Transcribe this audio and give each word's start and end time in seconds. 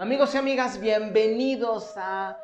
Amigos 0.00 0.34
y 0.34 0.38
amigas, 0.38 0.80
bienvenidos 0.80 1.92
a 1.98 2.40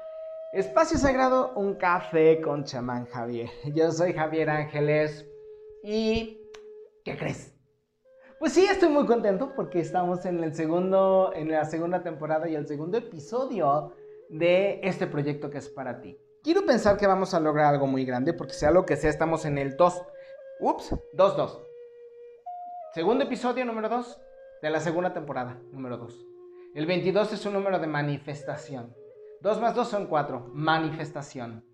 Espacio 0.53 0.99
Sagrado, 0.99 1.55
un 1.57 1.77
café 1.77 2.39
con 2.43 2.64
chamán 2.64 3.07
Javier. 3.07 3.48
Yo 3.73 3.91
soy 3.93 4.12
Javier 4.12 4.51
Ángeles 4.51 5.27
y 5.82 6.39
¿qué 7.03 7.16
crees? 7.16 7.55
Pues 8.39 8.53
sí, 8.53 8.66
estoy 8.66 8.91
muy 8.91 9.07
contento 9.07 9.55
porque 9.57 9.80
estamos 9.80 10.27
en 10.27 10.45
el 10.45 10.55
segundo 10.55 11.32
en 11.34 11.50
la 11.50 11.64
segunda 11.64 12.03
temporada 12.03 12.46
y 12.46 12.55
el 12.55 12.69
segundo 12.69 12.98
episodio 12.98 13.95
de 14.29 14.79
este 14.82 15.07
proyecto 15.07 15.48
que 15.48 15.57
es 15.57 15.70
para 15.70 16.02
ti. 16.02 16.20
Quiero 16.43 16.66
pensar 16.66 16.98
que 16.98 17.07
vamos 17.07 17.32
a 17.32 17.41
lograr 17.41 17.73
algo 17.73 17.86
muy 17.86 18.04
grande 18.04 18.34
porque 18.34 18.52
sea 18.52 18.70
lo 18.70 18.84
que 18.84 18.96
sea, 18.96 19.09
estamos 19.09 19.46
en 19.46 19.57
el 19.57 19.79
2. 19.79 20.02
Ups, 20.61 20.95
2-2. 21.14 21.59
Segundo 22.93 23.25
episodio 23.25 23.64
número 23.64 23.89
2 23.89 24.21
de 24.61 24.68
la 24.68 24.81
segunda 24.81 25.14
temporada, 25.14 25.59
número 25.73 25.96
2. 25.96 26.36
El 26.76 26.85
22 26.85 27.32
es 27.32 27.46
un 27.46 27.54
número 27.54 27.79
de 27.79 27.86
manifestación. 27.86 28.94
2 29.40 29.61
más 29.62 29.75
2 29.75 29.89
son 29.89 30.07
4, 30.08 30.50
manifestación. 30.53 31.64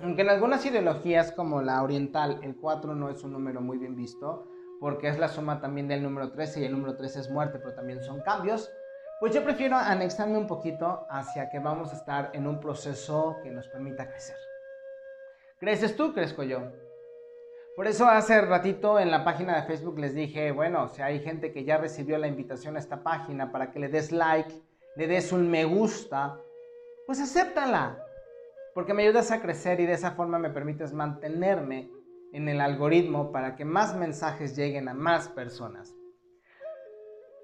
Aunque 0.00 0.22
en 0.22 0.30
algunas 0.30 0.66
ideologías 0.66 1.30
como 1.30 1.62
la 1.62 1.80
oriental 1.80 2.40
el 2.42 2.56
4 2.56 2.96
no 2.96 3.08
es 3.08 3.22
un 3.22 3.32
número 3.32 3.60
muy 3.60 3.78
bien 3.78 3.94
visto, 3.94 4.48
porque 4.80 5.06
es 5.06 5.16
la 5.20 5.28
suma 5.28 5.60
también 5.60 5.86
del 5.86 6.02
número 6.02 6.32
13 6.32 6.60
y 6.60 6.64
el 6.64 6.72
número 6.72 6.96
13 6.96 7.20
es 7.20 7.30
muerte, 7.30 7.60
pero 7.60 7.72
también 7.76 8.02
son 8.02 8.20
cambios, 8.22 8.68
pues 9.20 9.32
yo 9.32 9.44
prefiero 9.44 9.76
anexarme 9.76 10.38
un 10.38 10.48
poquito 10.48 11.06
hacia 11.08 11.48
que 11.48 11.60
vamos 11.60 11.92
a 11.92 11.96
estar 11.96 12.30
en 12.32 12.48
un 12.48 12.58
proceso 12.58 13.36
que 13.44 13.52
nos 13.52 13.68
permita 13.68 14.08
crecer. 14.08 14.36
¿Creces 15.60 15.94
tú? 15.94 16.12
Crezco 16.12 16.42
yo. 16.42 16.62
Por 17.80 17.88
eso 17.88 18.06
hace 18.06 18.38
ratito 18.42 19.00
en 19.00 19.10
la 19.10 19.24
página 19.24 19.56
de 19.56 19.62
Facebook 19.62 19.98
les 19.98 20.14
dije, 20.14 20.52
bueno, 20.52 20.88
si 20.88 21.00
hay 21.00 21.20
gente 21.20 21.50
que 21.50 21.64
ya 21.64 21.78
recibió 21.78 22.18
la 22.18 22.26
invitación 22.26 22.76
a 22.76 22.78
esta 22.78 23.02
página 23.02 23.50
para 23.50 23.70
que 23.70 23.78
le 23.78 23.88
des 23.88 24.12
like, 24.12 24.52
le 24.96 25.06
des 25.06 25.32
un 25.32 25.50
me 25.50 25.64
gusta, 25.64 26.38
pues 27.06 27.22
acéptala, 27.22 28.04
porque 28.74 28.92
me 28.92 29.04
ayudas 29.04 29.30
a 29.30 29.40
crecer 29.40 29.80
y 29.80 29.86
de 29.86 29.94
esa 29.94 30.10
forma 30.10 30.38
me 30.38 30.50
permites 30.50 30.92
mantenerme 30.92 31.90
en 32.34 32.50
el 32.50 32.60
algoritmo 32.60 33.32
para 33.32 33.56
que 33.56 33.64
más 33.64 33.96
mensajes 33.96 34.54
lleguen 34.54 34.86
a 34.90 34.92
más 34.92 35.28
personas. 35.28 35.96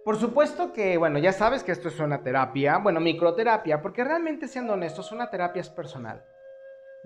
Por 0.04 0.16
supuesto 0.16 0.70
que, 0.74 0.98
bueno, 0.98 1.18
ya 1.18 1.32
sabes 1.32 1.64
que 1.64 1.72
esto 1.72 1.88
es 1.88 1.98
una 1.98 2.22
terapia, 2.22 2.76
bueno, 2.76 3.00
microterapia, 3.00 3.80
porque 3.80 4.04
realmente 4.04 4.48
siendo 4.48 4.74
honestos, 4.74 5.12
una 5.12 5.30
terapia 5.30 5.62
es 5.62 5.70
personal. 5.70 6.22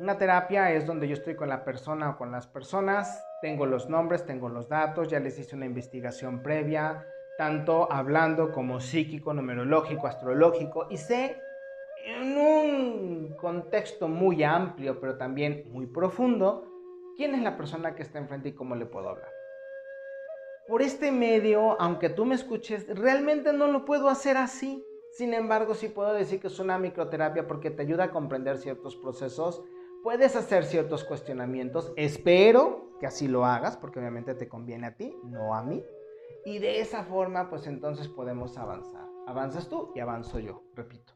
Una 0.00 0.16
terapia 0.16 0.72
es 0.72 0.86
donde 0.86 1.06
yo 1.06 1.12
estoy 1.12 1.34
con 1.34 1.50
la 1.50 1.62
persona 1.62 2.08
o 2.08 2.16
con 2.16 2.32
las 2.32 2.46
personas, 2.46 3.22
tengo 3.42 3.66
los 3.66 3.90
nombres, 3.90 4.24
tengo 4.24 4.48
los 4.48 4.66
datos, 4.66 5.08
ya 5.08 5.20
les 5.20 5.38
hice 5.38 5.54
una 5.54 5.66
investigación 5.66 6.42
previa, 6.42 7.06
tanto 7.36 7.86
hablando 7.92 8.50
como 8.50 8.80
psíquico, 8.80 9.34
numerológico, 9.34 10.06
astrológico, 10.06 10.86
y 10.88 10.96
sé 10.96 11.36
en 12.06 12.38
un 12.38 13.36
contexto 13.36 14.08
muy 14.08 14.42
amplio, 14.42 14.98
pero 14.98 15.18
también 15.18 15.64
muy 15.70 15.84
profundo, 15.84 16.64
quién 17.18 17.34
es 17.34 17.42
la 17.42 17.58
persona 17.58 17.94
que 17.94 18.02
está 18.02 18.18
enfrente 18.18 18.48
y 18.48 18.54
cómo 18.54 18.76
le 18.76 18.86
puedo 18.86 19.10
hablar. 19.10 19.30
Por 20.66 20.80
este 20.80 21.12
medio, 21.12 21.78
aunque 21.78 22.08
tú 22.08 22.24
me 22.24 22.36
escuches, 22.36 22.88
realmente 22.88 23.52
no 23.52 23.66
lo 23.66 23.84
puedo 23.84 24.08
hacer 24.08 24.38
así. 24.38 24.82
Sin 25.12 25.34
embargo, 25.34 25.74
sí 25.74 25.88
puedo 25.88 26.14
decir 26.14 26.40
que 26.40 26.46
es 26.46 26.58
una 26.58 26.78
microterapia 26.78 27.46
porque 27.46 27.70
te 27.70 27.82
ayuda 27.82 28.04
a 28.04 28.10
comprender 28.12 28.56
ciertos 28.56 28.96
procesos 28.96 29.62
Puedes 30.02 30.34
hacer 30.34 30.64
ciertos 30.64 31.04
cuestionamientos, 31.04 31.92
espero 31.94 32.96
que 33.00 33.06
así 33.06 33.28
lo 33.28 33.44
hagas, 33.44 33.76
porque 33.76 33.98
obviamente 33.98 34.34
te 34.34 34.48
conviene 34.48 34.86
a 34.86 34.96
ti, 34.96 35.14
no 35.24 35.54
a 35.54 35.62
mí. 35.62 35.84
Y 36.46 36.58
de 36.58 36.80
esa 36.80 37.04
forma, 37.04 37.50
pues 37.50 37.66
entonces 37.66 38.08
podemos 38.08 38.56
avanzar. 38.56 39.04
Avanzas 39.26 39.68
tú 39.68 39.92
y 39.94 40.00
avanzo 40.00 40.38
yo, 40.38 40.62
repito. 40.74 41.12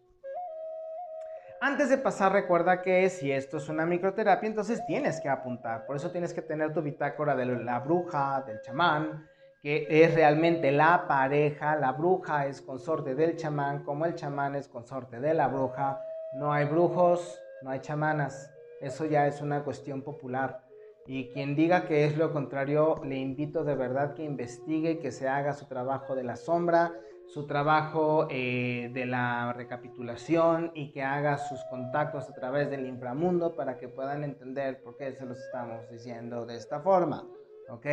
Antes 1.63 1.89
de 1.89 1.97
pasar, 1.97 2.33
recuerda 2.33 2.83
que 2.83 3.09
si 3.09 3.33
esto 3.33 3.57
es 3.57 3.71
una 3.71 3.87
microterapia, 3.87 4.47
entonces 4.47 4.85
tienes 4.87 5.19
que 5.19 5.31
apuntar. 5.31 5.87
Por 5.87 5.97
eso 5.97 6.11
tienes 6.11 6.35
que 6.35 6.43
tener 6.43 6.75
tu 6.75 6.83
bitácora 6.83 7.35
de 7.35 7.47
la 7.47 7.81
bruja, 7.81 8.45
del 8.47 8.61
chamán, 8.61 9.27
que 9.63 9.87
es 9.89 10.15
realmente 10.15 10.71
la 10.71 11.09
pareja. 11.09 11.75
La 11.77 11.93
bruja 11.93 12.47
es 12.47 12.61
consorte 12.61 13.15
del 13.15 13.37
chamán, 13.37 13.83
como 13.83 14.05
el 14.05 14.15
chamán 14.15 14.57
es 14.57 14.69
consorte 14.69 15.21
de 15.21 15.33
la 15.33 15.49
bruja. 15.49 16.03
No 16.35 16.53
hay 16.53 16.67
brujos, 16.67 17.41
no 17.63 17.71
hay 17.71 17.81
chamanas. 17.81 18.54
Eso 18.81 19.07
ya 19.07 19.27
es 19.27 19.41
una 19.41 19.65
cuestión 19.65 20.03
popular. 20.03 20.65
Y 21.07 21.29
quien 21.29 21.55
diga 21.55 21.87
que 21.87 22.07
es 22.07 22.17
lo 22.17 22.33
contrario, 22.33 23.01
le 23.05 23.17
invito 23.17 23.63
de 23.63 23.75
verdad 23.75 24.15
que 24.15 24.25
investigue, 24.25 24.99
que 24.99 25.13
se 25.13 25.29
haga 25.29 25.53
su 25.53 25.67
trabajo 25.67 26.15
de 26.15 26.25
la 26.25 26.37
sombra, 26.37 26.95
su 27.27 27.47
trabajo 27.47 28.27
eh, 28.31 28.91
de 28.93 29.07
la 29.07 29.53
recapitulación 29.53 30.73
y 30.75 30.93
que 30.93 31.03
haga 31.03 31.37
sus 31.37 31.63
contactos 31.65 32.29
a 32.31 32.35
través 32.35 32.71
del 32.71 32.87
inframundo 32.87 33.55
para 33.55 33.77
que 33.77 33.89
puedan 33.89 34.25
entender 34.25 34.83
por 34.83 34.97
qué 34.97 35.13
se 35.13 35.27
los 35.27 35.39
estamos 35.39 35.89
diciendo 35.91 36.47
de 36.47 36.57
esta 36.57 36.81
forma. 36.81 37.27
¿Ok? 37.71 37.87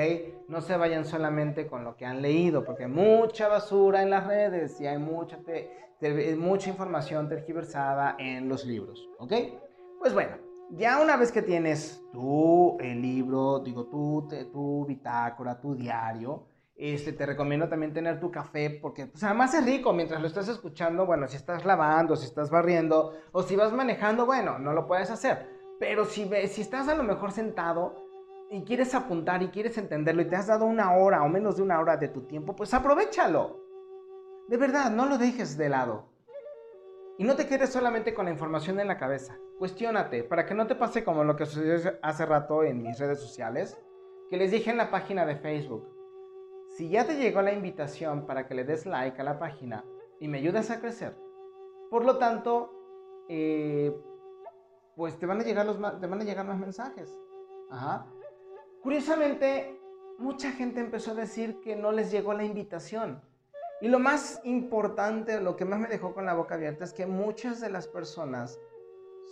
No 0.50 0.62
se 0.62 0.76
vayan 0.76 1.06
solamente 1.06 1.68
con 1.68 1.86
lo 1.86 1.96
que 1.96 2.06
han 2.06 2.22
leído, 2.22 2.66
porque 2.66 2.84
hay 2.84 2.90
mucha 2.90 3.48
basura 3.48 4.02
en 4.02 4.10
las 4.10 4.28
redes 4.28 4.80
y 4.82 4.88
hay 4.88 4.98
mucha, 4.98 5.40
mucha 6.38 6.70
información 6.70 7.30
tergiversada 7.30 8.18
en 8.20 8.50
los 8.50 8.66
libros. 8.66 9.08
¿Ok? 9.18 9.34
Pues 10.00 10.14
bueno, 10.14 10.51
ya 10.72 11.02
una 11.02 11.18
vez 11.18 11.32
que 11.32 11.42
tienes 11.42 12.02
tu 12.12 12.78
el 12.80 13.02
libro, 13.02 13.60
digo, 13.60 13.86
tu, 13.86 14.28
tu 14.52 14.86
bitácora, 14.86 15.60
tu 15.60 15.76
diario, 15.76 16.48
este, 16.76 17.14
te 17.14 17.26
recomiendo 17.26 17.70
también 17.70 17.94
tener 17.94 18.20
tu 18.20 18.32
café 18.32 18.70
porque 18.82 19.06
pues, 19.06 19.24
además 19.24 19.54
es 19.54 19.66
rico 19.66 19.94
mientras 19.94 20.20
lo 20.22 20.28
estás 20.28 20.48
escuchando, 20.48 21.06
bueno, 21.06 21.28
si 21.28 21.38
estás 21.38 21.66
lavando, 21.66 22.16
si 22.16 22.26
estás 22.26 22.50
barriendo 22.50 23.14
o 23.32 23.44
si 23.44 23.56
vas 23.56 23.72
manejando, 23.72 24.26
bueno, 24.26 24.58
no 24.58 24.74
lo 24.74 24.88
puedes 24.88 25.12
hacer. 25.12 25.48
Pero 25.80 26.06
si, 26.06 26.30
si 26.48 26.62
estás 26.62 26.88
a 26.88 26.96
lo 26.96 27.04
mejor 27.04 27.32
sentado 27.32 27.96
y 28.50 28.64
quieres 28.64 28.96
apuntar 28.96 29.44
y 29.44 29.50
quieres 29.50 29.78
entenderlo 29.78 30.22
y 30.22 30.30
te 30.30 30.36
has 30.36 30.48
dado 30.48 30.66
una 30.66 30.94
hora 30.96 31.24
o 31.24 31.30
menos 31.30 31.58
de 31.58 31.64
una 31.64 31.80
hora 31.80 31.98
de 31.98 32.08
tu 32.08 32.22
tiempo, 32.22 32.56
pues 32.56 32.74
aprovechalo. 32.74 33.62
De 34.48 34.58
verdad, 34.58 34.92
no 34.92 35.06
lo 35.06 35.18
dejes 35.18 35.58
de 35.58 35.70
lado. 35.70 36.11
Y 37.22 37.24
no 37.24 37.36
te 37.36 37.46
quedes 37.46 37.70
solamente 37.70 38.16
con 38.16 38.26
la 38.26 38.32
información 38.32 38.80
en 38.80 38.88
la 38.88 38.98
cabeza. 38.98 39.38
Cuestiónate 39.60 40.24
para 40.24 40.44
que 40.44 40.56
no 40.56 40.66
te 40.66 40.74
pase 40.74 41.04
como 41.04 41.24
lo 41.24 41.36
que 41.36 41.46
sucedió 41.46 41.94
hace 42.02 42.26
rato 42.26 42.64
en 42.64 42.82
mis 42.82 42.98
redes 42.98 43.20
sociales, 43.20 43.80
que 44.32 44.38
les 44.38 44.50
dije 44.50 44.72
en 44.72 44.78
la 44.78 44.90
página 44.90 45.24
de 45.24 45.36
Facebook. 45.36 45.88
Si 46.76 46.90
ya 46.90 47.06
te 47.06 47.18
llegó 47.18 47.44
la 47.44 47.54
invitación 47.54 48.26
para 48.26 48.48
que 48.48 48.56
le 48.56 48.64
des 48.64 48.88
like 48.88 49.22
a 49.22 49.24
la 49.24 49.38
página 49.38 49.86
y 50.20 50.28
me 50.28 50.40
ayudas 50.40 50.72
a 50.72 50.80
crecer, 50.82 51.16
por 51.92 52.06
lo 52.06 52.18
tanto, 52.18 52.74
eh, 53.30 53.96
pues 54.96 55.20
te 55.20 55.28
van, 55.28 55.42
a 55.42 55.44
llegar 55.44 55.68
los, 55.68 55.78
te 55.78 56.08
van 56.08 56.22
a 56.22 56.24
llegar 56.24 56.48
más 56.48 56.58
mensajes. 56.58 57.16
Curiosamente, 58.82 59.80
mucha 60.18 60.54
gente 60.54 60.80
empezó 60.80 61.12
a 61.12 61.14
decir 61.14 61.62
que 61.62 61.76
no 61.76 61.92
les 61.92 62.10
llegó 62.10 62.34
la 62.34 62.46
invitación. 62.46 63.22
Y 63.82 63.88
lo 63.88 63.98
más 63.98 64.40
importante, 64.44 65.42
lo 65.42 65.56
que 65.56 65.66
más 65.66 65.80
me 65.80 65.88
dejó 65.88 66.14
con 66.14 66.26
la 66.28 66.36
boca 66.36 66.54
abierta 66.54 66.84
es 66.84 66.94
que 66.94 67.08
muchas 67.08 67.60
de 67.60 67.72
las 67.72 67.88
personas 67.88 68.60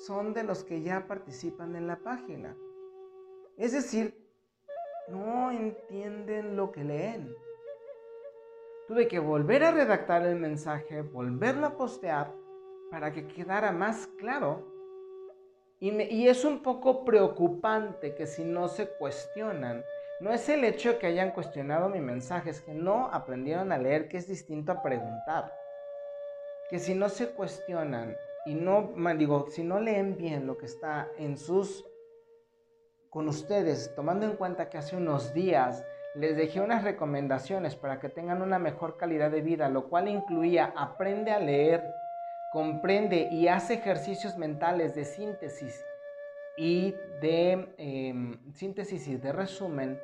son 0.08 0.34
de 0.34 0.44
los 0.44 0.64
que 0.64 0.82
ya 0.82 1.06
participan 1.08 1.76
en 1.76 1.86
la 1.86 1.98
página. 1.98 2.58
Es 3.58 3.74
decir, 3.74 4.18
no 5.08 5.52
entienden 5.52 6.56
lo 6.56 6.72
que 6.72 6.84
leen. 6.84 7.32
Tuve 8.88 9.08
que 9.08 9.20
volver 9.20 9.64
a 9.64 9.72
redactar 9.72 10.26
el 10.26 10.40
mensaje, 10.40 11.04
volverlo 11.04 11.68
a 11.68 11.78
postear 11.78 12.34
para 12.90 13.14
que 13.14 13.28
quedara 13.28 13.72
más 13.72 14.08
claro. 14.18 14.66
Y, 15.80 15.92
y 15.92 16.28
es 16.28 16.44
un 16.44 16.64
poco 16.64 17.06
preocupante 17.06 18.16
que 18.16 18.26
si 18.26 18.44
no 18.44 18.68
se 18.68 18.90
cuestionan, 18.98 19.84
no 20.20 20.34
es 20.34 20.50
el 20.50 20.66
hecho 20.66 21.00
que 21.00 21.08
hayan 21.08 21.32
cuestionado 21.32 21.88
mi 21.88 22.02
mensaje, 22.02 22.50
es 22.50 22.62
que 22.62 22.74
no 22.74 23.10
aprendieron 23.12 23.72
a 23.72 23.78
leer, 23.78 24.10
que 24.10 24.18
es 24.18 24.28
distinto 24.28 24.74
a 24.74 24.84
preguntar. 24.84 25.54
Que 26.70 26.78
si 26.78 26.94
no 26.94 27.08
se 27.08 27.30
cuestionan 27.30 28.18
y 28.46 28.54
no, 28.54 28.94
digo, 29.18 29.48
si 29.50 29.64
no 29.64 29.80
leen 29.80 30.18
bien 30.18 30.46
lo 30.46 30.58
que 30.58 30.66
está 30.66 31.08
en 31.18 31.38
sus, 31.38 31.86
con 33.10 33.28
ustedes, 33.30 33.94
tomando 33.96 34.26
en 34.26 34.36
cuenta 34.36 34.70
que 34.70 34.78
hace 34.78 34.98
unos 34.98 35.34
días 35.34 35.86
les 36.16 36.36
dejé 36.36 36.60
unas 36.60 36.84
recomendaciones 36.84 37.76
para 37.76 38.00
que 38.00 38.10
tengan 38.10 38.42
una 38.42 38.60
mejor 38.60 38.98
calidad 38.98 39.32
de 39.32 39.42
vida, 39.42 39.70
lo 39.70 39.90
cual 39.90 40.10
incluía 40.10 40.74
aprende 40.76 41.32
a 41.32 41.40
leer, 41.40 41.84
comprende 42.52 43.30
y 43.32 43.48
hace 43.48 43.76
ejercicios 43.76 44.38
mentales 44.38 44.96
de 44.96 45.06
síntesis 45.06 45.84
y 46.58 46.94
de 47.22 47.74
em, 47.78 48.54
síntesis 48.54 49.08
y 49.08 49.16
de 49.16 49.32
resumen 49.32 50.00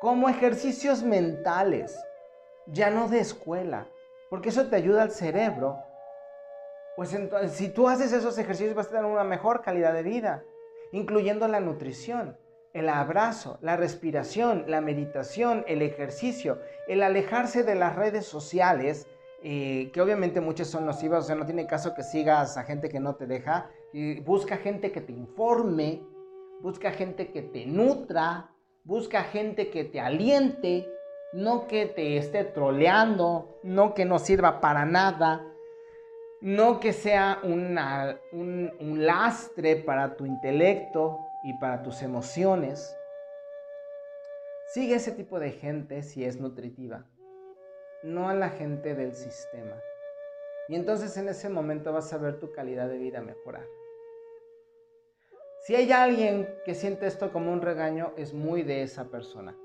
como 0.00 0.30
ejercicios 0.30 1.02
mentales, 1.02 1.96
ya 2.66 2.90
no 2.90 3.08
de 3.08 3.20
escuela, 3.20 3.86
porque 4.30 4.48
eso 4.48 4.66
te 4.66 4.76
ayuda 4.76 5.02
al 5.02 5.10
cerebro. 5.10 5.78
Pues 6.96 7.12
entonces, 7.14 7.52
si 7.52 7.68
tú 7.68 7.86
haces 7.86 8.12
esos 8.12 8.38
ejercicios 8.38 8.74
vas 8.74 8.86
a 8.86 8.90
tener 8.90 9.04
una 9.04 9.24
mejor 9.24 9.60
calidad 9.60 9.92
de 9.92 10.02
vida, 10.02 10.42
incluyendo 10.90 11.46
la 11.48 11.60
nutrición, 11.60 12.38
el 12.72 12.88
abrazo, 12.88 13.58
la 13.60 13.76
respiración, 13.76 14.64
la 14.68 14.80
meditación, 14.80 15.64
el 15.68 15.82
ejercicio, 15.82 16.58
el 16.88 17.02
alejarse 17.02 17.62
de 17.62 17.74
las 17.74 17.94
redes 17.94 18.24
sociales 18.24 19.06
eh, 19.42 19.90
que 19.92 20.00
obviamente 20.00 20.40
muchas 20.40 20.68
son 20.68 20.84
nocivas, 20.84 21.24
o 21.24 21.26
sea, 21.26 21.36
no 21.36 21.46
tiene 21.46 21.66
caso 21.66 21.94
que 21.94 22.02
sigas 22.02 22.56
a 22.56 22.64
gente 22.64 22.88
que 22.88 23.00
no 23.00 23.16
te 23.16 23.26
deja, 23.26 23.70
busca 24.22 24.58
gente 24.58 24.92
que 24.92 25.00
te 25.00 25.12
informe, 25.12 26.02
busca 26.60 26.90
gente 26.90 27.30
que 27.32 27.42
te 27.42 27.64
nutra, 27.64 28.49
busca 28.84 29.24
gente 29.24 29.70
que 29.70 29.84
te 29.84 30.00
aliente, 30.00 30.88
no 31.32 31.66
que 31.66 31.86
te 31.86 32.16
esté 32.16 32.44
troleando, 32.44 33.60
no 33.62 33.94
que 33.94 34.04
no 34.04 34.18
sirva 34.18 34.60
para 34.60 34.84
nada, 34.84 35.46
no 36.40 36.80
que 36.80 36.92
sea 36.92 37.38
un, 37.42 37.78
un 38.32 39.06
lastre 39.06 39.76
para 39.76 40.16
tu 40.16 40.26
intelecto 40.26 41.18
y 41.44 41.52
para 41.58 41.82
tus 41.82 42.02
emociones. 42.02 42.96
Sigue 44.68 44.96
ese 44.96 45.12
tipo 45.12 45.38
de 45.38 45.52
gente 45.52 46.02
si 46.02 46.24
es 46.24 46.40
nutritiva 46.40 47.04
no 48.02 48.28
a 48.28 48.34
la 48.34 48.48
gente 48.50 48.94
del 48.94 49.14
sistema. 49.14 49.76
Y 50.68 50.76
entonces 50.76 51.16
en 51.16 51.28
ese 51.28 51.48
momento 51.48 51.92
vas 51.92 52.12
a 52.12 52.18
ver 52.18 52.38
tu 52.38 52.52
calidad 52.52 52.88
de 52.88 52.98
vida 52.98 53.20
mejorar. 53.20 53.66
Si 55.70 55.76
hay 55.76 55.92
alguien 55.92 56.48
que 56.64 56.74
siente 56.74 57.06
esto 57.06 57.30
como 57.30 57.52
un 57.52 57.62
regaño, 57.62 58.12
es 58.16 58.34
muy 58.34 58.64
de 58.64 58.82
esa 58.82 59.08
persona. 59.08 59.56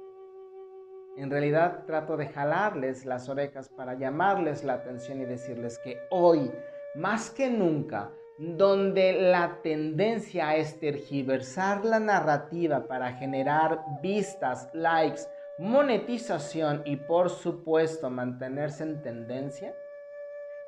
En 1.17 1.31
realidad 1.31 1.83
trato 1.87 2.15
de 2.15 2.27
jalarles 2.27 3.07
las 3.07 3.27
orejas 3.27 3.69
para 3.69 3.95
llamarles 3.95 4.63
la 4.63 4.73
atención 4.73 5.19
y 5.21 5.25
decirles 5.25 5.79
que 5.79 5.97
hoy, 6.11 6.51
más 6.93 7.31
que 7.31 7.49
nunca, 7.49 8.11
donde 8.37 9.13
la 9.13 9.63
tendencia 9.63 10.55
es 10.55 10.79
tergiversar 10.79 11.83
la 11.83 11.99
narrativa 11.99 12.85
para 12.85 13.13
generar 13.13 13.83
vistas, 14.03 14.69
likes, 14.73 15.21
monetización 15.57 16.83
y 16.85 16.97
por 16.97 17.31
supuesto 17.31 18.11
mantenerse 18.11 18.83
en 18.83 19.01
tendencia, 19.01 19.75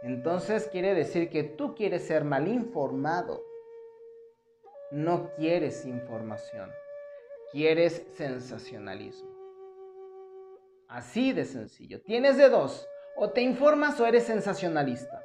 entonces 0.01 0.67
quiere 0.71 0.95
decir 0.95 1.29
que 1.29 1.43
tú 1.43 1.75
quieres 1.75 2.07
ser 2.07 2.23
mal 2.23 2.47
informado. 2.47 3.46
No 4.91 5.33
quieres 5.35 5.85
información, 5.85 6.71
quieres 7.51 8.05
sensacionalismo. 8.13 9.29
Así 10.87 11.33
de 11.33 11.43
sencillo. 11.43 12.01
Tienes 12.01 12.37
de 12.37 12.47
dos, 12.47 12.87
o 13.17 13.31
te 13.31 13.41
informas 13.41 13.99
o 13.99 14.05
eres 14.05 14.23
sensacionalista. 14.23 15.21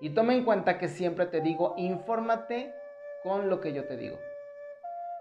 Y 0.00 0.10
toma 0.10 0.32
en 0.34 0.44
cuenta 0.44 0.78
que 0.78 0.88
siempre 0.88 1.26
te 1.26 1.42
digo, 1.42 1.74
infórmate 1.76 2.74
con 3.22 3.50
lo 3.50 3.60
que 3.60 3.74
yo 3.74 3.84
te 3.84 3.98
digo. 3.98 4.18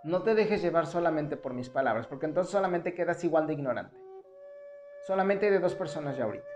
No 0.04 0.24
te 0.24 0.34
dejes 0.34 0.62
llevar 0.62 0.88
solamente 0.88 1.36
por 1.36 1.54
mis 1.54 1.70
palabras, 1.70 2.08
porque 2.08 2.26
entonces 2.26 2.52
solamente 2.52 2.94
quedas 2.94 3.22
igual 3.26 3.48
de 3.48 3.54
ignorante. 3.54 3.98
Solamente 5.06 5.52
de 5.52 5.60
dos 5.60 5.76
personas 5.76 6.16
ya 6.16 6.24
ahorita. 6.24 6.48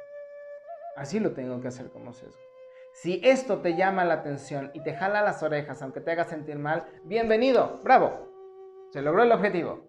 Así 0.95 1.19
lo 1.19 1.33
tengo 1.33 1.59
que 1.59 1.67
hacer 1.67 1.89
como 1.89 2.13
sesgo. 2.13 2.54
Si 3.03 3.21
esto 3.23 3.59
te 3.59 3.75
llama 3.75 4.05
la 4.05 4.15
atención 4.15 4.71
y 4.73 4.81
te 4.81 4.95
jala 4.95 5.21
las 5.21 5.43
orejas, 5.43 5.81
aunque 5.81 6.01
te 6.01 6.11
haga 6.11 6.23
sentir 6.23 6.57
mal, 6.57 6.85
bienvenido, 7.03 7.79
bravo. 7.83 8.89
Se 8.91 9.01
logró 9.01 9.23
el 9.23 9.31
objetivo. 9.31 9.87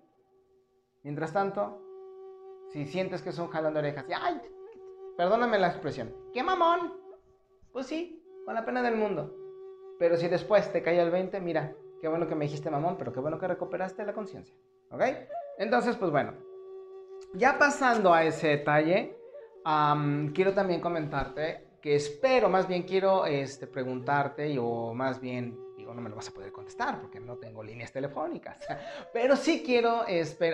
Mientras 1.02 1.32
tanto, 1.32 1.80
si 2.72 2.84
sientes 2.84 3.22
que 3.22 3.32
jalón 3.32 3.74
de 3.74 3.78
orejas, 3.78 4.04
ay, 4.14 4.40
perdóname 5.16 5.58
la 5.58 5.68
expresión, 5.68 6.14
¡qué 6.32 6.42
mamón! 6.42 6.94
Pues 7.72 7.86
sí, 7.86 8.22
con 8.44 8.54
la 8.54 8.64
pena 8.64 8.82
del 8.82 8.96
mundo. 8.96 9.34
Pero 9.98 10.16
si 10.16 10.28
después 10.28 10.72
te 10.72 10.82
cae 10.82 11.00
el 11.00 11.10
20, 11.10 11.40
mira, 11.40 11.74
Qué 12.00 12.08
bueno 12.08 12.28
que 12.28 12.34
me 12.34 12.44
dijiste 12.44 12.70
mamón, 12.70 12.96
pero 12.98 13.12
qué 13.12 13.20
bueno 13.20 13.38
que 13.38 13.48
recuperaste 13.48 14.04
la 14.04 14.12
conciencia. 14.12 14.54
¿Ok? 14.90 15.02
Entonces, 15.58 15.96
pues 15.96 16.10
bueno, 16.10 16.34
ya 17.34 17.58
pasando 17.58 18.12
a 18.12 18.24
ese 18.24 18.48
detalle, 18.48 19.18
quiero 20.34 20.52
también 20.52 20.80
comentarte 20.80 21.65
que 21.80 21.94
espero, 21.94 22.48
más 22.48 22.66
bien 22.68 22.82
quiero 22.82 23.26
este, 23.26 23.66
preguntarte, 23.66 24.58
o 24.58 24.94
más 24.94 25.20
bien, 25.20 25.58
digo, 25.76 25.94
no 25.94 26.00
me 26.00 26.10
lo 26.10 26.16
vas 26.16 26.28
a 26.28 26.32
poder 26.32 26.52
contestar 26.52 27.00
porque 27.00 27.20
no 27.20 27.36
tengo 27.36 27.62
líneas 27.62 27.92
telefónicas, 27.92 28.58
pero 29.12 29.36
sí 29.36 29.62
quiero, 29.64 30.04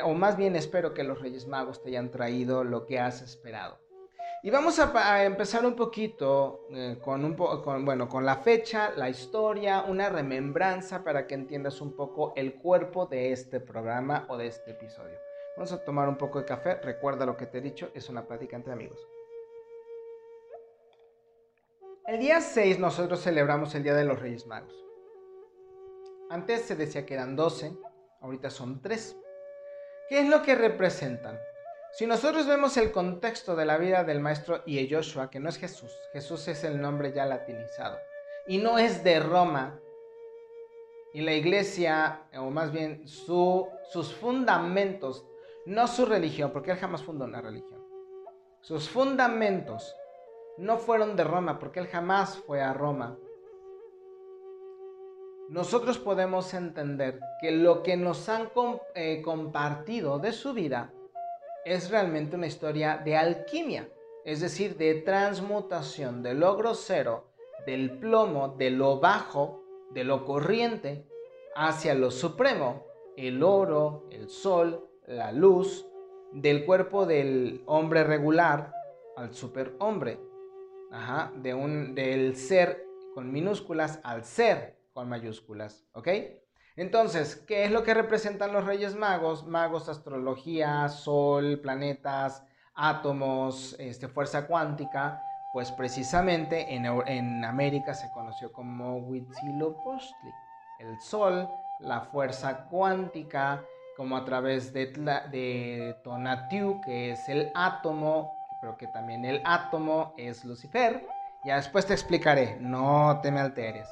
o 0.05 0.15
más 0.15 0.37
bien 0.37 0.57
espero 0.57 0.95
que 0.95 1.05
los 1.05 1.21
Reyes 1.21 1.47
Magos 1.47 1.83
te 1.83 1.91
hayan 1.91 2.11
traído 2.11 2.65
lo 2.65 2.87
que 2.87 2.99
has 2.99 3.23
esperado. 3.23 3.79
Y 4.45 4.51
vamos 4.51 4.81
a, 4.81 5.25
empezar 5.25 5.65
un 5.65 5.77
poquito 5.77 6.67
eh, 6.73 6.99
con, 7.01 7.25
un 7.25 7.35
con, 7.35 7.85
bueno, 7.85 8.09
con 8.09 8.27
la 8.27 8.37
fecha, 8.37 8.91
la 8.97 9.09
historia, 9.09 9.85
una 9.87 10.09
remembranza 10.09 11.05
para 11.05 11.29
que 11.29 11.35
entiendas 11.35 11.81
un 11.81 11.95
poco 11.95 12.33
el 12.35 12.55
cuerpo 12.55 13.07
de 13.07 13.31
este 13.31 13.61
programa 13.61 14.27
o 14.29 14.37
de 14.37 14.49
este 14.49 14.73
episodio. 14.73 15.17
Vamos 15.57 15.71
a 15.73 15.85
tomar 15.85 16.09
un 16.09 16.17
poco 16.17 16.41
de 16.41 16.45
café. 16.45 16.75
Recuerda 16.83 17.25
lo 17.25 17.37
que 17.37 17.47
te 17.47 17.59
he 17.59 17.61
dicho, 17.61 17.93
es 17.95 18.09
una 18.09 18.27
plática 18.27 18.57
entre 18.57 18.73
amigos. 18.73 19.07
El 22.05 22.19
día 22.19 22.41
6 22.41 22.81
nosotros 22.81 23.23
celebramos 23.23 23.77
el 23.77 23.85
Día 23.85 23.95
de 23.95 24.05
los 24.05 24.19
Reyes 24.19 24.45
Magos. 24.49 24.75
Antes 26.31 26.63
se 26.63 26.75
decía 26.75 27.07
que 27.07 27.15
eran 27.15 27.37
12, 27.37 27.77
ahorita 28.21 28.51
son 28.51 28.83
3. 28.83 29.17
¿Qué 30.09 30.19
es 30.19 30.29
lo 30.29 30.43
que 30.43 30.57
representan? 30.57 31.39
Si 31.93 32.05
nosotros 32.07 32.49
vemos 32.49 32.77
el 32.77 32.91
contexto 32.91 33.55
de 33.55 33.67
la 33.67 33.79
vida 33.79 34.03
del 34.03 34.19
maestro 34.19 34.63
y 34.67 34.91
Joshua, 34.91 35.31
que 35.31 35.39
no 35.39 35.49
es 35.49 35.59
Jesús, 35.59 35.93
Jesús 36.13 36.49
es 36.49 36.65
el 36.65 36.81
nombre 36.81 37.13
ya 37.13 37.25
latinizado, 37.25 37.97
y 38.49 38.59
no 38.59 38.79
es 38.81 39.05
de 39.05 39.21
Roma, 39.21 39.79
y 41.15 41.21
la 41.21 41.35
iglesia, 41.35 42.23
o 42.37 42.51
más 42.51 42.73
bien 42.73 43.07
sus 43.07 44.13
fundamentos, 44.21 45.25
no 45.67 45.87
su 45.87 46.05
religión, 46.05 46.51
porque 46.51 46.73
él 46.73 46.79
jamás 46.79 47.05
fundó 47.05 47.27
una 47.27 47.41
religión, 47.41 47.81
sus 48.61 48.89
fundamentos 48.89 49.95
no 50.59 50.79
fueron 50.79 51.17
de 51.17 51.25
Roma, 51.25 51.59
porque 51.59 51.81
él 51.81 51.87
jamás 51.87 52.39
fue 52.39 52.61
a 52.61 52.73
Roma. 52.73 53.19
Nosotros 55.49 55.99
podemos 55.99 56.55
entender 56.55 57.21
que 57.41 57.51
lo 57.51 57.83
que 57.83 57.97
nos 57.97 58.29
han 58.29 58.51
eh, 58.95 59.21
compartido 59.23 60.19
de 60.19 60.33
su 60.33 60.55
vida 60.55 60.95
es 61.65 61.91
realmente 61.91 62.37
una 62.37 62.47
historia 62.47 63.01
de 63.05 63.17
alquimia, 63.17 63.89
es 64.25 64.41
decir, 64.41 64.77
de 64.77 64.95
transmutación 64.95 66.23
de 66.23 66.35
lo 66.35 66.57
grosero, 66.57 67.27
del 67.67 67.99
plomo, 67.99 68.55
de 68.57 68.71
lo 68.71 68.99
bajo, 68.99 69.63
de 69.91 70.05
lo 70.05 70.25
corriente, 70.25 71.07
hacia 71.55 71.95
lo 71.95 72.11
supremo, 72.11 72.87
el 73.17 73.43
oro, 73.43 74.07
el 74.11 74.29
sol, 74.29 74.89
la 75.07 75.33
luz, 75.33 75.87
del 76.33 76.65
cuerpo 76.65 77.05
del 77.05 77.63
hombre 77.67 78.05
regular 78.05 78.73
al 79.17 79.35
superhombre, 79.35 80.19
Ajá, 80.93 81.33
de 81.37 81.55
un, 81.55 81.95
del 81.95 82.37
ser 82.37 82.85
con 83.15 83.33
minúsculas 83.33 83.99
al 84.05 84.25
ser 84.25 84.79
con 84.93 85.09
mayúsculas, 85.09 85.87
¿ok? 85.93 86.09
Entonces, 86.77 87.37
¿qué 87.47 87.65
es 87.65 87.71
lo 87.71 87.83
que 87.83 87.95
representan 87.95 88.53
los 88.53 88.65
Reyes 88.65 88.95
Magos? 88.95 89.47
Magos, 89.47 89.89
astrología, 89.89 90.89
sol, 90.89 91.61
planetas, 91.61 92.45
átomos, 92.75 93.77
este, 93.79 94.09
fuerza 94.09 94.47
cuántica. 94.47 95.23
Pues 95.53 95.71
precisamente 95.71 96.75
en, 96.75 96.87
en 96.87 97.45
América 97.45 97.93
se 97.93 98.11
conoció 98.11 98.53
como 98.53 98.99
Huitzilopochtli. 98.99 100.31
El 100.79 100.99
sol, 101.01 101.49
la 101.81 102.01
fuerza 102.01 102.69
cuántica, 102.69 103.65
como 103.97 104.17
a 104.17 104.25
través 104.25 104.73
de, 104.73 104.87
de 105.31 105.97
Tonatiuh, 106.03 106.81
que 106.81 107.13
es 107.13 107.29
el 107.29 107.51
átomo, 107.55 108.42
pero 108.63 108.77
que 108.79 108.87
también 108.87 109.25
el 109.25 109.43
átomo 109.45 110.15
es 110.17 110.45
Lucifer. 110.45 111.05
Ya 111.45 111.57
después 111.57 111.85
te 111.85 111.93
explicaré, 111.93 112.57
no 112.61 113.19
te 113.21 113.33
me 113.33 113.41
alteres. 113.41 113.89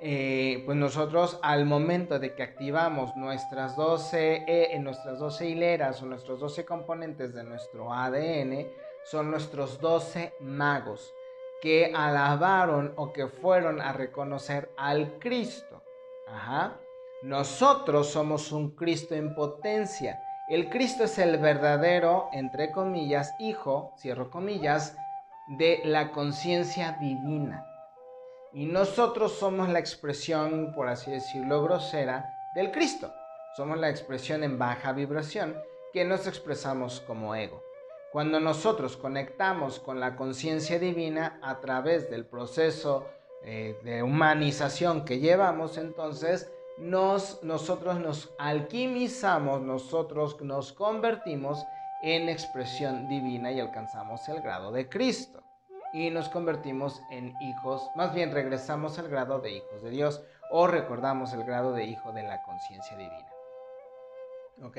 Eh, 0.00 0.62
pues 0.66 0.76
nosotros 0.76 1.38
al 1.42 1.64
momento 1.64 2.18
de 2.18 2.34
que 2.34 2.42
activamos 2.42 3.16
nuestras 3.16 3.74
12, 3.74 4.44
eh, 4.46 4.78
nuestras 4.78 5.18
12 5.18 5.48
hileras 5.48 6.02
o 6.02 6.06
nuestros 6.06 6.38
12 6.38 6.66
componentes 6.66 7.32
de 7.32 7.44
nuestro 7.44 7.90
ADN, 7.90 8.68
son 9.04 9.30
nuestros 9.30 9.80
12 9.80 10.34
magos 10.40 11.14
que 11.62 11.90
alabaron 11.94 12.92
o 12.96 13.10
que 13.14 13.28
fueron 13.28 13.80
a 13.80 13.92
reconocer 13.92 14.70
al 14.76 15.18
Cristo. 15.18 15.82
Ajá. 16.28 16.78
Nosotros 17.22 18.10
somos 18.10 18.52
un 18.52 18.72
Cristo 18.76 19.14
en 19.14 19.34
potencia. 19.34 20.20
El 20.46 20.68
Cristo 20.68 21.04
es 21.04 21.18
el 21.18 21.38
verdadero, 21.38 22.28
entre 22.32 22.70
comillas, 22.70 23.34
hijo, 23.38 23.94
cierro 23.96 24.30
comillas, 24.30 24.94
de 25.48 25.80
la 25.84 26.12
conciencia 26.12 26.98
divina. 27.00 27.66
Y 28.52 28.66
nosotros 28.66 29.32
somos 29.38 29.70
la 29.70 29.78
expresión, 29.78 30.72
por 30.74 30.88
así 30.88 31.10
decirlo, 31.10 31.62
grosera 31.62 32.30
del 32.54 32.70
Cristo. 32.72 33.10
Somos 33.56 33.78
la 33.78 33.88
expresión 33.88 34.44
en 34.44 34.58
baja 34.58 34.92
vibración 34.92 35.56
que 35.94 36.04
nos 36.04 36.26
expresamos 36.26 37.00
como 37.00 37.34
ego. 37.34 37.62
Cuando 38.12 38.38
nosotros 38.38 38.98
conectamos 38.98 39.80
con 39.80 39.98
la 39.98 40.14
conciencia 40.14 40.78
divina 40.78 41.38
a 41.42 41.60
través 41.60 42.10
del 42.10 42.26
proceso 42.26 43.08
eh, 43.44 43.78
de 43.82 44.02
humanización 44.02 45.06
que 45.06 45.20
llevamos, 45.20 45.78
entonces 45.78 46.52
nos, 46.78 47.42
nosotros 47.42 48.00
nos 48.00 48.34
alquimizamos, 48.38 49.60
nosotros 49.60 50.40
nos 50.40 50.72
convertimos 50.72 51.64
en 52.02 52.28
expresión 52.28 53.08
divina 53.08 53.52
y 53.52 53.60
alcanzamos 53.60 54.28
el 54.28 54.40
grado 54.40 54.72
de 54.72 54.88
Cristo. 54.88 55.42
Y 55.92 56.10
nos 56.10 56.28
convertimos 56.28 57.00
en 57.10 57.32
hijos, 57.40 57.88
más 57.94 58.12
bien 58.12 58.32
regresamos 58.32 58.98
al 58.98 59.08
grado 59.08 59.38
de 59.38 59.52
hijos 59.52 59.82
de 59.82 59.90
Dios 59.90 60.24
o 60.50 60.66
recordamos 60.66 61.32
el 61.32 61.44
grado 61.44 61.72
de 61.72 61.84
hijo 61.84 62.12
de 62.12 62.24
la 62.24 62.42
conciencia 62.42 62.96
divina. 62.96 63.28
¿Ok? 64.62 64.76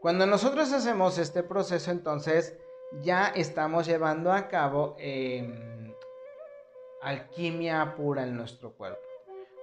Cuando 0.00 0.26
nosotros 0.26 0.70
hacemos 0.72 1.18
este 1.18 1.42
proceso, 1.42 1.90
entonces 1.90 2.58
ya 3.02 3.28
estamos 3.28 3.86
llevando 3.86 4.32
a 4.32 4.48
cabo 4.48 4.96
em, 4.98 5.94
alquimia 7.02 7.94
pura 7.96 8.24
en 8.24 8.36
nuestro 8.36 8.72
cuerpo. 8.72 9.09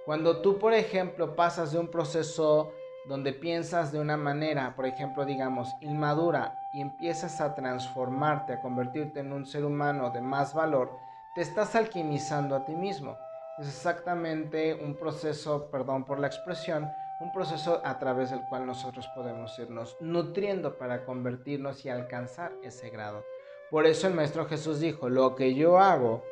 Cuando 0.08 0.40
tú, 0.40 0.58
por 0.58 0.72
ejemplo, 0.72 1.36
pasas 1.36 1.72
de 1.72 1.78
un 1.78 1.88
proceso 1.88 2.72
donde 3.10 3.34
piensas 3.34 3.92
de 3.92 4.00
una 4.00 4.16
manera, 4.16 4.74
por 4.74 4.86
ejemplo, 4.86 5.26
digamos, 5.26 5.76
inmadura, 5.82 6.66
y 6.72 6.80
empiezas 6.80 7.42
a 7.42 7.54
transformarte, 7.54 8.54
a 8.54 8.62
convertirte 8.62 9.20
en 9.20 9.34
un 9.34 9.44
ser 9.44 9.66
humano 9.66 10.08
de 10.08 10.22
más 10.22 10.54
valor, 10.54 10.90
te 11.34 11.42
estás 11.42 11.74
alquimizando 11.74 12.56
a 12.56 12.64
ti 12.64 12.72
mismo. 12.72 13.18
Es 13.58 13.68
exactamente 13.68 14.72
un 14.82 14.96
proceso, 14.96 15.70
perdón 15.70 16.06
por 16.06 16.18
la 16.18 16.28
expresión, 16.28 16.90
un 17.20 17.30
proceso 17.30 17.82
a 17.84 17.98
través 17.98 18.30
del 18.30 18.40
cual 18.48 18.64
nosotros 18.64 19.06
podemos 19.14 19.58
irnos 19.58 19.94
nutriendo 20.00 20.78
para 20.78 21.04
convertirnos 21.04 21.84
y 21.84 21.90
alcanzar 21.90 22.52
ese 22.62 22.88
grado. 22.88 23.26
Por 23.70 23.84
eso 23.84 24.06
el 24.06 24.14
Maestro 24.14 24.46
Jesús 24.46 24.80
dijo, 24.80 25.10
lo 25.10 25.36
que 25.36 25.54
yo 25.54 25.78
hago, 25.78 26.24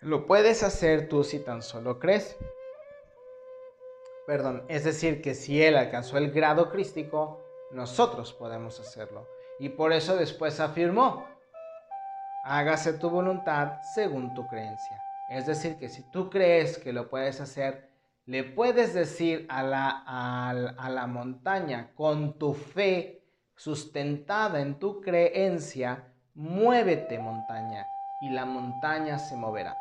lo 0.00 0.26
puedes 0.26 0.62
hacer 0.62 1.10
tú 1.10 1.22
si 1.22 1.38
tan 1.38 1.60
solo 1.60 1.98
crees. 1.98 2.38
Perdón, 4.30 4.62
es 4.68 4.84
decir, 4.84 5.22
que 5.22 5.34
si 5.34 5.60
Él 5.60 5.76
alcanzó 5.76 6.16
el 6.16 6.30
grado 6.30 6.70
crístico, 6.70 7.40
nosotros 7.72 8.32
podemos 8.32 8.78
hacerlo. 8.78 9.26
Y 9.58 9.70
por 9.70 9.92
eso 9.92 10.14
después 10.14 10.60
afirmó, 10.60 11.26
hágase 12.44 12.92
tu 12.92 13.10
voluntad 13.10 13.82
según 13.92 14.32
tu 14.34 14.46
creencia. 14.46 15.02
Es 15.30 15.46
decir, 15.46 15.78
que 15.78 15.88
si 15.88 16.08
tú 16.12 16.30
crees 16.30 16.78
que 16.78 16.92
lo 16.92 17.10
puedes 17.10 17.40
hacer, 17.40 17.90
le 18.24 18.44
puedes 18.44 18.94
decir 18.94 19.48
a 19.48 19.64
la, 19.64 19.88
a 20.06 20.88
la 20.88 21.06
montaña 21.08 21.90
con 21.96 22.38
tu 22.38 22.54
fe 22.54 23.24
sustentada 23.56 24.60
en 24.60 24.78
tu 24.78 25.00
creencia, 25.00 26.04
muévete 26.34 27.18
montaña, 27.18 27.84
y 28.22 28.30
la 28.30 28.44
montaña 28.44 29.18
se 29.18 29.34
moverá. 29.34 29.76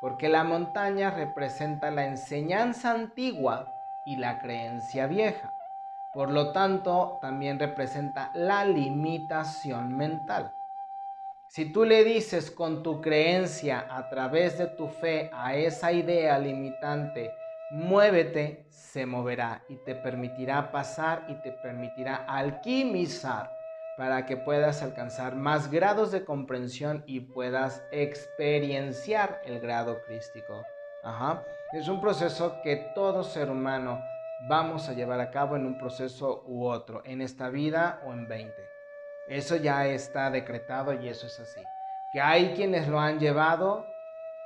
Porque 0.00 0.28
la 0.28 0.42
montaña 0.42 1.12
representa 1.12 1.92
la 1.92 2.04
enseñanza 2.06 2.90
antigua 2.90 3.72
y 4.04 4.16
la 4.16 4.38
creencia 4.38 5.06
vieja. 5.06 5.52
Por 6.12 6.30
lo 6.30 6.52
tanto, 6.52 7.18
también 7.20 7.58
representa 7.58 8.30
la 8.34 8.64
limitación 8.64 9.96
mental. 9.96 10.52
Si 11.48 11.72
tú 11.72 11.84
le 11.84 12.04
dices 12.04 12.50
con 12.50 12.82
tu 12.82 13.00
creencia 13.00 13.86
a 13.90 14.08
través 14.08 14.58
de 14.58 14.66
tu 14.68 14.88
fe 14.88 15.30
a 15.32 15.54
esa 15.54 15.92
idea 15.92 16.38
limitante, 16.38 17.30
muévete, 17.70 18.66
se 18.70 19.06
moverá 19.06 19.62
y 19.68 19.76
te 19.84 19.94
permitirá 19.94 20.72
pasar 20.72 21.24
y 21.28 21.34
te 21.42 21.52
permitirá 21.52 22.24
alquimizar 22.26 23.50
para 23.96 24.24
que 24.26 24.36
puedas 24.36 24.82
alcanzar 24.82 25.34
más 25.36 25.70
grados 25.70 26.10
de 26.12 26.24
comprensión 26.24 27.04
y 27.06 27.20
puedas 27.20 27.82
experienciar 27.90 29.40
el 29.44 29.60
grado 29.60 30.00
crístico. 30.06 30.62
Es 31.72 31.88
un 31.88 32.00
proceso 32.00 32.60
que 32.62 32.76
todo 32.94 33.24
ser 33.24 33.50
humano 33.50 34.00
vamos 34.48 34.88
a 34.88 34.92
llevar 34.92 35.20
a 35.20 35.30
cabo 35.30 35.56
en 35.56 35.66
un 35.66 35.78
proceso 35.78 36.44
u 36.46 36.66
otro, 36.66 37.02
en 37.04 37.20
esta 37.20 37.48
vida 37.48 38.00
o 38.06 38.12
en 38.12 38.28
20. 38.28 38.54
Eso 39.28 39.56
ya 39.56 39.86
está 39.86 40.30
decretado 40.30 40.92
y 40.92 41.08
eso 41.08 41.26
es 41.26 41.40
así. 41.40 41.60
Que 42.12 42.20
hay 42.20 42.52
quienes 42.54 42.88
lo 42.88 43.00
han 43.00 43.18
llevado, 43.18 43.86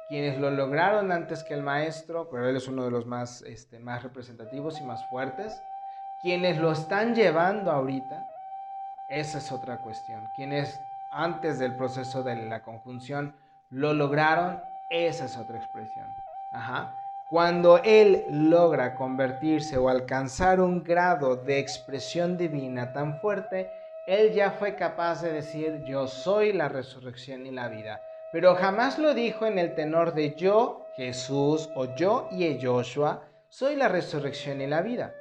quienes 0.09 0.39
lo 0.39 0.51
lograron 0.51 1.13
antes 1.13 1.43
que 1.45 1.55
el 1.55 1.63
maestro, 1.63 2.29
pero 2.31 2.49
él 2.49 2.57
es 2.57 2.69
uno 2.69 2.85
de 2.85 2.91
los 2.91 3.07
más, 3.07 3.43
este, 3.43 3.79
más 3.79 4.03
representativos 4.03 4.81
y 4.81 4.85
más 4.85 5.05
fuertes. 5.09 5.61
Quienes 6.23 6.59
lo 6.59 6.73
están 6.73 7.15
llevando 7.15 7.71
ahorita, 7.71 8.27
esa 9.09 9.39
es 9.39 9.53
otra 9.53 9.79
cuestión. 9.83 10.29
Quienes 10.37 10.81
antes 11.11 11.59
del 11.59 11.77
proceso 11.77 12.23
de 12.23 12.37
la 12.47 12.63
conjunción 12.63 13.35
lo 13.71 13.93
lograron, 13.93 14.63
esa 14.91 15.25
es 15.25 15.37
otra 15.37 15.59
expresión. 15.59 16.26
Cuando 17.29 17.81
Él 17.83 18.25
logra 18.31 18.95
convertirse 18.95 19.79
o 19.79 19.89
alcanzar 19.89 20.61
un 20.61 20.85
grado 20.85 21.37
de 21.37 21.59
expresión 21.59 22.37
divina 22.37 22.93
tan 22.93 23.21
fuerte, 23.21 23.71
Él 24.07 24.33
ya 24.33 24.53
fue 24.53 24.77
capaz 24.77 25.23
de 25.23 25.33
decir, 25.33 25.83
yo 25.85 26.07
soy 26.07 26.53
la 26.53 26.69
resurrección 26.69 27.45
y 27.47 27.51
la 27.51 27.69
vida. 27.69 28.01
Pero 28.31 28.55
jamás 28.55 28.99
lo 28.99 29.13
dijo 29.13 29.47
en 29.47 29.59
el 29.59 29.75
tenor 29.75 30.15
de 30.15 30.35
yo, 30.35 30.87
Jesús, 30.97 31.69
o 31.75 31.95
yo 31.97 32.29
y 32.31 32.59
Joshua, 32.65 33.25
soy 33.49 33.75
la 33.75 33.89
resurrección 33.89 34.61
y 34.61 34.67
la 34.67 34.83
vida. 34.83 35.15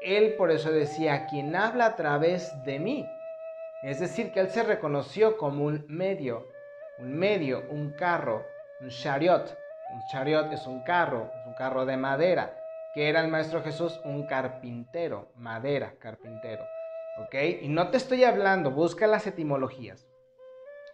Él 0.00 0.34
por 0.34 0.50
eso 0.50 0.72
decía, 0.72 1.26
quien 1.26 1.54
habla 1.54 1.86
a 1.86 1.96
través 1.96 2.52
de 2.64 2.78
mí. 2.78 3.06
Es 3.82 4.00
decir, 4.00 4.32
que 4.32 4.40
Él 4.40 4.48
se 4.48 4.62
reconoció 4.62 5.36
como 5.36 5.64
un 5.64 5.84
medio, 5.88 6.48
un 6.98 7.16
medio, 7.16 7.62
un 7.70 7.92
carro, 7.92 8.44
un 8.80 8.88
chariot, 8.88 9.59
un 9.92 10.02
chariot 10.10 10.52
es 10.52 10.66
un 10.66 10.80
carro, 10.82 11.30
es 11.40 11.46
un 11.46 11.54
carro 11.54 11.84
de 11.86 11.96
madera. 11.96 12.56
que 12.94 13.08
era 13.08 13.20
el 13.20 13.28
Maestro 13.28 13.62
Jesús? 13.62 14.00
Un 14.04 14.26
carpintero, 14.26 15.30
madera, 15.36 15.94
carpintero. 16.00 16.64
¿Ok? 17.18 17.34
Y 17.62 17.68
no 17.68 17.88
te 17.90 17.96
estoy 17.96 18.24
hablando, 18.24 18.70
busca 18.70 19.06
las 19.06 19.26
etimologías. 19.26 20.08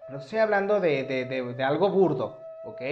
No 0.09 0.19
estoy 0.19 0.41
hablando 0.41 0.81
de, 0.81 1.05
de 1.05 1.65
algo 1.65 1.91
burdo. 1.91 2.38
¿Ok? 2.65 2.83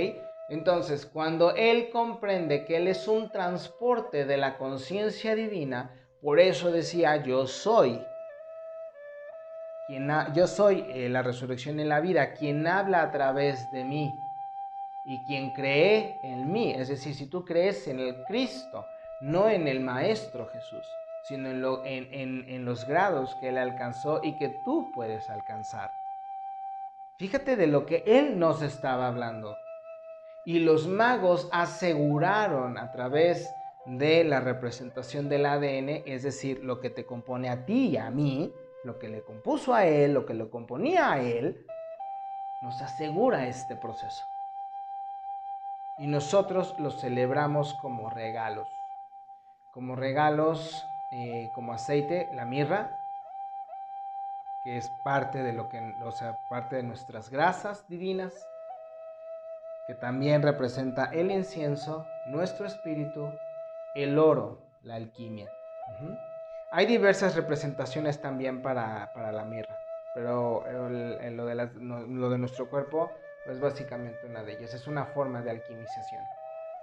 Entonces, 0.48 1.06
cuando 1.06 1.54
Él 1.54 1.90
comprende 1.90 2.64
que 2.64 2.76
Él 2.76 2.88
es 2.88 3.08
un 3.08 3.30
transporte 3.30 4.24
de 4.24 4.36
la 4.36 4.58
conciencia 4.58 5.34
divina, 5.34 5.90
por 6.20 6.38
eso 6.38 6.70
decía, 6.70 7.16
yo 7.16 7.46
soy. 7.46 8.02
Quien 9.86 10.10
yo 10.34 10.46
soy 10.46 10.86
eh, 10.88 11.08
la 11.10 11.22
resurrección 11.22 11.80
en 11.80 11.88
la 11.90 12.00
vida, 12.00 12.32
quien 12.32 12.66
habla 12.66 13.02
a 13.02 13.10
través 13.10 13.70
de 13.72 13.84
mí 13.84 14.10
y 15.04 15.22
quien 15.24 15.50
cree 15.50 16.18
en 16.22 16.50
mí. 16.50 16.72
Es 16.72 16.88
decir, 16.88 17.14
si 17.14 17.26
tú 17.26 17.44
crees 17.44 17.86
en 17.88 18.00
el 18.00 18.24
Cristo, 18.24 18.86
no 19.20 19.48
en 19.48 19.68
el 19.68 19.80
Maestro 19.80 20.46
Jesús, 20.48 20.86
sino 21.28 21.48
en, 21.48 21.60
lo, 21.60 21.84
en, 21.84 22.64
los 22.64 22.86
grados 22.86 23.34
que 23.40 23.48
Él 23.48 23.58
alcanzó 23.58 24.20
y 24.22 24.36
que 24.36 24.48
tú 24.64 24.90
puedes 24.94 25.28
alcanzar. 25.30 25.90
Fíjate 27.18 27.56
de 27.56 27.66
lo 27.66 27.86
que 27.86 28.02
Él 28.06 28.38
nos 28.38 28.62
estaba 28.62 29.06
hablando. 29.08 29.56
Y 30.46 30.58
los 30.58 30.86
magos 30.86 31.48
aseguraron 31.52 32.76
a 32.76 32.92
través 32.92 33.50
de 33.86 34.24
la 34.24 34.40
representación 34.40 35.28
del 35.28 35.46
ADN, 35.46 36.02
es 36.06 36.22
decir, 36.22 36.62
lo 36.62 36.80
que 36.80 36.90
te 36.90 37.06
compone 37.06 37.48
a 37.48 37.64
ti 37.64 37.90
y 37.90 37.96
a 37.96 38.10
mí, 38.10 38.52
lo 38.82 38.98
que 38.98 39.08
le 39.08 39.22
compuso 39.22 39.72
a 39.74 39.86
Él, 39.86 40.12
lo 40.12 40.26
que 40.26 40.34
le 40.34 40.48
componía 40.50 41.12
a 41.12 41.20
Él, 41.22 41.64
nos 42.62 42.80
asegura 42.82 43.46
este 43.46 43.76
proceso 43.76 44.24
y 45.98 46.06
nosotros 46.06 46.74
los 46.78 47.00
celebramos 47.00 47.74
como 47.74 48.10
regalos. 48.10 48.68
Como 49.72 49.96
regalos, 49.96 50.84
eh, 51.12 51.50
como 51.54 51.72
aceite, 51.72 52.28
la 52.32 52.44
mirra, 52.44 52.98
que 54.64 54.76
es 54.76 54.90
parte 55.04 55.42
de 55.42 55.52
lo 55.52 55.68
que, 55.68 55.78
o 56.02 56.10
sea, 56.10 56.38
parte 56.48 56.76
de 56.76 56.82
nuestras 56.82 57.30
grasas 57.30 57.86
divinas, 57.88 58.32
que 59.86 59.94
también 59.94 60.42
representa 60.42 61.06
el 61.12 61.30
incienso, 61.30 62.06
nuestro 62.26 62.66
espíritu, 62.66 63.30
el 63.94 64.18
oro, 64.18 64.62
la 64.82 64.94
alquimia. 64.94 65.50
Hay 66.72 66.86
diversas 66.86 67.36
representaciones 67.36 68.20
también 68.20 68.62
para, 68.62 69.12
la 69.32 69.44
mirra, 69.44 69.76
pero 70.14 70.64
lo, 70.72 71.44
de 71.46 71.54
lo 72.08 72.30
de 72.30 72.38
nuestro 72.38 72.70
cuerpo 72.70 73.10
es 73.46 73.60
básicamente 73.60 74.26
una 74.26 74.42
de 74.42 74.52
ellas. 74.52 74.74
Es 74.74 74.86
una 74.86 75.04
forma 75.06 75.42
de 75.42 75.50
alquimización. 75.50 76.22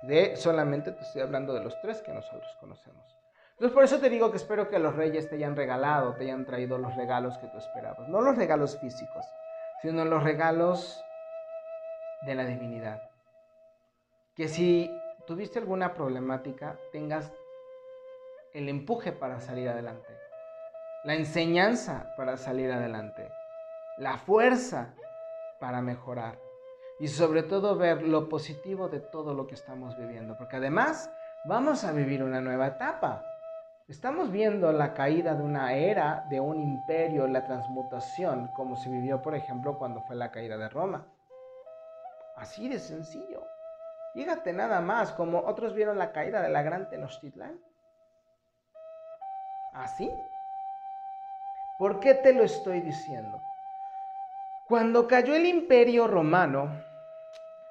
De 0.03 0.35
solamente 0.35 0.91
te 0.91 1.03
estoy 1.03 1.21
hablando 1.21 1.53
de 1.53 1.63
los 1.63 1.79
tres 1.81 2.01
que 2.01 2.13
nosotros 2.13 2.55
conocemos. 2.59 3.03
Entonces 3.51 3.73
por 3.73 3.83
eso 3.83 3.99
te 3.99 4.09
digo 4.09 4.31
que 4.31 4.37
espero 4.37 4.69
que 4.69 4.79
los 4.79 4.95
reyes 4.95 5.29
te 5.29 5.35
hayan 5.35 5.55
regalado, 5.55 6.15
te 6.15 6.23
hayan 6.23 6.45
traído 6.45 6.77
los 6.79 6.95
regalos 6.95 7.37
que 7.37 7.47
tú 7.47 7.57
esperabas. 7.59 8.07
No 8.09 8.21
los 8.21 8.35
regalos 8.35 8.79
físicos, 8.79 9.25
sino 9.81 10.03
los 10.05 10.23
regalos 10.23 11.03
de 12.23 12.35
la 12.35 12.45
divinidad. 12.45 13.01
Que 14.35 14.47
si 14.47 14.89
tuviste 15.27 15.59
alguna 15.59 15.93
problemática, 15.93 16.77
tengas 16.91 17.31
el 18.53 18.67
empuje 18.67 19.11
para 19.11 19.39
salir 19.39 19.69
adelante, 19.69 20.09
la 21.03 21.13
enseñanza 21.13 22.13
para 22.17 22.37
salir 22.37 22.71
adelante, 22.71 23.29
la 23.97 24.17
fuerza 24.17 24.93
para 25.59 25.81
mejorar 25.81 26.39
y 27.01 27.07
sobre 27.07 27.41
todo 27.41 27.75
ver 27.77 28.03
lo 28.03 28.29
positivo 28.29 28.87
de 28.87 28.99
todo 28.99 29.33
lo 29.33 29.47
que 29.47 29.55
estamos 29.55 29.97
viviendo, 29.97 30.37
porque 30.37 30.57
además 30.57 31.11
vamos 31.45 31.83
a 31.83 31.91
vivir 31.91 32.21
una 32.21 32.41
nueva 32.41 32.67
etapa. 32.67 33.25
Estamos 33.87 34.31
viendo 34.31 34.71
la 34.71 34.93
caída 34.93 35.33
de 35.33 35.41
una 35.41 35.73
era, 35.73 36.27
de 36.29 36.39
un 36.39 36.61
imperio, 36.61 37.25
la 37.25 37.43
transmutación, 37.43 38.51
como 38.55 38.75
se 38.75 38.91
vivió, 38.91 39.19
por 39.19 39.33
ejemplo, 39.33 39.79
cuando 39.79 40.01
fue 40.01 40.15
la 40.15 40.29
caída 40.29 40.57
de 40.57 40.69
Roma. 40.69 41.07
Así 42.35 42.69
de 42.69 42.77
sencillo. 42.77 43.41
Fíjate 44.13 44.53
nada 44.53 44.79
más, 44.79 45.11
como 45.11 45.39
otros 45.39 45.73
vieron 45.73 45.97
la 45.97 46.11
caída 46.11 46.39
de 46.43 46.49
la 46.49 46.61
gran 46.61 46.87
Tenochtitlan. 46.87 47.59
¿Así? 49.73 50.07
¿Por 51.79 51.99
qué 51.99 52.13
te 52.13 52.31
lo 52.31 52.43
estoy 52.43 52.79
diciendo? 52.81 53.41
Cuando 54.67 55.07
cayó 55.07 55.35
el 55.35 55.47
imperio 55.47 56.07
romano, 56.07 56.90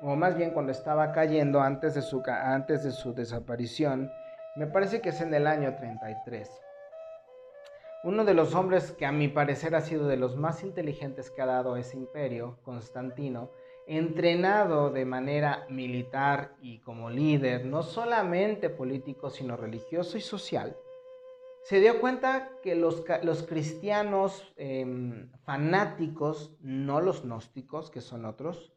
o 0.03 0.17
más 0.17 0.37
bien 0.37 0.51
cuando 0.51 0.73
estaba 0.73 1.13
cayendo 1.13 1.61
antes 1.61 1.95
de 1.95 2.03
su, 2.03 2.23
antes 2.27 2.85
de 2.85 2.93
su 2.93 3.15
desaparición, 3.15 4.11
me 4.57 4.67
parece 4.67 5.01
que 5.01 5.11
es 5.11 5.21
en 5.21 5.35
el 5.35 5.47
año 5.47 5.75
33. 5.77 6.51
Uno 8.03 8.25
de 8.25 8.35
los 8.35 8.55
hombres 8.55 8.93
que 8.93 9.05
a 9.05 9.13
mi 9.13 9.29
parecer 9.29 9.75
ha 9.75 9.83
sido 9.83 10.09
de 10.09 10.17
los 10.17 10.37
más 10.37 10.63
inteligentes 10.63 11.31
que 11.31 11.43
ha 11.43 11.47
dado 11.47 11.77
ese 11.77 11.99
imperio, 11.99 12.59
Constantino, 12.63 13.51
entrenado 13.87 14.91
de 14.91 15.05
manera 15.05 15.67
militar 15.69 16.55
y 16.63 16.79
como 16.79 17.11
líder, 17.11 17.67
no 17.67 17.83
solamente 17.83 18.71
político, 18.71 19.29
sino 19.29 19.57
religioso 19.57 20.17
y 20.17 20.23
social, 20.23 20.77
se 21.63 21.81
dio 21.81 22.01
cuenta 22.01 22.51
que 22.63 22.75
los, 22.75 23.05
los 23.23 23.43
cristianos 23.43 24.51
em, 24.57 25.31
fanáticos, 25.45 26.57
no 26.61 27.01
los 27.01 27.23
gnósticos, 27.23 27.91
que 27.91 28.01
son 28.01 28.25
otros, 28.25 28.73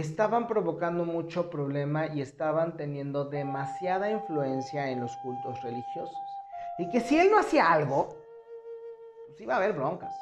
estaban 0.00 0.46
provocando 0.46 1.04
mucho 1.04 1.48
problema 1.48 2.08
y 2.08 2.20
estaban 2.20 2.76
teniendo 2.76 3.24
demasiada 3.24 4.10
influencia 4.10 4.90
en 4.90 5.00
los 5.00 5.16
cultos 5.18 5.62
religiosos. 5.62 6.16
Y 6.78 6.90
que 6.90 7.00
si 7.00 7.18
él 7.18 7.30
no 7.30 7.38
hacía 7.38 7.72
algo, 7.72 8.08
pues 9.26 9.40
iba 9.40 9.54
a 9.54 9.56
haber 9.56 9.72
broncas. 9.72 10.14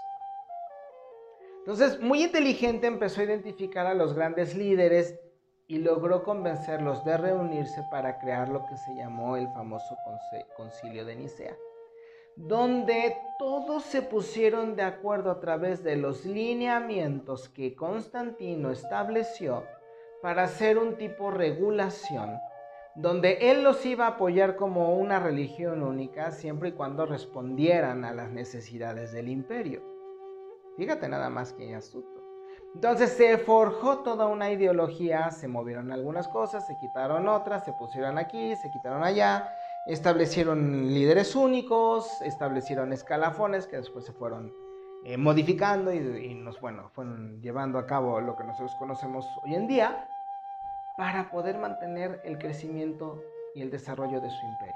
Entonces, 1.59 1.99
muy 2.01 2.23
inteligente 2.23 2.87
empezó 2.87 3.21
a 3.21 3.25
identificar 3.25 3.87
a 3.87 3.95
los 3.95 4.13
grandes 4.13 4.55
líderes 4.55 5.19
y 5.67 5.79
logró 5.79 6.23
convencerlos 6.23 7.05
de 7.05 7.17
reunirse 7.17 7.83
para 7.91 8.19
crear 8.19 8.51
lo 8.51 8.67
que 8.67 8.77
se 8.77 8.95
llamó 8.95 9.37
el 9.37 9.49
famoso 9.49 9.97
concilio 10.57 11.05
de 11.05 11.17
Nicea, 11.17 11.57
donde 12.37 13.17
todos 13.39 13.85
se 13.85 14.03
pusieron 14.03 14.77
de 14.77 14.83
acuerdo 14.83 15.31
a 15.31 15.41
través 15.41 15.85
de 15.85 15.97
los 15.97 16.25
lineamientos 16.25 17.49
que 17.49 17.75
Constantino 17.75 18.71
estableció 18.71 19.65
para 20.23 20.45
hacer 20.45 20.79
un 20.79 20.97
tipo 20.97 21.31
regulación, 21.31 22.39
donde 22.95 23.51
él 23.51 23.63
los 23.63 23.85
iba 23.87 24.07
a 24.07 24.11
apoyar 24.11 24.57
como 24.57 24.97
una 24.97 25.19
religión 25.21 25.83
única 25.83 26.31
siempre 26.31 26.71
y 26.71 26.73
cuando 26.73 27.07
respondieran 27.07 28.05
a 28.05 28.13
las 28.13 28.31
necesidades 28.31 29.13
del 29.13 29.29
imperio. 29.29 29.83
Fíjate 30.77 31.09
nada 31.09 31.29
más 31.29 31.53
que 31.53 31.75
astuto. 31.75 32.15
Entonces 32.75 33.11
se 33.11 33.39
forjó 33.39 33.99
toda 33.99 34.27
una 34.27 34.51
ideología, 34.51 35.31
se 35.31 35.47
movieron 35.47 35.93
algunas 35.93 36.27
cosas, 36.27 36.67
se 36.67 36.77
quitaron 36.77 37.29
otras, 37.29 37.65
se 37.65 37.73
pusieron 37.73 38.19
aquí, 38.19 38.57
se 38.57 38.71
quitaron 38.71 39.05
allá, 39.05 39.49
establecieron 39.87 40.87
líderes 40.95 41.35
únicos, 41.35 42.21
establecieron 42.23 42.93
escalafones 42.93 43.67
que 43.67 43.77
después 43.77 44.05
se 44.05 44.13
fueron 44.13 44.53
eh, 45.05 45.19
modificando 45.19 45.93
y, 45.93 46.35
nos 46.35 46.61
bueno, 46.61 46.89
fueron 46.95 47.41
llevando 47.43 47.79
a 47.79 47.87
cabo 47.87 48.21
lo 48.21 48.37
que 48.37 48.45
nosotros 48.45 48.75
conocemos 48.79 49.27
hoy 49.45 49.55
en 49.55 49.67
día 49.67 50.09
para 50.97 51.31
poder 51.31 51.59
mantener 51.59 52.21
el 52.25 52.39
crecimiento 52.39 53.23
y 53.55 53.63
el 53.63 53.71
desarrollo 53.71 54.21
de 54.21 54.31
su 54.31 54.47
imperio. 54.47 54.75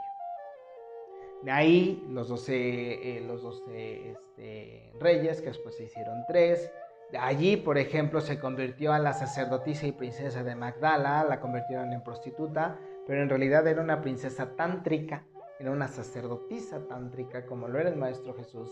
De 1.43 1.53
ahí 1.53 2.05
los 2.11 2.29
12, 2.29 2.53
eh, 2.55 3.21
los 3.21 3.63
este, 3.73 4.93
reyes, 5.01 5.41
que 5.41 5.49
después 5.49 5.77
se 5.77 5.85
hicieron 5.85 6.25
tres. 6.27 6.71
De 7.13 7.19
allí, 7.19 7.57
por 7.57 7.79
ejemplo, 7.79 8.21
se 8.21 8.39
convirtió 8.39 8.93
a 8.93 8.99
la 8.99 9.15
sacerdotisa 9.15 9.87
y 9.87 9.93
princesa 9.93 10.43
de 10.43 10.55
Magdala, 10.55 11.25
la 11.25 11.41
convirtieron 11.41 11.93
en 11.93 12.03
prostituta, 12.03 12.79
pero 13.09 13.23
en 13.23 13.31
realidad 13.31 13.67
era 13.67 13.81
una 13.81 14.03
princesa 14.03 14.55
tántrica, 14.55 15.25
era 15.59 15.73
una 15.73 15.89
sacerdotisa 15.89 16.87
tántrica, 16.87 17.47
como 17.47 17.67
lo 17.67 17.81
era 17.81 17.89
el 17.89 17.97
Maestro 17.97 18.35
Jesús, 18.35 18.71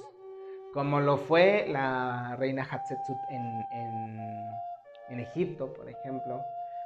como 0.74 1.00
lo 1.00 1.16
fue 1.16 1.66
la 1.68 2.36
reina 2.38 2.62
Hatshepsut 2.62 3.16
en, 3.30 5.18
Egipto, 5.18 5.72
por 5.72 5.88
ejemplo 5.88 6.42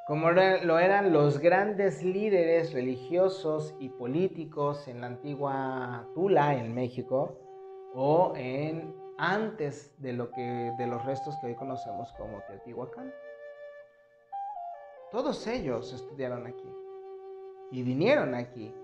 como 0.06 0.30
lo 0.32 0.78
eran 0.78 1.12
los 1.12 1.38
grandes 1.38 2.02
líderes 2.02 2.72
religiosos 2.72 3.74
y 3.78 3.90
políticos 3.90 4.88
en 4.88 5.02
la 5.02 5.06
antigua 5.06 6.04
Tula, 6.14 6.54
en 6.56 6.74
México, 6.74 7.38
o 7.94 8.32
en 8.34 8.92
antes 9.18 9.94
de, 9.98 10.12
lo 10.12 10.32
que, 10.32 10.72
de 10.76 10.86
los 10.88 11.04
restos 11.04 11.36
que 11.40 11.48
hoy 11.48 11.54
conocemos 11.54 12.12
como 12.14 12.40
Teotihuacán. 12.42 13.12
Todos 15.12 15.46
ellos 15.46 15.92
estudiaron 15.92 16.44
aquí 16.44 16.79
y 17.70 17.82
vinieron 17.82 18.34
aquí. 18.34 18.74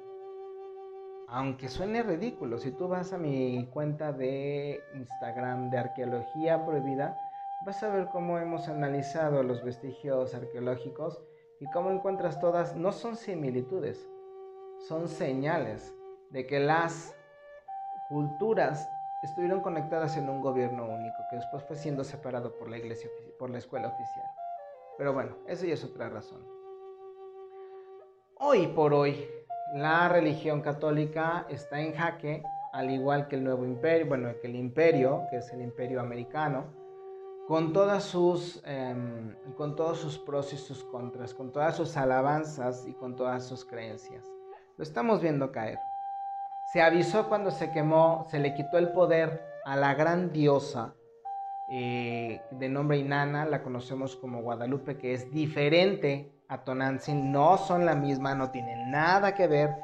Aunque 1.29 1.68
suene 1.68 2.03
ridículo, 2.03 2.59
si 2.59 2.70
tú 2.70 2.87
vas 2.88 3.12
a 3.12 3.18
mi 3.18 3.68
cuenta 3.72 4.12
de 4.12 4.81
Instagram 4.94 5.70
de 5.70 5.79
Arqueología 5.79 6.64
Prohibida, 6.64 7.18
vas 7.64 7.83
a 7.83 7.88
ver 7.88 8.09
cómo 8.12 8.38
hemos 8.38 8.68
analizado 8.68 9.42
los 9.42 9.64
vestigios 9.64 10.35
arqueológicos 10.35 11.20
y 11.61 11.66
cómo 11.70 11.90
encuentras 11.90 12.38
todas, 12.38 12.77
no 12.77 12.92
son 12.92 13.16
similitudes, 13.16 14.09
son 14.87 15.09
señales 15.09 15.92
de 16.31 16.46
que 16.46 16.61
las 16.61 17.16
culturas 18.09 18.88
estuvieron 19.22 19.61
conectadas 19.61 20.16
en 20.16 20.29
un 20.29 20.40
gobierno 20.40 20.85
único, 20.85 21.16
que 21.29 21.37
después 21.37 21.64
fue 21.64 21.77
siendo 21.77 22.05
separado 22.05 22.57
por 22.57 22.68
la 22.68 22.79
iglesia, 22.79 23.11
por 23.38 23.51
la 23.51 23.59
escuela 23.59 23.88
oficial. 23.88 24.27
Pero 24.96 25.12
bueno, 25.12 25.37
eso 25.49 25.66
ya 25.66 25.75
es 25.75 25.85
otra 25.85 26.09
razón. 26.09 26.55
Hoy 28.38 28.66
por 28.66 28.92
hoy, 28.92 29.27
la 29.72 30.11
religión 30.11 30.61
católica 30.61 31.46
está 31.49 31.81
en 31.81 31.94
jaque, 31.94 32.42
al 32.70 32.90
igual 32.90 33.29
que 33.29 33.37
el 33.37 33.44
nuevo 33.44 33.64
imperio, 33.64 34.09
bueno, 34.09 34.29
que 34.42 34.46
el 34.46 34.57
imperio, 34.57 35.22
que 35.31 35.38
es 35.38 35.51
el 35.55 35.62
imperio 35.62 36.03
americano, 36.03 36.66
con, 37.49 37.72
todas 37.72 38.05
sus, 38.05 38.62
em, 38.66 39.35
con 39.57 39.75
todos 39.75 39.99
sus 40.01 40.18
pros 40.18 40.53
y 40.53 40.59
sus 40.59 40.85
contras, 40.85 41.33
con 41.33 41.51
todas 41.51 41.77
sus 41.77 41.96
alabanzas 41.96 42.87
y 42.87 42.92
con 42.92 43.16
todas 43.16 43.46
sus 43.46 43.64
creencias. 43.64 44.31
Lo 44.77 44.83
estamos 44.83 45.22
viendo 45.22 45.51
caer. 45.51 45.79
Se 46.75 46.83
avisó 46.83 47.31
cuando 47.31 47.51
se 47.51 47.72
quemó, 47.72 48.27
se 48.31 48.38
le 48.38 48.53
quitó 48.53 48.77
el 48.77 48.90
poder 48.90 49.42
a 49.64 49.77
la 49.77 49.94
gran 49.94 50.31
diosa 50.31 50.94
eh, 51.70 52.42
de 52.51 52.68
nombre 52.68 52.99
Inanna, 52.99 53.46
la 53.46 53.62
conocemos 53.62 54.14
como 54.14 54.42
Guadalupe, 54.42 54.99
que 54.99 55.14
es 55.14 55.31
diferente 55.33 56.36
a 56.48 56.62
no 57.14 57.59
son 57.59 57.85
la 57.85 57.94
misma, 57.94 58.35
no 58.35 58.50
tienen 58.50 58.90
nada 58.90 59.35
que 59.35 59.46
ver 59.46 59.76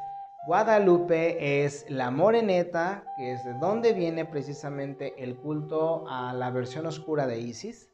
Guadalupe 0.44 1.64
es 1.64 1.88
la 1.88 2.10
moreneta, 2.10 3.04
que 3.16 3.30
es 3.30 3.44
de 3.44 3.54
donde 3.54 3.92
viene 3.92 4.24
precisamente 4.24 5.14
el 5.22 5.36
culto 5.36 6.04
a 6.08 6.32
la 6.32 6.50
versión 6.50 6.84
oscura 6.84 7.28
de 7.28 7.38
Isis. 7.38 7.88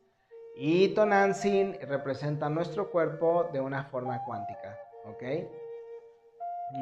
Y 0.56 0.88
Tonantzin 0.94 1.76
representa 1.82 2.48
nuestro 2.48 2.90
cuerpo 2.90 3.50
de 3.52 3.60
una 3.60 3.84
forma 3.84 4.24
cuántica, 4.24 4.78
¿ok? 5.04 5.22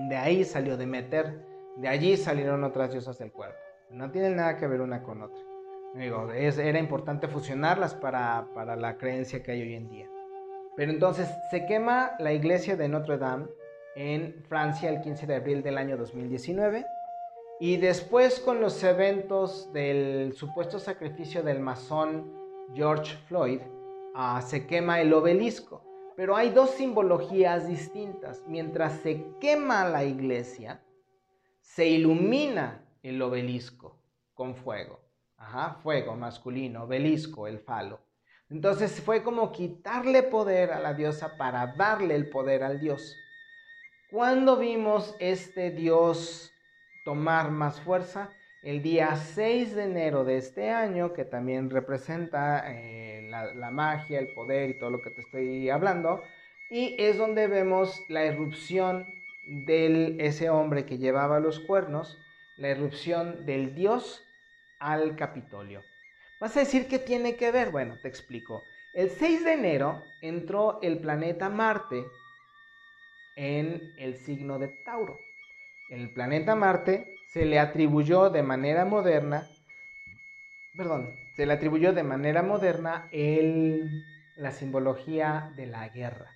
De 0.09 0.17
ahí 0.17 0.45
salió 0.45 0.77
Demeter, 0.77 1.45
de 1.79 1.89
allí 1.89 2.17
salieron 2.17 2.63
otras 2.63 2.93
diosas 2.93 3.19
del 3.19 3.33
cuerpo. 3.33 3.59
No 3.91 4.13
tienen 4.13 4.37
nada 4.37 4.57
que 4.57 4.69
ver 4.69 4.81
una 4.81 5.03
con 5.03 5.21
otra. 5.21 5.43
Digo, 5.95 6.31
era 6.31 6.79
importante 6.79 7.27
fusionarlas 7.27 7.93
para, 7.97 8.47
para 8.55 8.77
la 8.77 8.97
creencia 8.99 9.43
que 9.43 9.51
hay 9.51 9.63
hoy 9.63 9.75
en 9.75 9.89
día. 9.89 10.09
Pero 10.77 10.93
entonces 10.93 11.29
se 11.51 11.65
quema 11.65 12.13
la 12.19 12.35
iglesia 12.35 12.77
de 12.77 12.89
Notre 12.89 13.17
Dame 13.17 13.47
en 13.95 14.45
Francia 14.47 14.91
el 14.91 15.01
15 15.01 15.27
de 15.27 15.35
abril 15.35 15.63
del 15.63 15.79
año 15.79 15.97
2019. 15.97 16.85
Y 17.59 17.79
después 17.79 18.39
con 18.41 18.61
los 18.61 18.85
eventos 18.85 19.73
del 19.73 20.35
supuesto 20.35 20.79
sacrificio 20.79 21.43
del 21.43 21.61
masón 21.61 22.31
George 22.75 23.17
Floyd, 23.27 23.61
ah, 24.15 24.43
se 24.43 24.67
quema 24.67 25.01
el 25.01 25.15
obelisco. 25.15 25.83
Pero 26.15 26.37
hay 26.37 26.51
dos 26.51 26.71
simbologías 26.71 27.67
distintas. 27.67 28.45
Mientras 28.47 29.01
se 29.01 29.25
quema 29.41 29.89
la 29.89 30.05
iglesia, 30.05 30.83
se 31.61 31.87
ilumina 31.87 32.85
el 33.03 33.21
obelisco 33.23 33.99
con 34.35 34.55
fuego. 34.55 35.01
Ajá, 35.39 35.79
fuego 35.83 36.15
masculino, 36.15 36.85
obelisco, 36.85 37.47
el 37.47 37.61
falo. 37.61 38.06
Entonces 38.49 39.01
fue 39.01 39.23
como 39.23 39.51
quitarle 39.51 40.23
poder 40.23 40.73
a 40.73 40.81
la 40.81 40.95
diosa 40.95 41.37
para 41.37 41.67
darle 41.67 42.15
el 42.15 42.29
poder 42.29 42.63
al 42.63 42.79
dios. 42.79 43.19
¿Cuándo 44.11 44.57
vimos 44.57 45.17
este 45.19 45.71
Dios 45.71 46.53
tomar 47.05 47.51
más 47.51 47.81
fuerza? 47.81 48.31
El 48.63 48.83
día 48.83 49.17
6 49.17 49.75
de 49.75 49.85
enero 49.85 50.25
de 50.25 50.37
este 50.37 50.71
año, 50.71 51.13
que 51.13 51.25
también 51.25 51.71
representa 51.71 52.65
eh, 52.67 53.29
la, 53.29 53.71
magia, 53.71 54.21
el 54.21 54.29
poder 54.29 54.71
y 54.71 54.79
todo 54.79 54.91
lo 54.91 55.03
que 55.03 55.11
te 55.11 55.23
estoy 55.23 55.71
hablando, 55.71 56.23
y 56.71 56.95
es 56.99 57.19
donde 57.19 57.49
vemos 57.49 58.05
la 58.09 58.25
erupción 58.25 59.07
de 59.47 60.17
ese 60.21 60.51
hombre 60.51 60.87
que 60.87 60.99
llevaba 60.99 61.41
los 61.41 61.61
cuernos, 61.61 62.19
la 62.57 62.71
irrupción 62.71 63.45
del 63.45 63.75
dios 63.75 64.25
al 64.79 65.17
Capitolio. 65.17 65.83
Vas 66.41 66.57
a 66.57 66.61
decir 66.61 66.87
qué 66.87 66.99
tiene 66.99 67.37
que 67.37 67.51
ver. 67.51 67.71
Bueno, 67.71 67.99
te 68.03 68.09
explico. 68.09 68.63
El 68.95 69.11
6 69.11 69.45
de 69.45 69.53
enero 69.55 70.03
entró 70.21 70.81
el 70.83 70.99
planeta 70.99 71.49
Marte 71.49 72.05
en 73.37 73.93
el 73.99 74.17
signo 74.17 74.59
de 74.59 74.69
Tauro. 74.69 75.19
El 75.91 76.11
planeta 76.13 76.55
Marte 76.55 77.17
se 77.29 77.45
le 77.45 77.59
atribuyó 77.59 78.31
de 78.31 78.43
manera 78.43 78.85
moderna, 78.85 79.47
perdón, 80.77 81.15
se 81.37 81.47
le 81.47 81.53
atribuyó 81.53 81.93
de 81.93 82.03
manera 82.03 82.43
moderna 82.43 83.09
el, 83.13 84.05
la 84.37 84.51
simbología 84.51 85.53
de 85.57 85.67
la 85.67 85.89
guerra. 85.89 86.31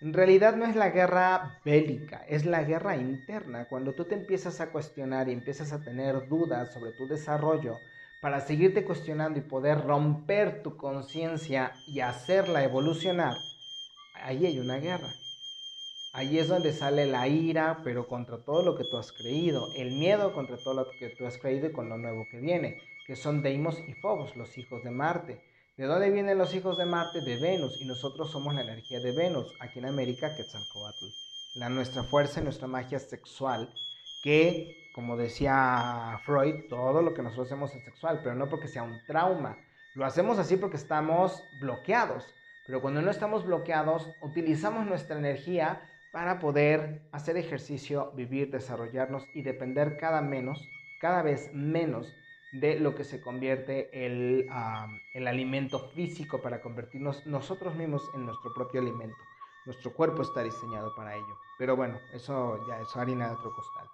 En 0.00 0.12
realidad 0.12 0.56
no 0.56 0.66
es 0.66 0.76
la 0.76 0.90
guerra 0.90 1.60
bélica, 1.64 2.24
es 2.28 2.44
la 2.44 2.62
guerra 2.62 2.96
interna. 2.96 3.66
Cuando 3.66 3.94
tú 3.94 4.04
te 4.04 4.14
empiezas 4.14 4.60
a 4.60 4.70
cuestionar 4.70 5.28
y 5.28 5.32
empiezas 5.32 5.72
a 5.72 5.82
tener 5.82 6.28
dudas 6.28 6.72
sobre 6.72 6.92
tu 6.92 7.06
desarrollo, 7.06 7.78
para 8.24 8.40
seguirte 8.40 8.86
cuestionando 8.86 9.38
y 9.38 9.42
poder 9.42 9.82
romper 9.82 10.62
tu 10.62 10.78
conciencia 10.78 11.74
y 11.86 12.00
hacerla 12.00 12.64
evolucionar, 12.64 13.34
ahí 14.14 14.46
hay 14.46 14.58
una 14.58 14.78
guerra. 14.78 15.12
Ahí 16.14 16.38
es 16.38 16.48
donde 16.48 16.72
sale 16.72 17.04
la 17.04 17.28
ira, 17.28 17.82
pero 17.84 18.08
contra 18.08 18.42
todo 18.42 18.62
lo 18.62 18.78
que 18.78 18.84
tú 18.84 18.96
has 18.96 19.12
creído, 19.12 19.68
el 19.76 19.98
miedo 19.98 20.32
contra 20.32 20.56
todo 20.56 20.72
lo 20.72 20.86
que 20.98 21.10
tú 21.10 21.26
has 21.26 21.36
creído 21.36 21.66
y 21.66 21.72
con 21.72 21.90
lo 21.90 21.98
nuevo 21.98 22.24
que 22.30 22.40
viene, 22.40 22.80
que 23.06 23.14
son 23.14 23.42
Deimos 23.42 23.78
y 23.86 23.92
Phobos, 23.92 24.34
los 24.36 24.56
hijos 24.56 24.82
de 24.84 24.90
Marte. 24.90 25.42
¿De 25.76 25.84
dónde 25.84 26.08
vienen 26.08 26.38
los 26.38 26.54
hijos 26.54 26.78
de 26.78 26.86
Marte? 26.86 27.20
De 27.20 27.38
Venus, 27.38 27.78
y 27.82 27.84
nosotros 27.84 28.30
somos 28.30 28.54
la 28.54 28.62
energía 28.62 29.00
de 29.00 29.12
Venus, 29.12 29.52
aquí 29.60 29.80
en 29.80 29.84
América, 29.84 30.34
Quetzalcoatl. 30.34 31.04
La 31.56 31.68
nuestra 31.68 32.02
fuerza 32.04 32.40
y 32.40 32.44
nuestra 32.44 32.68
magia 32.68 33.00
sexual, 33.00 33.68
que, 34.22 34.83
como 34.94 35.16
decía 35.16 36.20
Freud, 36.24 36.66
todo 36.68 37.02
lo 37.02 37.14
que 37.14 37.22
nosotros 37.22 37.48
hacemos 37.48 37.74
es 37.74 37.82
sexual, 37.82 38.20
pero 38.22 38.36
no 38.36 38.48
porque 38.48 38.68
sea 38.68 38.84
un 38.84 39.04
trauma. 39.06 39.58
Lo 39.94 40.04
hacemos 40.06 40.38
así 40.38 40.56
porque 40.56 40.76
estamos 40.76 41.42
bloqueados. 41.60 42.32
Pero 42.66 42.80
cuando 42.80 43.02
no 43.02 43.10
estamos 43.10 43.44
bloqueados, 43.44 44.08
utilizamos 44.22 44.86
nuestra 44.86 45.18
energía 45.18 45.82
para 46.12 46.38
poder 46.38 47.02
hacer 47.10 47.36
ejercicio, 47.36 48.12
vivir, 48.14 48.52
desarrollarnos 48.52 49.26
y 49.34 49.42
depender 49.42 49.96
cada 49.98 50.22
menos, 50.22 50.68
cada 51.00 51.22
vez 51.22 51.52
menos 51.52 52.14
de 52.52 52.78
lo 52.78 52.94
que 52.94 53.02
se 53.02 53.20
convierte 53.20 54.06
el, 54.06 54.48
el 55.12 55.26
alimento 55.26 55.80
físico 55.90 56.40
para 56.40 56.62
convertirnos 56.62 57.26
nosotros 57.26 57.74
mismos 57.74 58.08
en 58.14 58.26
nuestro 58.26 58.54
propio 58.54 58.80
alimento. 58.80 59.16
Nuestro 59.66 59.92
cuerpo 59.92 60.22
está 60.22 60.44
diseñado 60.44 60.94
para 60.94 61.16
ello. 61.16 61.36
Pero 61.58 61.74
bueno, 61.74 61.98
eso 62.12 62.64
ya 62.68 62.80
es 62.80 62.96
harina 62.96 63.26
de 63.26 63.34
otro 63.34 63.52
costal. 63.52 63.88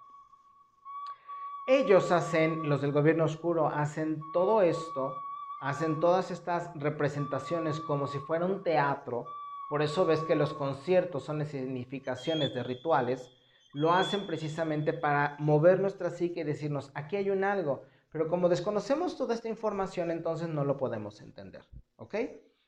Ellos 1.67 2.11
hacen, 2.11 2.67
los 2.67 2.81
del 2.81 2.91
gobierno 2.91 3.25
oscuro, 3.25 3.67
hacen 3.67 4.19
todo 4.33 4.61
esto, 4.61 5.15
hacen 5.61 5.99
todas 5.99 6.31
estas 6.31 6.71
representaciones 6.75 7.79
como 7.79 8.07
si 8.07 8.19
fuera 8.19 8.45
un 8.45 8.63
teatro 8.63 9.25
por 9.71 9.81
eso 9.81 10.05
ves 10.05 10.19
que 10.19 10.35
los 10.35 10.53
conciertos 10.53 11.23
son 11.23 11.45
significaciones 11.45 12.53
de 12.53 12.61
rituales, 12.61 13.31
lo 13.71 13.93
hacen 13.93 14.27
precisamente 14.27 14.91
para 14.91 15.37
mover 15.39 15.79
nuestra 15.79 16.09
psique 16.09 16.41
y 16.41 16.43
decirnos, 16.43 16.91
aquí 16.93 17.15
hay 17.15 17.29
un 17.29 17.45
algo, 17.45 17.83
pero 18.11 18.27
como 18.27 18.49
desconocemos 18.49 19.15
toda 19.15 19.33
esta 19.33 19.47
información, 19.47 20.11
entonces 20.11 20.49
no 20.49 20.65
lo 20.65 20.75
podemos 20.75 21.21
entender, 21.21 21.63
¿ok? 21.95 22.15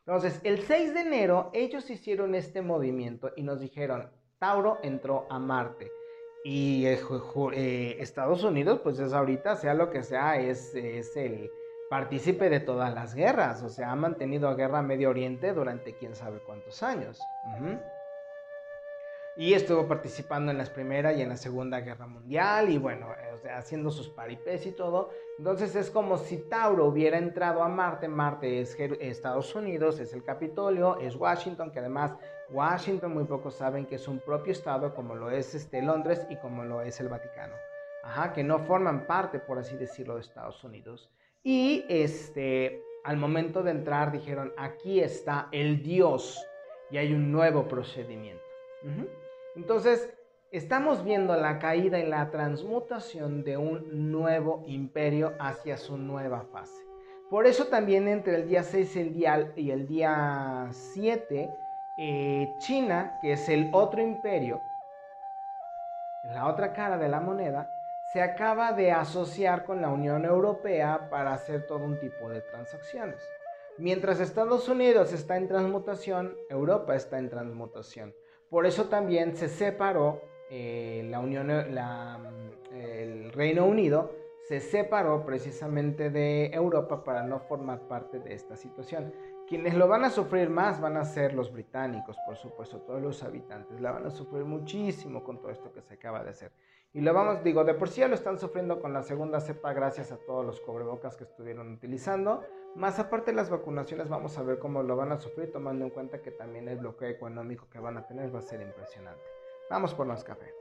Entonces, 0.06 0.39
el 0.45 0.62
6 0.62 0.93
de 0.93 1.01
enero 1.01 1.51
ellos 1.53 1.89
hicieron 1.89 2.36
este 2.36 2.62
movimiento 2.62 3.34
y 3.36 3.43
nos 3.43 3.60
dijeron, 3.60 4.10
Tauro 4.39 4.79
entró 4.82 5.27
a 5.29 5.39
Marte. 5.39 5.91
Y 6.43 6.86
eh, 6.86 6.99
eh, 7.53 7.97
Estados 7.99 8.43
Unidos, 8.43 8.82
pues 8.84 8.99
es 8.99 9.13
ahorita, 9.13 9.56
sea 9.56 9.73
lo 9.73 9.89
que 9.89 10.03
sea, 10.03 10.39
es, 10.39 10.75
es 10.75 11.15
el, 11.15 11.49
partícipe 11.93 12.49
de 12.49 12.60
todas 12.60 12.91
las 12.91 13.13
guerras, 13.13 13.62
o 13.62 13.69
sea, 13.69 13.91
ha 13.91 13.95
mantenido 13.95 14.49
a 14.49 14.56
guerra 14.56 14.82
Medio 14.82 15.12
Oriente 15.12 15.53
durante 15.53 15.93
quién 15.93 16.15
sabe 16.15 16.39
cuántos 16.39 16.82
años. 16.82 17.21
Y 19.36 19.54
estuvo 19.54 19.88
participando 19.88 20.52
en 20.52 20.60
la 20.60 20.65
Primera 20.65 21.12
y 21.12 21.22
en 21.22 21.30
la 21.30 21.38
Segunda 21.38 21.82
Guerra 21.82 22.06
Mundial 22.06 22.69
y 22.69 22.78
bueno, 22.78 23.08
haciendo 23.56 23.89
sus 23.89 24.10
paripés 24.10 24.65
y 24.67 24.72
todo. 24.72 25.10
Entonces 25.39 25.76
es 25.76 25.89
como 25.89 26.17
si 26.17 26.38
Tauro 26.38 26.86
hubiera 26.86 27.17
entrado 27.17 27.63
a 27.63 27.67
Marte. 27.67 28.08
Marte 28.08 28.62
es 28.62 28.76
Estados 28.80 29.56
Unidos, 29.56 30.00
es 30.00 30.13
el 30.13 30.24
Capitolio, 30.24 31.00
es 31.00 31.15
Washington, 31.15 31.72
que 31.72 31.80
además 31.80 32.13
Washington 32.52 33.13
muy 33.13 33.24
pocos 33.24 33.56
saben 33.56 33.88
que 33.88 33.96
es 33.96 34.08
un 34.08 34.19
propio 34.19 34.52
estado 34.52 34.93
como 34.93 35.15
lo 35.15 35.32
es 35.32 35.56
este 35.56 35.82
Londres 35.82 36.28
y 36.30 36.38
como 36.38 36.63
lo 36.63 36.82
es 36.82 37.00
el 37.00 37.10
Vaticano. 37.10 37.56
Ajá, 38.04 38.34
que 38.34 38.43
no 38.43 38.60
forman 38.60 39.08
parte, 39.08 39.39
por 39.39 39.58
así 39.58 39.78
decirlo, 39.78 40.15
de 40.15 40.22
Estados 40.22 40.63
Unidos. 40.63 41.10
Y 41.41 41.86
este, 41.89 42.84
al 43.04 43.17
momento 43.17 43.63
de 43.63 43.72
entrar 43.72 44.12
dijeron, 44.12 44.54
aquí 44.58 45.00
está 45.00 45.48
el 45.52 45.82
Dios 45.82 46.46
y 46.91 46.98
hay 46.98 47.13
un 47.13 47.32
nuevo 47.32 47.67
procedimiento. 47.67 48.53
Entonces, 49.56 50.13
estamos 50.52 51.04
viendo 51.04 51.36
la 51.36 51.60
caída 51.60 52.00
y 52.00 52.06
la 52.08 52.30
transmutación 52.32 53.43
de 53.43 53.58
un 53.58 54.12
nuevo 54.12 54.63
imperio 54.67 55.34
hacia 55.39 55.78
su 55.78 55.98
nueva 55.98 56.41
fase. 56.52 56.84
Por 57.30 57.48
eso 57.48 57.65
también 57.65 58.08
entre 58.08 58.36
el 58.36 58.48
día 58.48 58.63
6 58.63 58.96
el 58.98 59.13
día, 59.13 59.52
y 59.56 59.72
el 59.72 59.88
día 59.88 60.67
7, 60.72 61.50
eh, 61.98 62.54
China, 62.60 63.17
que 63.22 63.34
es 63.34 63.50
el 63.50 63.69
otro 63.74 64.02
imperio, 64.02 64.62
la 66.26 66.48
otra 66.48 66.74
cara 66.74 66.98
de 66.98 67.10
la 67.10 67.19
moneda, 67.19 67.69
se 68.13 68.22
acaba 68.22 68.74
de 68.74 68.91
asociar 68.91 69.65
con 69.65 69.82
la 69.82 69.89
Unión 69.89 70.26
Europea 70.26 71.10
para 71.10 71.34
hacer 71.34 71.65
todo 71.65 71.84
un 71.84 72.00
tipo 72.00 72.30
de 72.30 72.41
transacciones. 72.41 73.19
Mientras 73.80 74.19
Estados 74.19 74.69
Unidos 74.69 75.13
está 75.13 75.36
en 75.36 75.48
transmutación, 75.48 76.36
Europa 76.50 76.96
está 76.96 77.17
en 77.17 77.30
transmutación. 77.30 78.13
Por 78.54 78.68
eso 78.68 78.86
también 78.86 79.36
se 79.36 79.50
separó 79.50 80.22
eh, 80.52 81.08
la 81.10 81.20
Unión, 81.20 81.50
el 81.50 83.32
Reino 83.32 83.66
Unido, 83.66 84.12
se 84.48 84.60
separó 84.60 85.26
precisamente 85.26 86.12
de 86.12 86.52
Europa 86.54 87.04
para 87.04 87.24
no 87.24 87.39
formar 87.39 87.88
parte 87.88 88.20
de 88.20 88.36
esta 88.36 88.56
situación. 88.56 89.12
Quienes 89.48 89.74
lo 89.74 89.88
van 89.88 90.04
a 90.04 90.12
sufrir 90.12 90.52
más 90.52 90.80
van 90.80 90.98
a 90.98 91.04
ser 91.04 91.34
los 91.34 91.52
británicos, 91.52 92.16
por 92.28 92.38
supuesto, 92.38 92.80
todos 92.82 93.02
los 93.02 93.24
habitantes. 93.24 93.82
La 93.82 93.92
van 93.92 94.06
a 94.06 94.12
sufrir 94.12 94.46
muchísimo 94.46 95.24
con 95.24 95.42
todo 95.42 95.50
esto 95.50 95.74
que 95.74 95.82
se 95.82 95.96
acaba 95.96 96.24
de 96.24 96.30
hacer. 96.30 96.52
Y 96.95 97.01
lo 97.01 97.12
vamos, 97.12 97.43
digo, 97.43 97.63
de 97.63 97.73
por 97.73 97.89
sí 97.89 98.01
ya 98.01 98.08
lo 98.08 98.13
están 98.13 98.38
sufriendo 98.38 98.79
con 98.79 98.93
la 98.93 99.01
segunda 99.01 99.41
cepa 99.41 99.73
gracias 99.73 100.12
a 100.12 100.17
todos 100.17 100.45
los 100.45 100.62
cobrebocas 100.62 101.17
que 101.17 101.23
estuvieron 101.23 101.73
utilizando. 101.73 102.43
Más 102.75 102.99
aparte 102.99 103.32
de 103.32 103.38
las 103.38 103.49
vacunaciones, 103.49 104.10
vamos 104.10 104.38
a 104.38 104.43
ver 104.43 104.60
cómo 104.60 104.84
lo 104.84 104.95
van 104.95 105.12
a 105.12 105.17
sufrir, 105.17 105.51
tomando 105.51 105.86
en 105.86 105.89
cuenta 105.89 106.21
que 106.21 106.29
también 106.29 106.67
el 106.67 106.77
bloqueo 106.77 107.10
económico 107.10 107.67
que 107.71 107.79
van 107.79 107.97
a 107.97 108.06
tener 108.06 108.34
va 108.34 108.39
a 108.39 108.43
ser 108.43 108.62
impresionante. 108.62 109.23
Vamos 109.71 109.95
por 109.95 110.06
más 110.06 110.23
café. 110.23 110.53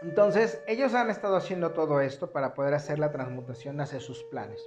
Entonces, 0.00 0.62
ellos 0.66 0.94
han 0.94 1.10
estado 1.10 1.36
haciendo 1.36 1.72
todo 1.72 2.00
esto 2.00 2.30
para 2.30 2.54
poder 2.54 2.72
hacer 2.72 2.98
la 2.98 3.12
transmutación 3.12 3.80
hacia 3.82 4.00
sus 4.00 4.22
planes. 4.24 4.66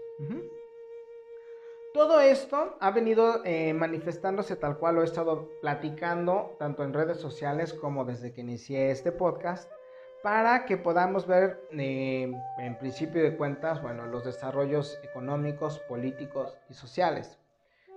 Todo 1.93 2.19
esto 2.19 2.78
ha 2.80 2.91
venido 2.91 3.43
eh, 3.45 3.73
manifestándose 3.73 4.56
tal 4.56 4.78
cual 4.78 4.95
lo 4.95 5.02
he 5.02 5.06
estado 5.06 5.49
platicando, 5.60 6.56
tanto 6.60 6.84
en 6.84 6.93
redes 6.93 7.17
sociales 7.17 7.73
como 7.73 8.06
desde 8.06 8.32
que 8.32 8.41
inicié 8.41 8.91
este 8.91 9.12
podcast, 9.12 9.71
para 10.21 10.65
que 10.65 10.78
podamos 10.78 11.25
ver, 11.25 11.67
eh, 11.71 12.32
en 12.60 12.78
principio 12.78 13.23
de 13.23 13.36
cuentas, 13.36 13.82
bueno, 13.82 14.06
los 14.06 14.23
desarrollos 14.23 14.99
económicos, 15.04 15.80
políticos 15.80 16.56
y 16.69 16.75
sociales. 16.75 17.39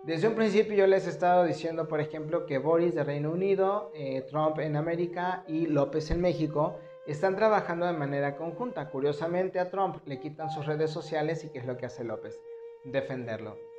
Desde 0.04 0.26
un 0.26 0.36
principio 0.36 0.74
yo 0.74 0.86
les 0.86 1.06
he 1.06 1.10
estado 1.10 1.44
diciendo, 1.44 1.86
por 1.86 2.00
ejemplo, 2.00 2.46
que 2.46 2.56
Boris 2.56 2.94
de 2.94 3.04
Reino 3.04 3.30
Unido, 3.30 3.92
eh, 3.94 4.22
Trump 4.22 4.58
en 4.60 4.76
América 4.76 5.44
y 5.46 5.66
López 5.66 6.10
en 6.10 6.22
México 6.22 6.78
están 7.06 7.36
trabajando 7.36 7.84
de 7.84 7.92
manera 7.92 8.36
conjunta. 8.36 8.88
Curiosamente 8.88 9.60
a 9.60 9.68
Trump 9.68 9.98
le 10.06 10.18
quitan 10.18 10.48
sus 10.48 10.64
redes 10.64 10.90
sociales 10.90 11.44
y 11.44 11.50
¿qué 11.50 11.58
es 11.58 11.66
lo 11.66 11.76
que 11.76 11.86
hace 11.86 12.04
López? 12.04 12.40
Defenderlo 12.84 13.71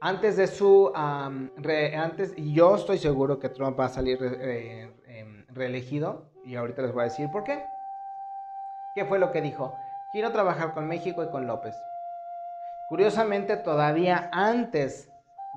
antes 0.00 0.36
de 0.36 0.46
su, 0.46 0.92
antes, 0.94 2.32
y 2.36 2.54
yo 2.54 2.76
estoy 2.76 2.98
seguro 2.98 3.38
que 3.38 3.50
Trump 3.50 3.78
va 3.78 3.86
a 3.86 3.90
salir 3.90 4.18
eh, 4.22 4.90
em, 5.06 5.46
reelegido, 5.48 6.30
y 6.44 6.56
ahorita 6.56 6.82
les 6.82 6.92
voy 6.92 7.02
a 7.02 7.04
decir 7.04 7.30
por 7.30 7.44
qué. 7.44 7.64
¿Qué 8.94 9.04
fue 9.04 9.18
lo 9.18 9.30
que 9.30 9.42
dijo? 9.42 9.74
Quiero 10.12 10.32
trabajar 10.32 10.74
con 10.74 10.88
México 10.88 11.22
y 11.22 11.28
con 11.28 11.46
López. 11.46 11.76
Curiosamente, 12.88 13.56
todavía 13.56 14.30
antes 14.32 15.12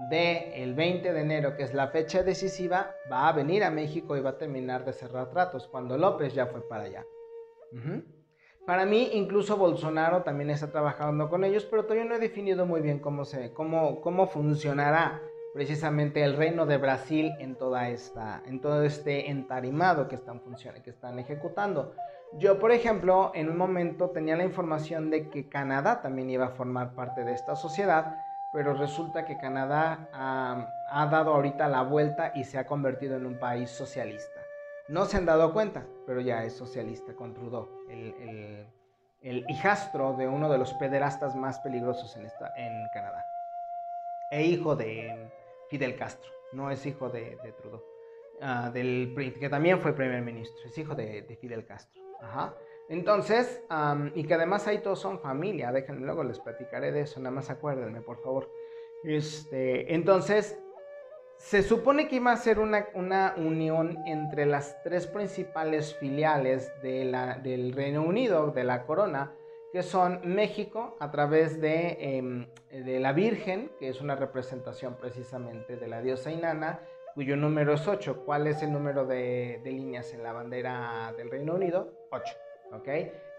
del 0.09 0.53
el 0.53 0.73
20 0.75 1.13
de 1.13 1.21
enero, 1.21 1.55
que 1.55 1.63
es 1.63 1.73
la 1.73 1.87
fecha 1.87 2.21
decisiva, 2.21 2.91
va 3.11 3.29
a 3.29 3.31
venir 3.31 3.63
a 3.63 3.71
México 3.71 4.17
y 4.17 4.21
va 4.21 4.31
a 4.31 4.37
terminar 4.37 4.85
de 4.85 4.93
cerrar 4.93 5.29
tratos, 5.29 5.67
cuando 5.67 5.97
López 5.97 6.33
ya 6.33 6.47
fue 6.47 6.67
para 6.67 6.83
allá. 6.83 7.03
Para 8.65 8.85
mí, 8.85 9.09
incluso 9.13 9.57
Bolsonaro 9.57 10.23
también 10.23 10.49
está 10.49 10.71
trabajando 10.71 11.29
con 11.29 11.43
ellos, 11.43 11.65
pero 11.69 11.83
todavía 11.83 12.05
no 12.05 12.15
he 12.15 12.19
definido 12.19 12.65
muy 12.65 12.79
bien 12.79 12.99
cómo, 12.99 13.25
se, 13.25 13.51
cómo, 13.51 13.99
cómo 13.99 14.27
funcionará 14.27 15.21
precisamente 15.53 16.23
el 16.23 16.37
reino 16.37 16.65
de 16.65 16.77
Brasil 16.77 17.33
en, 17.39 17.55
toda 17.55 17.89
esta, 17.89 18.41
en 18.45 18.61
todo 18.61 18.83
este 18.83 19.29
entarimado 19.29 20.07
que 20.07 20.15
están, 20.15 20.41
que 20.81 20.89
están 20.89 21.19
ejecutando. 21.19 21.93
Yo, 22.37 22.57
por 22.57 22.71
ejemplo, 22.71 23.31
en 23.35 23.49
un 23.49 23.57
momento 23.57 24.11
tenía 24.11 24.37
la 24.37 24.45
información 24.45 25.09
de 25.09 25.29
que 25.29 25.49
Canadá 25.49 26.01
también 26.01 26.29
iba 26.29 26.45
a 26.45 26.49
formar 26.51 26.95
parte 26.95 27.25
de 27.25 27.33
esta 27.33 27.57
sociedad, 27.57 28.15
pero 28.53 28.73
resulta 28.73 29.25
que 29.25 29.37
Canadá 29.37 30.09
ha 30.13 31.05
dado 31.07 31.33
ahorita 31.33 31.67
la 31.67 31.83
vuelta 31.83 32.31
y 32.33 32.45
se 32.45 32.57
ha 32.57 32.65
convertido 32.65 33.17
en 33.17 33.25
un 33.25 33.37
país 33.37 33.69
socialista. 33.69 34.32
No 34.89 35.05
se 35.05 35.17
han 35.17 35.25
dado 35.25 35.53
cuenta, 35.53 35.85
pero 36.05 36.19
ya 36.19 36.43
es 36.43 36.53
socialista 36.53 37.13
con 37.13 37.33
Trudeau, 37.33 37.69
el, 37.89 39.45
hijastro 39.47 40.13
de 40.17 40.27
uno 40.27 40.51
de 40.51 40.57
los 40.57 40.73
pederastas 40.73 41.35
más 41.35 41.59
peligrosos 41.59 42.17
en, 42.17 42.25
esta, 42.25 42.51
en 42.57 42.73
Canadá. 42.93 43.23
E 44.31 44.43
hijo 44.43 44.75
de 44.75 45.31
Fidel 45.69 45.95
Castro, 45.95 46.29
no 46.51 46.69
es 46.69 46.85
hijo 46.85 47.09
de, 47.09 47.37
Trudeau, 47.57 47.81
ah, 48.41 48.69
del, 48.73 49.15
que 49.39 49.47
también 49.47 49.79
fue 49.79 49.93
primer 49.93 50.21
ministro, 50.21 50.65
es 50.65 50.77
hijo 50.77 50.95
de, 50.95 51.37
Fidel 51.39 51.65
Castro. 51.65 52.01
Ajá. 52.21 52.53
Entonces, 52.89 53.63
y 54.13 54.25
que 54.25 54.33
además 54.33 54.67
ahí 54.67 54.79
todos 54.79 54.99
son 54.99 55.19
familia, 55.19 55.71
déjenme, 55.71 56.05
luego 56.05 56.23
les 56.23 56.39
platicaré 56.39 56.91
de 56.91 57.01
eso, 57.01 57.21
nada 57.21 57.33
más 57.33 57.49
acuérdenme, 57.49 58.01
por 58.01 58.21
favor. 58.21 58.49
Este, 59.05 59.93
entonces, 59.93 60.59
se 61.37 61.61
supone 61.61 62.07
que 62.07 62.17
iba 62.17 62.31
a 62.31 62.37
ser 62.37 62.59
una, 62.59 63.33
unión 63.37 63.99
entre 64.05 64.45
las 64.45 64.81
tres 64.83 65.07
principales 65.07 65.95
filiales 65.95 66.71
del 66.81 67.73
Reino 67.73 68.03
Unido, 68.03 68.51
de 68.51 68.63
la 68.63 68.85
corona, 68.85 69.33
que 69.71 69.83
son 69.83 70.21
México 70.23 70.95
a 70.99 71.11
través 71.11 71.57
em, 71.61 72.47
de, 72.69 72.99
la 72.99 73.11
Virgen, 73.11 73.71
que 73.79 73.89
es 73.89 74.01
una 74.01 74.15
representación 74.15 74.95
precisamente 74.95 75.75
de 75.75 75.87
la 75.87 76.01
diosa 76.01 76.31
Inanna, 76.31 76.79
cuyo 77.15 77.35
número 77.35 77.73
es 77.73 77.87
8. 77.87 78.23
¿Cuál 78.25 78.47
es 78.47 78.61
el 78.61 78.71
número 78.71 79.05
de, 79.05 79.59
de 79.63 79.71
líneas 79.71 80.13
en 80.13 80.23
la 80.23 80.33
bandera 80.33 81.13
del 81.17 81.29
Reino 81.29 81.55
Unido? 81.55 81.91
8. 82.11 82.33
¿ok? 82.73 82.87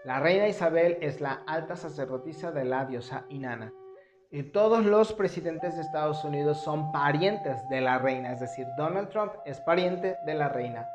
La 0.03 0.19
reina 0.19 0.47
Isabel 0.47 0.97
es 1.01 1.21
la 1.21 1.43
alta 1.47 1.75
sacerdotisa 1.75 2.51
de 2.51 2.65
la 2.65 2.85
diosa 2.85 3.25
Inanna 3.29 3.73
todos 4.51 4.85
los 4.85 5.13
presidentes 5.13 5.75
de 5.75 5.81
Estados 5.81 6.23
Unidos 6.23 6.61
son 6.61 6.91
parientes 6.91 7.57
de 7.69 7.81
la 7.81 7.99
reina, 7.99 8.33
es 8.33 8.39
decir, 8.39 8.65
Donald 8.77 9.09
Trump 9.09 9.33
es 9.45 9.61
pariente 9.61 10.17
de 10.25 10.33
la 10.33 10.49
reina. 10.49 10.89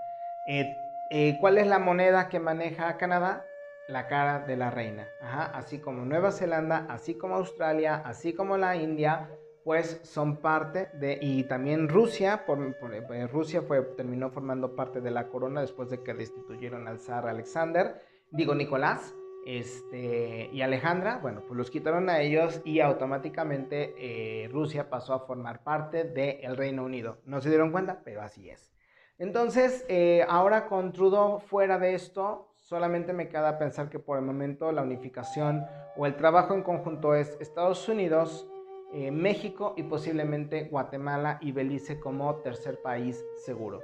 Eh, 0.47 0.77
eh, 1.11 1.37
¿Cuál 1.41 1.59
es 1.59 1.67
la 1.67 1.79
moneda 1.79 2.29
que 2.29 2.39
maneja 2.39 2.97
Canadá? 2.97 3.45
La 3.89 4.07
cara 4.07 4.41
de 4.41 4.57
la 4.57 4.71
reina. 4.71 5.09
así 5.53 5.79
como 5.79 6.05
Nueva 6.05 6.31
Zelanda, 6.31 6.87
así 6.89 7.15
como 7.15 7.35
Australia, 7.35 8.03
así 8.05 8.35
como 8.35 8.57
la 8.57 8.77
India, 8.77 9.29
pues 9.65 10.01
son 10.05 10.37
parte 10.37 10.89
de, 10.95 11.19
y 11.21 11.45
también 11.45 11.89
Rusia, 11.89 12.45
por, 12.47 12.61
eh, 12.93 13.27
Rusia 13.27 13.63
fue, 13.63 13.83
terminó 13.97 14.31
formando 14.31 14.77
parte 14.77 15.01
de 15.01 15.11
la 15.11 15.29
corona 15.29 15.61
después 15.61 15.91
de 15.91 16.03
que 16.03 16.15
destituyeron 16.15 16.89
al 16.89 16.99
zar 16.99 17.27
Alexander, 17.27 18.01
digo 18.31 18.55
Nicolás, 18.55 19.15
este, 19.47 20.51
y 20.53 20.63
Alejandra, 20.63 21.19
bueno, 21.19 21.43
pues 21.47 21.57
los 21.57 21.71
quitaron 21.71 22.11
a 22.11 22.21
ellos 22.21 22.61
y 22.65 22.81
automáticamente 22.81 23.95
eh, 23.99 24.49
Rusia 24.49 24.91
pasó 24.91 25.15
a 25.15 25.21
formar 25.21 25.63
parte 25.63 26.05
del 26.05 26.57
Reino 26.57 26.85
Unido. 26.85 27.19
No 27.25 27.41
se 27.41 27.49
dieron 27.49 27.73
cuenta, 27.73 28.03
pero 28.05 28.23
así 28.23 28.51
es. 28.51 28.73
Entonces, 29.19 29.85
eh, 29.89 30.25
ahora 30.29 30.67
con 30.67 30.93
Trudeau 30.93 31.41
fuera 31.41 31.79
de 31.79 31.95
esto, 31.95 32.53
solamente 32.57 33.13
me 33.13 33.29
queda 33.29 33.59
pensar 33.59 33.91
que 33.91 33.99
por 33.99 34.19
el 34.19 34.25
momento 34.25 34.73
la 34.73 34.83
unificación 34.83 35.67
o 35.97 36.07
el 36.07 36.17
trabajo 36.17 36.55
en 36.55 36.63
conjunto 36.63 37.15
es 37.15 37.37
Estados 37.41 37.89
Unidos, 37.89 38.49
eh, 38.93 39.11
México 39.11 39.75
y 39.77 39.85
posiblemente 39.85 40.65
Guatemala 40.65 41.39
y 41.41 41.53
Belice 41.53 42.01
como 42.01 42.37
tercer 42.37 42.81
país 42.83 43.25
seguro. 43.45 43.81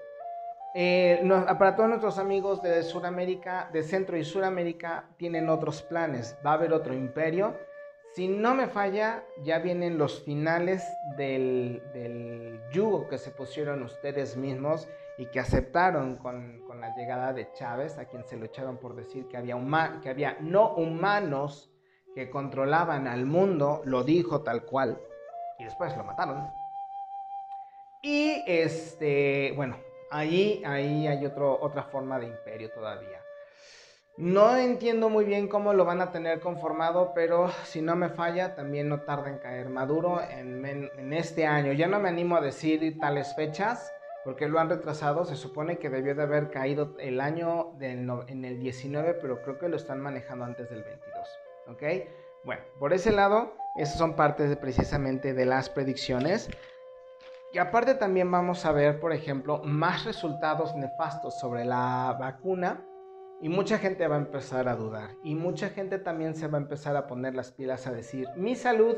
Eh, 0.75 1.27
para 1.59 1.75
todos 1.75 1.89
nuestros 1.89 2.19
amigos 2.19 2.63
de 2.63 2.83
Sudamérica, 2.83 3.71
de 3.73 3.83
Centro 3.83 4.17
y 4.17 4.25
Sudamérica, 4.25 5.05
tienen 5.17 5.49
otros 5.49 5.83
planes. 5.83 6.37
Va 6.45 6.51
a 6.51 6.55
haber 6.55 6.73
otro 6.73 6.93
imperio. 6.93 7.57
Si 8.15 8.29
no 8.29 8.55
me 8.55 8.67
falla, 8.67 9.25
ya 9.43 9.59
vienen 9.59 9.99
los 9.99 10.23
finales 10.23 10.83
del, 11.17 11.83
yugo 12.73 13.09
que 13.09 13.19
se 13.19 13.31
pusieron 13.31 13.83
ustedes 13.83 14.37
mismos 14.37 14.89
y 15.19 15.27
que 15.27 15.41
aceptaron 15.41 16.17
con, 16.17 16.63
la 16.81 16.95
llegada 16.95 17.33
de 17.33 17.51
Chávez, 17.53 17.99
a 17.99 18.05
quien 18.05 18.25
se 18.25 18.37
lo 18.37 18.45
echaron 18.45 18.77
por 18.77 18.95
decir 18.95 19.29
que 19.29 19.37
había, 19.37 19.57
que 20.03 20.11
había 20.11 20.37
no 20.41 20.75
humanos 20.75 21.71
que 22.15 22.31
controlaban 22.31 23.07
al 23.07 23.27
mundo, 23.27 23.83
lo 23.85 24.03
dijo 24.03 24.43
tal 24.43 24.65
cual, 24.65 24.99
y 25.59 25.65
después 25.65 25.97
lo 25.97 26.05
mataron. 26.05 26.51
Y 28.03 28.43
este, 28.47 29.53
bueno, 29.57 29.77
Ahí, 30.17 30.63
ahí 30.65 31.07
hay 31.07 31.27
otro, 31.27 31.59
otra 31.61 31.83
forma 31.83 32.19
de 32.19 32.27
imperio 32.27 32.71
todavía. 32.71 33.21
No 34.17 34.57
entiendo 34.57 35.11
muy 35.11 35.27
bien 35.27 35.47
cómo 35.47 35.75
lo 35.75 35.85
van 35.85 36.01
a 36.01 36.11
tener 36.11 36.41
conformado, 36.41 37.13
pero 37.15 37.51
si 37.65 37.83
no 37.83 37.97
me 37.97 38.09
falla, 38.09 38.55
también 38.55 38.89
no 38.89 39.03
tarda 39.03 39.29
en 39.29 39.37
caer 39.37 39.69
Maduro 39.69 40.23
en, 40.23 41.13
este 41.13 41.47
año. 41.47 41.73
Ya 41.75 41.87
no 41.87 42.01
me 42.01 42.09
animo 42.09 42.35
a 42.37 42.41
decir 42.41 42.99
tales 42.99 43.35
fechas, 43.37 43.93
porque 44.25 44.49
lo 44.49 44.59
han 44.59 44.71
retrasado. 44.71 45.27
Se 45.27 45.37
supone 45.37 45.77
que 45.77 45.91
debió 45.91 46.15
de 46.15 46.23
haber 46.23 46.49
caído 46.49 46.97
el 46.99 47.21
año 47.21 47.75
en 47.79 48.45
el 48.47 48.59
19, 48.59 49.19
pero 49.21 49.43
creo 49.43 49.59
que 49.59 49.69
lo 49.69 49.77
están 49.77 50.01
manejando 50.01 50.47
antes 50.47 50.71
del 50.71 50.83
22. 50.83 51.29
¿Ok? 51.67 51.83
Bueno, 52.43 52.63
por 52.79 52.95
ese 52.95 53.13
lado, 53.13 53.53
esas 53.77 53.99
son 53.99 54.17
partes 54.17 54.57
precisamente 54.57 55.35
de 55.35 55.45
las 55.45 55.69
predicciones. 55.69 56.49
Y 57.53 57.59
aparte 57.59 57.95
también 57.95 58.31
vamos 58.31 58.67
a 58.67 58.73
ver, 58.73 59.01
por 59.01 59.13
ejemplo, 59.13 59.63
más 59.65 60.05
resultados 60.05 60.75
nefastos 60.77 61.39
sobre 61.39 61.65
la 61.65 62.17
vacuna 62.19 62.85
y 63.41 63.49
mucha 63.49 63.79
gente 63.79 64.07
va 64.09 64.17
a 64.17 64.21
empezar 64.21 64.69
a 64.69 64.77
dudar. 64.77 65.11
Y 65.23 65.35
mucha 65.35 65.71
gente 65.71 65.99
también 65.99 66.35
se 66.35 66.49
va 66.49 66.59
a 66.59 66.63
empezar 66.63 66.97
a 66.97 67.07
poner 67.07 67.35
las 67.35 67.53
pilas 67.53 67.87
a 67.87 67.93
decir, 67.93 68.29
mi 68.37 68.57
salud, 68.57 68.97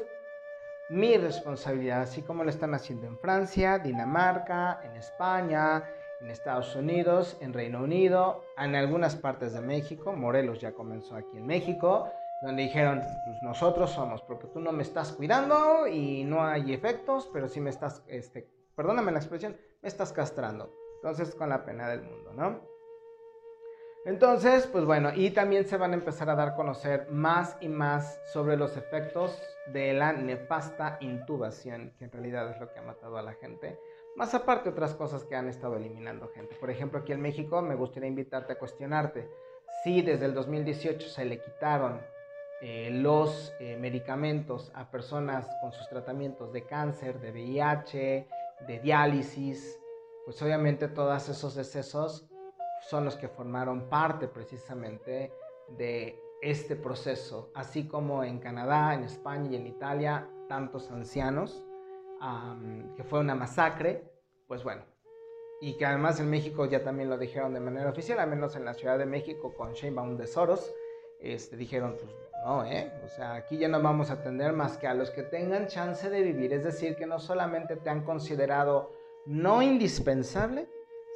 mi 0.88 1.16
responsabilidad, 1.16 2.02
así 2.02 2.22
como 2.22 2.44
lo 2.44 2.50
están 2.50 2.74
haciendo 2.74 3.06
en 3.06 3.18
Francia, 3.18 3.78
Dinamarca, 3.78 4.80
en 4.84 4.96
España, 4.96 5.84
en 6.20 6.30
Estados 6.30 6.74
Unidos, 6.74 7.36
en 7.40 7.52
Reino 7.52 7.82
Unido, 7.82 8.42
en 8.56 8.74
algunas 8.74 9.14
partes 9.14 9.52
de 9.52 9.60
México. 9.60 10.12
Morelos 10.12 10.60
ya 10.60 10.72
comenzó 10.72 11.16
aquí 11.16 11.36
en 11.36 11.46
México 11.46 12.10
donde 12.42 12.62
dijeron, 12.62 13.00
pues 13.00 13.42
nosotros 13.42 13.90
somos, 13.90 14.22
porque 14.22 14.46
tú 14.46 14.60
no 14.60 14.72
me 14.72 14.82
estás 14.82 15.12
cuidando 15.12 15.86
y 15.86 16.24
no 16.24 16.44
hay 16.44 16.72
efectos, 16.72 17.28
pero 17.32 17.48
sí 17.48 17.60
me 17.60 17.70
estás, 17.70 18.04
este, 18.06 18.48
perdóname 18.76 19.12
la 19.12 19.18
expresión, 19.18 19.56
me 19.82 19.88
estás 19.88 20.12
castrando. 20.12 20.72
Entonces, 20.96 21.34
con 21.34 21.48
la 21.48 21.64
pena 21.64 21.88
del 21.88 22.02
mundo, 22.02 22.32
¿no? 22.32 22.60
Entonces, 24.04 24.66
pues 24.66 24.84
bueno, 24.84 25.10
y 25.14 25.30
también 25.30 25.66
se 25.66 25.76
van 25.76 25.90
a 25.90 25.96
empezar 25.96 26.30
a 26.30 26.34
dar 26.34 26.48
a 26.48 26.54
conocer 26.54 27.08
más 27.10 27.56
y 27.60 27.68
más 27.68 28.20
sobre 28.32 28.56
los 28.56 28.76
efectos 28.76 29.38
de 29.72 29.92
la 29.92 30.12
nefasta 30.12 30.96
intubación, 31.00 31.92
que 31.98 32.04
en 32.04 32.12
realidad 32.12 32.50
es 32.50 32.60
lo 32.60 32.72
que 32.72 32.78
ha 32.78 32.82
matado 32.82 33.18
a 33.18 33.22
la 33.22 33.34
gente. 33.34 33.78
Más 34.16 34.34
aparte 34.34 34.70
otras 34.70 34.94
cosas 34.94 35.24
que 35.24 35.36
han 35.36 35.48
estado 35.48 35.76
eliminando 35.76 36.28
gente. 36.28 36.54
Por 36.54 36.70
ejemplo, 36.70 37.00
aquí 37.00 37.12
en 37.12 37.20
México 37.20 37.60
me 37.60 37.74
gustaría 37.74 38.08
invitarte 38.08 38.54
a 38.54 38.58
cuestionarte 38.58 39.28
si 39.84 40.00
desde 40.00 40.24
el 40.24 40.34
2018 40.34 41.08
se 41.08 41.24
le 41.24 41.40
quitaron 41.40 42.00
eh, 42.60 42.90
los 42.90 43.52
eh, 43.60 43.76
medicamentos 43.76 44.72
a 44.74 44.90
personas 44.90 45.46
con 45.60 45.72
sus 45.72 45.88
tratamientos 45.88 46.52
de 46.52 46.64
cáncer, 46.64 47.20
de 47.20 47.30
VIH, 47.30 48.28
de 48.66 48.78
diálisis, 48.80 49.78
pues 50.24 50.42
obviamente 50.42 50.88
todos 50.88 51.28
esos 51.28 51.54
decesos 51.54 52.28
son 52.88 53.04
los 53.04 53.16
que 53.16 53.28
formaron 53.28 53.88
parte 53.88 54.26
precisamente 54.26 55.32
de 55.76 56.20
este 56.42 56.76
proceso, 56.76 57.50
así 57.54 57.86
como 57.86 58.24
en 58.24 58.38
Canadá, 58.38 58.94
en 58.94 59.04
España 59.04 59.50
y 59.50 59.56
en 59.56 59.66
Italia, 59.66 60.28
tantos 60.48 60.90
ancianos, 60.90 61.64
que 62.96 63.04
fue 63.04 63.20
una 63.20 63.34
masacre, 63.34 64.10
pues 64.46 64.64
bueno, 64.64 64.82
y 65.60 65.76
que 65.76 65.86
además 65.86 66.20
en 66.20 66.30
México 66.30 66.66
ya 66.66 66.82
también 66.82 67.10
lo 67.10 67.18
dijeron 67.18 67.54
de 67.54 67.60
manera 67.60 67.90
oficial, 67.90 68.18
al 68.18 68.30
menos 68.30 68.56
en 68.56 68.64
la 68.64 68.74
Ciudad 68.74 68.98
de 68.98 69.06
México 69.06 69.54
con 69.54 69.72
Sheinbaum 69.72 70.16
de 70.16 70.26
Soros, 70.26 70.72
este, 71.20 71.56
dijeron, 71.56 71.96
pues 71.98 72.10
¿eh? 72.64 72.90
O 73.04 73.08
sea, 73.08 73.34
aquí 73.34 73.58
ya 73.58 73.68
no 73.68 73.82
vamos 73.82 74.10
a 74.10 74.14
atender 74.14 74.52
más 74.52 74.78
que 74.78 74.86
a 74.86 74.94
los 74.94 75.10
que 75.10 75.22
tengan 75.22 75.66
chance 75.66 76.08
de 76.08 76.22
vivir. 76.22 76.52
Es 76.52 76.64
decir, 76.64 76.96
que 76.96 77.06
no 77.06 77.18
solamente 77.18 77.76
te 77.76 77.90
han 77.90 78.04
considerado 78.04 78.92
no 79.26 79.60
indispensable, 79.60 80.66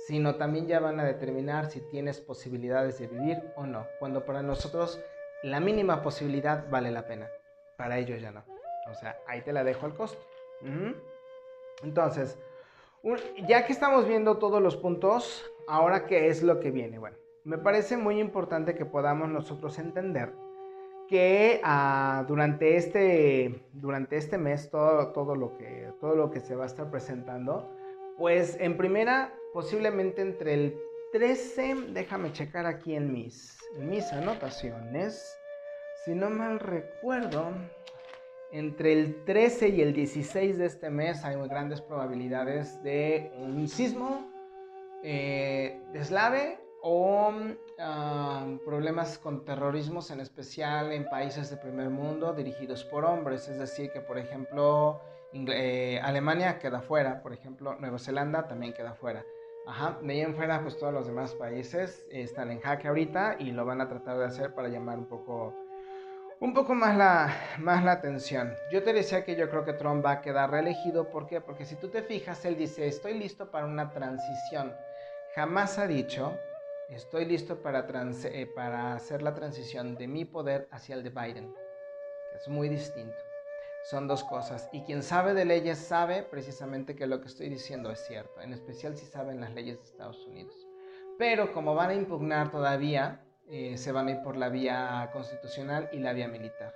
sino 0.06 0.34
también 0.34 0.66
ya 0.66 0.78
van 0.80 1.00
a 1.00 1.04
determinar 1.04 1.70
si 1.70 1.80
tienes 1.80 2.20
posibilidades 2.20 2.98
de 2.98 3.06
vivir 3.06 3.42
o 3.56 3.66
no. 3.66 3.86
Cuando 3.98 4.26
para 4.26 4.42
nosotros 4.42 5.00
la 5.42 5.58
mínima 5.58 6.02
posibilidad 6.02 6.68
vale 6.68 6.90
la 6.90 7.06
pena. 7.06 7.28
Para 7.78 7.98
ellos 7.98 8.20
ya 8.20 8.30
no. 8.30 8.44
O 8.90 8.94
sea, 8.94 9.18
ahí 9.26 9.40
te 9.40 9.52
la 9.52 9.64
dejo 9.64 9.86
al 9.86 9.94
costo. 9.94 10.22
Entonces, 11.82 12.38
ya 13.48 13.64
que 13.64 13.72
estamos 13.72 14.06
viendo 14.06 14.36
todos 14.36 14.60
los 14.60 14.76
puntos, 14.76 15.50
ahora 15.66 16.04
qué 16.06 16.28
es 16.28 16.42
lo 16.42 16.60
que 16.60 16.70
viene. 16.70 16.98
Bueno, 16.98 17.16
me 17.44 17.56
parece 17.56 17.96
muy 17.96 18.20
importante 18.20 18.74
que 18.74 18.84
podamos 18.84 19.30
nosotros 19.30 19.78
entender 19.78 20.34
que 21.08 21.60
ah, 21.64 22.24
durante, 22.28 22.76
este, 22.76 23.62
durante 23.72 24.16
este 24.16 24.38
mes, 24.38 24.70
todo, 24.70 25.08
todo, 25.08 25.34
lo 25.34 25.56
que, 25.56 25.90
todo 26.00 26.14
lo 26.14 26.30
que 26.30 26.40
se 26.40 26.54
va 26.54 26.64
a 26.64 26.66
estar 26.66 26.90
presentando, 26.90 27.70
pues 28.16 28.56
en 28.60 28.76
primera, 28.76 29.34
posiblemente 29.52 30.22
entre 30.22 30.54
el 30.54 30.78
13, 31.12 31.76
déjame 31.90 32.32
checar 32.32 32.66
aquí 32.66 32.94
en 32.94 33.12
mis, 33.12 33.58
en 33.76 33.90
mis 33.90 34.12
anotaciones. 34.12 35.36
Si 36.04 36.14
no 36.14 36.30
mal 36.30 36.58
recuerdo, 36.58 37.52
entre 38.52 38.92
el 38.92 39.24
13 39.24 39.68
y 39.68 39.80
el 39.80 39.92
16 39.92 40.58
de 40.58 40.66
este 40.66 40.90
mes 40.90 41.24
hay 41.24 41.36
grandes 41.48 41.80
probabilidades 41.80 42.82
de 42.82 43.32
un 43.38 43.66
sismo 43.66 44.30
eh, 45.02 45.80
deslave 45.92 46.61
o 46.82 47.32
ah, 47.78 48.46
problemas 48.64 49.16
con 49.18 49.44
terrorismos, 49.44 50.10
en 50.10 50.20
especial 50.20 50.92
en 50.92 51.08
países 51.08 51.48
de 51.48 51.56
primer 51.56 51.88
mundo 51.90 52.32
dirigidos 52.32 52.84
por 52.84 53.04
hombres. 53.04 53.48
Es 53.48 53.58
decir, 53.58 53.90
que 53.92 54.00
por 54.00 54.18
ejemplo 54.18 55.00
eh, 55.32 56.00
Alemania 56.02 56.58
queda 56.58 56.80
fuera, 56.80 57.22
por 57.22 57.32
ejemplo 57.32 57.76
Nueva 57.76 57.98
Zelanda 57.98 58.46
también 58.48 58.72
queda 58.72 58.94
fuera. 58.94 59.24
Ajá, 59.64 59.96
de 60.02 60.12
ahí 60.12 60.32
fuera 60.32 60.60
pues 60.60 60.76
todos 60.76 60.92
los 60.92 61.06
demás 61.06 61.34
países 61.36 62.04
están 62.10 62.50
en 62.50 62.60
jaque 62.60 62.88
ahorita 62.88 63.36
y 63.38 63.52
lo 63.52 63.64
van 63.64 63.80
a 63.80 63.88
tratar 63.88 64.18
de 64.18 64.24
hacer 64.24 64.52
para 64.54 64.68
llamar 64.68 64.98
un 64.98 65.06
poco 65.06 65.54
un 66.40 66.52
poco 66.52 66.74
más 66.74 66.96
la, 66.96 67.32
más 67.58 67.84
la 67.84 67.92
atención. 67.92 68.52
Yo 68.72 68.82
te 68.82 68.92
decía 68.92 69.24
que 69.24 69.36
yo 69.36 69.48
creo 69.48 69.64
que 69.64 69.74
Trump 69.74 70.04
va 70.04 70.10
a 70.10 70.20
quedar 70.20 70.50
reelegido. 70.50 71.08
¿Por 71.08 71.28
qué? 71.28 71.40
Porque 71.40 71.64
si 71.64 71.76
tú 71.76 71.88
te 71.88 72.02
fijas, 72.02 72.44
él 72.44 72.56
dice, 72.56 72.88
estoy 72.88 73.16
listo 73.16 73.48
para 73.52 73.64
una 73.64 73.92
transición. 73.92 74.74
Jamás 75.36 75.78
ha 75.78 75.86
dicho, 75.86 76.36
estoy 76.94 77.24
listo 77.24 77.62
para, 77.62 77.86
eh, 78.24 78.46
para 78.54 78.94
hacer 78.94 79.22
la 79.22 79.34
transición 79.34 79.96
de 79.96 80.08
mi 80.08 80.24
poder 80.24 80.68
hacia 80.70 80.94
el 80.94 81.02
de 81.02 81.10
Biden. 81.10 81.54
Es 82.34 82.48
muy 82.48 82.68
distinto. 82.68 83.16
Son 83.84 84.06
dos 84.06 84.22
cosas. 84.24 84.68
Y 84.72 84.82
quien 84.82 85.02
sabe 85.02 85.34
de 85.34 85.44
leyes 85.44 85.78
sabe 85.78 86.22
precisamente 86.22 86.94
que 86.94 87.06
lo 87.06 87.20
que 87.20 87.28
estoy 87.28 87.48
diciendo 87.48 87.90
es 87.90 88.06
cierto. 88.06 88.40
En 88.40 88.52
especial 88.52 88.96
si 88.96 89.06
saben 89.06 89.40
las 89.40 89.52
leyes 89.52 89.78
de 89.78 89.84
Estados 89.84 90.24
Unidos. 90.26 90.54
Pero 91.18 91.52
como 91.52 91.74
van 91.74 91.90
a 91.90 91.94
impugnar 91.94 92.50
todavía 92.50 93.24
eh, 93.48 93.76
se 93.76 93.92
van 93.92 94.08
a 94.08 94.12
ir 94.12 94.22
por 94.22 94.36
la 94.36 94.48
vía 94.48 95.10
constitucional 95.12 95.88
y 95.92 95.98
la 95.98 96.12
vía 96.12 96.28
militar. 96.28 96.72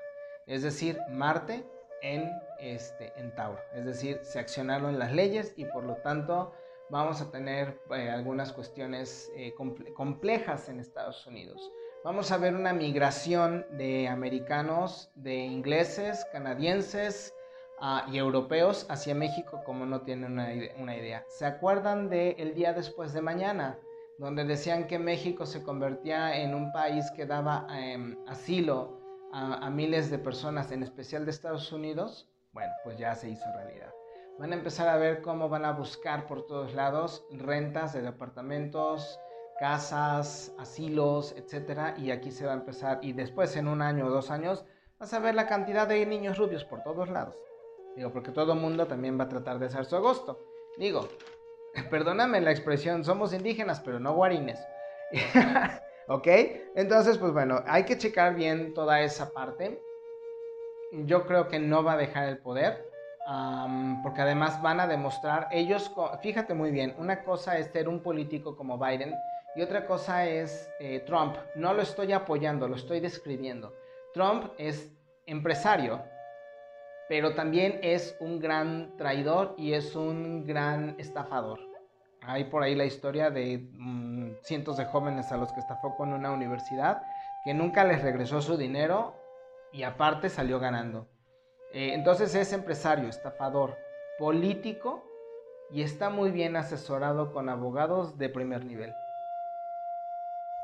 Es 0.46 0.62
decir, 0.62 0.98
Marte 1.10 1.64
en, 2.02 2.30
este, 2.58 3.12
en 3.16 3.34
Tauro. 3.34 3.60
Es 3.74 3.84
decir, 3.84 4.20
se 4.22 4.38
accionaron 4.38 4.98
las 4.98 5.12
leyes 5.12 5.54
y 5.56 5.64
por 5.64 5.84
lo 5.84 5.96
tanto 5.96 6.52
vamos 6.90 7.20
a 7.20 7.30
tener 7.30 7.80
eh, 7.90 8.10
algunas 8.10 8.52
cuestiones 8.52 9.30
eh, 9.36 9.54
complejas 9.94 10.68
en 10.68 10.80
Estados 10.80 11.26
Unidos. 11.26 11.70
Vamos 12.04 12.30
a 12.30 12.38
ver 12.38 12.54
una 12.54 12.72
migración 12.72 13.66
de 13.72 14.06
americanos, 14.08 15.10
de 15.16 15.36
ingleses, 15.36 16.24
canadienses 16.32 17.34
ah, 17.80 18.06
y 18.12 18.18
europeos 18.18 18.86
hacia 18.88 19.14
México 19.14 19.62
como 19.64 19.86
no 19.86 20.02
tienen 20.02 20.32
una, 20.78 20.96
idea. 20.96 21.24
¿Se 21.28 21.46
acuerdan 21.46 22.08
del 22.08 22.36
el 22.38 22.54
día 22.54 22.72
después 22.72 23.12
de 23.12 23.22
mañana? 23.22 23.78
donde 24.18 24.44
decían 24.44 24.86
que 24.86 24.98
México 24.98 25.46
se 25.46 25.62
convertía 25.62 26.40
en 26.40 26.54
un 26.54 26.72
país 26.72 27.10
que 27.14 27.26
daba 27.26 27.66
em, 27.70 28.16
asilo 28.26 28.98
a, 29.32 29.68
miles 29.68 30.10
de 30.10 30.18
personas, 30.18 30.72
en 30.72 30.82
especial 30.82 31.26
de 31.26 31.30
Estados 31.30 31.70
Unidos, 31.70 32.26
bueno, 32.52 32.72
pues 32.84 32.96
ya 32.96 33.14
se 33.14 33.28
hizo 33.28 33.44
realidad. 33.54 33.92
Van 34.38 34.52
a 34.52 34.56
empezar 34.56 34.88
a 34.88 34.98
ver 34.98 35.22
cómo 35.22 35.48
van 35.48 35.64
a 35.64 35.72
buscar 35.72 36.26
por 36.26 36.46
todos 36.46 36.74
lados 36.74 37.26
rentas 37.30 37.94
de 37.94 38.02
departamentos, 38.02 39.18
casas, 39.58 40.54
asilos, 40.58 41.34
etcétera, 41.38 41.94
y 41.96 42.10
aquí 42.10 42.30
se 42.30 42.44
va 42.44 42.52
a 42.52 42.56
empezar, 42.56 42.98
y 43.00 43.12
después 43.12 43.56
en 43.56 43.66
un 43.66 43.80
año 43.80 44.06
o 44.06 44.10
dos 44.10 44.30
años, 44.30 44.66
vas 44.98 45.14
a 45.14 45.20
ver 45.20 45.34
la 45.34 45.46
cantidad 45.46 45.88
de 45.88 46.04
niños 46.04 46.36
rubios 46.36 46.64
por 46.64 46.82
todos 46.82 47.08
lados. 47.08 47.36
Digo, 47.96 48.12
porque 48.12 48.30
todo 48.30 48.54
mundo 48.54 48.86
también 48.86 49.18
va 49.18 49.24
a 49.24 49.28
tratar 49.28 49.58
de 49.58 49.66
hacer 49.66 49.86
su 49.86 49.96
agosto. 49.96 50.38
Digo, 50.76 51.08
perdóname 51.90 52.42
la 52.42 52.50
expresión, 52.50 53.04
somos 53.04 53.32
indígenas, 53.32 53.80
pero 53.80 53.98
no 53.98 54.14
guarines. 54.14 54.60
¿Ok? 56.08 56.28
Entonces, 56.74 57.16
pues 57.16 57.32
bueno, 57.32 57.62
hay 57.66 57.84
que 57.84 57.96
checar 57.96 58.34
bien 58.34 58.74
toda 58.74 59.00
esa 59.00 59.30
parte. 59.30 59.82
Yo 60.92 61.26
creo 61.26 61.48
que 61.48 61.58
no 61.58 61.82
va 61.82 61.94
a 61.94 61.96
dejar 61.96 62.28
el 62.28 62.38
poder, 62.38 62.85
porque 64.02 64.22
además 64.22 64.60
van 64.62 64.80
a 64.80 64.86
demostrar, 64.86 65.48
ellos, 65.50 65.92
fíjate 66.22 66.54
muy 66.54 66.70
bien, 66.70 66.94
una 66.98 67.24
cosa 67.24 67.58
es 67.58 67.66
ser 67.68 67.88
un 67.88 68.00
político 68.00 68.56
como 68.56 68.78
Biden 68.78 69.14
y 69.56 69.62
otra 69.62 69.86
cosa 69.86 70.26
es 70.26 70.70
eh, 70.78 71.00
Trump. 71.06 71.36
No 71.54 71.74
lo 71.74 71.82
estoy 71.82 72.12
apoyando, 72.12 72.68
lo 72.68 72.76
estoy 72.76 73.00
describiendo. 73.00 73.74
Trump 74.14 74.52
es 74.58 74.92
empresario, 75.26 76.02
pero 77.08 77.34
también 77.34 77.80
es 77.82 78.16
un 78.20 78.38
gran 78.38 78.96
traidor 78.96 79.54
y 79.58 79.72
es 79.72 79.96
un 79.96 80.46
gran 80.46 80.94
estafador. 80.98 81.58
Hay 82.22 82.44
por 82.44 82.62
ahí 82.62 82.74
la 82.74 82.84
historia 82.84 83.30
de 83.30 83.68
mm, 83.72 84.36
cientos 84.42 84.76
de 84.76 84.84
jóvenes 84.84 85.32
a 85.32 85.36
los 85.36 85.52
que 85.52 85.60
estafó 85.60 85.96
con 85.96 86.12
una 86.12 86.32
universidad 86.32 87.02
que 87.44 87.54
nunca 87.54 87.84
les 87.84 88.02
regresó 88.02 88.42
su 88.42 88.56
dinero 88.56 89.14
y 89.72 89.84
aparte 89.84 90.28
salió 90.28 90.58
ganando. 90.58 91.08
Eh, 91.72 91.92
entonces 91.94 92.34
es 92.34 92.52
empresario, 92.52 93.08
estafador, 93.08 93.76
político 94.18 95.04
y 95.70 95.82
está 95.82 96.10
muy 96.10 96.30
bien 96.30 96.56
asesorado 96.56 97.32
con 97.32 97.48
abogados 97.48 98.18
de 98.18 98.28
primer 98.28 98.64
nivel. 98.64 98.92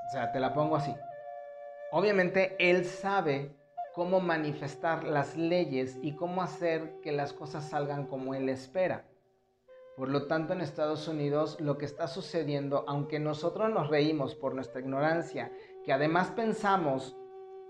O 0.06 0.10
sea, 0.12 0.32
te 0.32 0.40
la 0.40 0.54
pongo 0.54 0.76
así. 0.76 0.94
Obviamente 1.90 2.56
él 2.58 2.84
sabe 2.84 3.54
cómo 3.94 4.20
manifestar 4.20 5.04
las 5.04 5.36
leyes 5.36 5.98
y 6.02 6.16
cómo 6.16 6.42
hacer 6.42 7.00
que 7.02 7.12
las 7.12 7.32
cosas 7.32 7.68
salgan 7.68 8.06
como 8.06 8.34
él 8.34 8.48
espera. 8.48 9.04
Por 9.96 10.08
lo 10.08 10.26
tanto, 10.26 10.54
en 10.54 10.62
Estados 10.62 11.06
Unidos 11.06 11.60
lo 11.60 11.76
que 11.76 11.84
está 11.84 12.08
sucediendo, 12.08 12.84
aunque 12.88 13.18
nosotros 13.18 13.70
nos 13.70 13.90
reímos 13.90 14.34
por 14.34 14.54
nuestra 14.54 14.80
ignorancia, 14.80 15.52
que 15.84 15.92
además 15.92 16.30
pensamos 16.30 17.14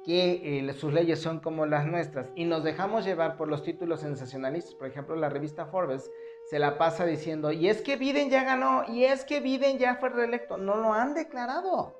que 0.05 0.59
eh, 0.59 0.73
sus 0.75 0.93
leyes 0.93 1.21
son 1.21 1.41
como 1.41 1.67
las 1.67 1.87
nuestras 1.87 2.31
y 2.35 2.45
nos 2.45 2.65
dejamos 2.65 3.05
llevar 3.05 3.37
por 3.37 3.49
los 3.49 3.63
títulos 3.63 4.01
sensacionalistas, 4.01 4.75
por 4.75 4.89
ejemplo, 4.89 5.15
la 5.17 5.29
revista 5.29 5.67
Forbes 5.67 6.11
se 6.45 6.59
la 6.59 6.77
pasa 6.77 7.07
diciendo, 7.07 7.53
y 7.53 7.69
es 7.69 7.83
que 7.83 7.97
Biden 7.97 8.31
ya 8.31 8.45
ganó, 8.45 8.85
y 8.89 9.05
es 9.05 9.25
que 9.25 9.41
Biden 9.41 9.79
ya 9.79 9.97
fue 9.97 10.09
reelecto, 10.09 10.57
no 10.59 10.77
lo 10.77 10.93
han 10.93 11.15
declarado. 11.15 11.95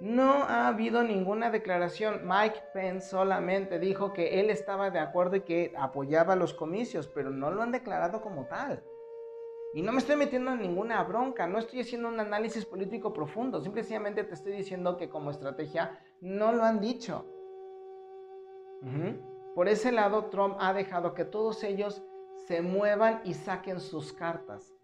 No 0.00 0.32
ha 0.32 0.66
habido 0.66 1.04
ninguna 1.04 1.50
declaración. 1.50 2.22
Mike 2.24 2.60
Pence 2.74 3.08
solamente 3.08 3.78
dijo 3.78 4.12
que 4.12 4.40
él 4.40 4.50
estaba 4.50 4.90
de 4.90 4.98
acuerdo 4.98 5.36
y 5.36 5.42
que 5.42 5.72
apoyaba 5.78 6.34
los 6.34 6.54
comicios, 6.54 7.06
pero 7.06 7.30
no 7.30 7.52
lo 7.52 7.62
han 7.62 7.70
declarado 7.70 8.20
como 8.20 8.46
tal. 8.46 8.82
Y 9.74 9.82
no 9.82 9.92
me 9.92 9.98
estoy 9.98 10.16
metiendo 10.16 10.52
en 10.52 10.60
ninguna 10.60 11.02
bronca, 11.02 11.46
no 11.46 11.58
estoy 11.58 11.80
haciendo 11.80 12.08
un 12.08 12.20
análisis 12.20 12.66
político 12.66 13.12
profundo, 13.12 13.62
simplemente 13.62 14.24
te 14.24 14.34
estoy 14.34 14.52
diciendo 14.52 14.98
que 14.98 15.08
como 15.08 15.30
estrategia 15.30 15.98
no 16.20 16.52
lo 16.52 16.64
han 16.64 16.80
dicho. 16.80 17.26
Por 19.54 19.68
ese 19.68 19.92
lado, 19.92 20.26
Trump 20.26 20.56
ha 20.60 20.74
dejado 20.74 21.14
que 21.14 21.24
todos 21.24 21.62
ellos 21.64 22.02
se 22.46 22.60
muevan 22.60 23.20
y 23.24 23.34
saquen 23.34 23.80
sus 23.80 24.12
cartas. 24.12 24.74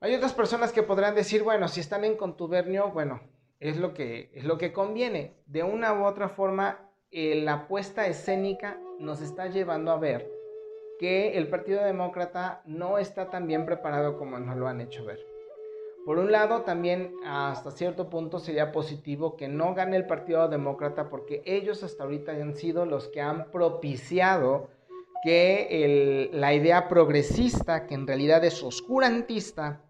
Hay 0.00 0.14
otras 0.14 0.34
personas 0.34 0.70
que 0.70 0.82
podrán 0.82 1.14
decir, 1.14 1.42
bueno, 1.42 1.66
si 1.66 1.80
están 1.80 2.04
en 2.04 2.16
contubernio, 2.16 2.90
bueno, 2.92 3.22
es 3.58 3.78
lo 3.78 3.94
que, 3.94 4.30
es 4.34 4.44
lo 4.44 4.58
que 4.58 4.72
conviene. 4.72 5.42
De 5.46 5.62
una 5.62 5.94
u 5.94 6.04
otra 6.04 6.28
forma, 6.28 6.90
eh, 7.10 7.42
la 7.42 7.54
apuesta 7.54 8.06
escénica 8.06 8.78
nos 8.98 9.22
está 9.22 9.46
llevando 9.46 9.90
a 9.90 9.98
ver 9.98 10.33
que 11.04 11.36
el 11.36 11.48
Partido 11.48 11.84
Demócrata 11.84 12.62
no 12.64 12.96
está 12.96 13.28
tan 13.28 13.46
bien 13.46 13.66
preparado 13.66 14.16
como 14.16 14.38
nos 14.38 14.56
lo 14.56 14.68
han 14.68 14.80
hecho 14.80 15.04
ver. 15.04 15.18
Por 16.06 16.16
un 16.16 16.32
lado, 16.32 16.62
también 16.62 17.12
hasta 17.26 17.72
cierto 17.72 18.08
punto 18.08 18.38
sería 18.38 18.72
positivo 18.72 19.36
que 19.36 19.46
no 19.46 19.74
gane 19.74 19.98
el 19.98 20.06
Partido 20.06 20.48
Demócrata 20.48 21.10
porque 21.10 21.42
ellos 21.44 21.82
hasta 21.82 22.04
ahorita 22.04 22.32
han 22.32 22.54
sido 22.54 22.86
los 22.86 23.08
que 23.08 23.20
han 23.20 23.50
propiciado 23.50 24.70
que 25.22 26.30
la 26.32 26.54
idea 26.54 26.88
progresista, 26.88 27.86
que 27.86 27.96
en 27.96 28.06
realidad 28.06 28.42
es 28.42 28.62
oscurantista, 28.62 29.82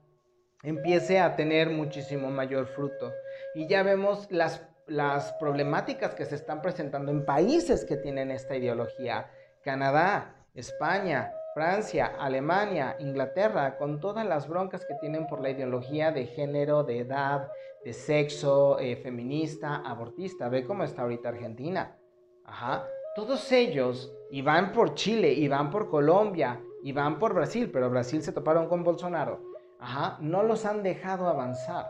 empiece 0.64 1.20
a 1.20 1.37
tener 1.37 1.70
muchísimo 1.70 2.28
mayor 2.28 2.66
fruto. 2.66 3.12
Y 3.55 3.68
ya 3.68 3.84
vemos 3.84 4.26
las, 4.32 4.66
las 4.88 5.32
problemáticas 5.34 6.16
que 6.16 6.24
se 6.24 6.34
están 6.34 6.61
presentando 6.61 7.12
en 7.12 7.24
países 7.24 7.84
que 7.84 7.97
tienen 7.97 8.32
esta 8.32 8.57
ideología. 8.57 9.30
Canadá, 9.62 10.43
España, 10.55 11.32
Francia, 11.52 12.14
Alemania, 12.18 12.96
Inglaterra, 13.00 13.76
con 13.76 13.98
todas 13.98 14.24
las 14.24 14.48
broncas 14.48 14.84
que 14.86 14.94
tienen 15.00 15.26
por 15.26 15.40
la 15.40 15.50
ideología 15.50 16.12
de 16.12 16.26
género, 16.26 16.84
de 16.84 17.00
edad, 17.00 17.48
de 17.84 17.92
sexo, 17.92 18.78
eh, 18.78 18.96
feminista, 18.96 19.82
abortista. 19.84 20.48
Ve 20.48 20.64
cómo 20.64 20.84
está 20.84 21.02
ahorita 21.02 21.28
Argentina. 21.28 21.96
Ajá. 22.44 22.86
Todos 23.16 23.50
ellos, 23.52 24.12
y 24.30 24.42
van 24.42 24.72
por 24.72 24.94
Chile, 24.94 25.32
y 25.32 25.48
van 25.48 25.70
por 25.70 25.88
Colombia, 25.88 26.61
y 26.82 26.92
van 26.92 27.18
por 27.18 27.34
Brasil, 27.34 27.70
pero 27.72 27.90
Brasil 27.90 28.22
se 28.22 28.32
toparon 28.32 28.68
con 28.68 28.84
Bolsonaro. 28.84 29.40
Ajá. 29.80 30.18
No 30.20 30.42
los 30.44 30.64
han 30.64 30.82
dejado 30.82 31.28
avanzar. 31.28 31.86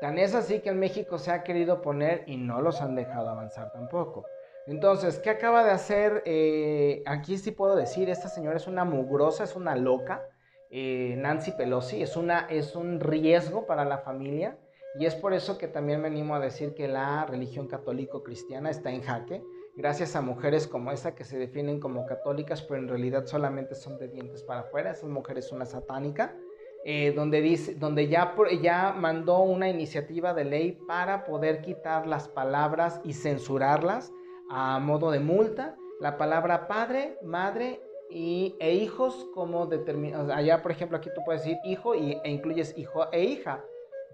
Tan 0.00 0.18
es 0.18 0.34
así 0.34 0.60
que 0.60 0.70
en 0.70 0.78
México 0.78 1.18
se 1.18 1.30
ha 1.32 1.42
querido 1.42 1.80
poner 1.80 2.22
y 2.26 2.36
no 2.36 2.60
los 2.60 2.80
han 2.80 2.94
dejado 2.94 3.30
avanzar 3.30 3.72
tampoco. 3.72 4.24
Entonces, 4.68 5.18
¿qué 5.18 5.30
acaba 5.30 5.64
de 5.64 5.70
hacer? 5.70 6.22
Eh, 6.26 7.02
aquí 7.06 7.38
sí 7.38 7.52
puedo 7.52 7.74
decir, 7.74 8.10
esta 8.10 8.28
señora 8.28 8.58
es 8.58 8.66
una 8.66 8.84
mugrosa, 8.84 9.44
es 9.44 9.56
una 9.56 9.74
loca, 9.74 10.22
eh, 10.70 11.14
Nancy 11.16 11.52
Pelosi, 11.52 12.02
es, 12.02 12.18
una, 12.18 12.40
es 12.50 12.76
un 12.76 13.00
riesgo 13.00 13.66
para 13.66 13.86
la 13.86 13.96
familia. 13.96 14.58
Y 14.98 15.06
es 15.06 15.14
por 15.14 15.32
eso 15.32 15.56
que 15.56 15.68
también 15.68 16.02
me 16.02 16.08
animo 16.08 16.34
a 16.34 16.40
decir 16.40 16.74
que 16.74 16.86
la 16.86 17.24
religión 17.24 17.66
católico-cristiana 17.66 18.68
está 18.68 18.90
en 18.90 19.00
jaque, 19.00 19.42
gracias 19.74 20.14
a 20.16 20.20
mujeres 20.20 20.66
como 20.66 20.92
esa 20.92 21.14
que 21.14 21.24
se 21.24 21.38
definen 21.38 21.80
como 21.80 22.04
católicas, 22.04 22.60
pero 22.60 22.80
en 22.80 22.88
realidad 22.88 23.24
solamente 23.24 23.74
son 23.74 23.96
de 23.96 24.08
dientes 24.08 24.42
para 24.42 24.60
afuera, 24.60 24.90
esa 24.90 25.06
mujer 25.06 25.38
es 25.38 25.50
una 25.50 25.64
satánica. 25.64 26.36
Eh, 26.84 27.12
donde, 27.14 27.40
dice, 27.40 27.74
donde 27.74 28.08
ya, 28.08 28.34
ya 28.62 28.92
mandó 28.92 29.40
una 29.40 29.68
iniciativa 29.68 30.32
de 30.32 30.44
ley 30.44 30.78
para 30.86 31.24
poder 31.24 31.60
quitar 31.60 32.06
las 32.06 32.28
palabras 32.28 33.00
y 33.04 33.14
censurarlas 33.14 34.12
a 34.48 34.78
modo 34.78 35.10
de 35.10 35.20
multa, 35.20 35.76
la 36.00 36.16
palabra 36.16 36.68
padre, 36.68 37.18
madre 37.22 37.80
y, 38.10 38.56
e 38.60 38.74
hijos 38.74 39.28
como 39.34 39.66
determinados. 39.66 40.30
Allá, 40.30 40.62
por 40.62 40.70
ejemplo, 40.70 40.96
aquí 40.96 41.10
tú 41.14 41.20
puedes 41.24 41.42
decir 41.42 41.58
hijo 41.64 41.94
y, 41.94 42.18
e 42.24 42.30
incluyes 42.30 42.76
hijo 42.76 43.10
e 43.12 43.24
hija. 43.24 43.64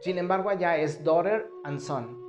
Sin 0.00 0.18
embargo, 0.18 0.50
allá 0.50 0.76
es 0.76 1.04
daughter 1.04 1.48
and 1.64 1.80
son. 1.80 2.22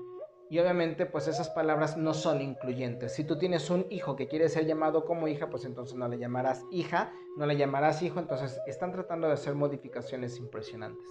Y 0.49 0.59
obviamente, 0.59 1.07
pues 1.07 1.27
esas 1.27 1.49
palabras 1.49 1.97
no 1.97 2.13
son 2.13 2.39
incluyentes. 2.39 3.13
Si 3.13 3.23
tú 3.23 3.37
tienes 3.37 3.69
un 3.71 3.87
hijo 3.89 4.15
que 4.15 4.27
quiere 4.27 4.47
ser 4.47 4.65
llamado 4.67 5.05
como 5.05 5.27
hija, 5.27 5.49
pues 5.49 5.65
entonces 5.65 5.97
no 5.97 6.07
le 6.07 6.19
llamarás 6.19 6.63
hija, 6.69 7.11
no 7.35 7.47
le 7.47 7.57
llamarás 7.57 8.03
hijo. 8.03 8.19
Entonces 8.19 8.61
están 8.67 8.91
tratando 8.91 9.27
de 9.27 9.33
hacer 9.33 9.55
modificaciones 9.55 10.37
impresionantes. 10.37 11.09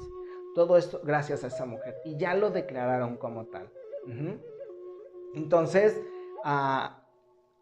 Todo 0.55 0.77
esto 0.77 1.01
gracias 1.03 1.43
a 1.43 1.49
esa 1.49 1.67
mujer. 1.67 1.97
Y 2.05 2.17
ya 2.17 2.35
lo 2.35 2.51
declararon 2.51 3.17
como 3.17 3.47
tal. 3.47 3.69
Entonces, 5.35 6.01
uh, 6.45 7.05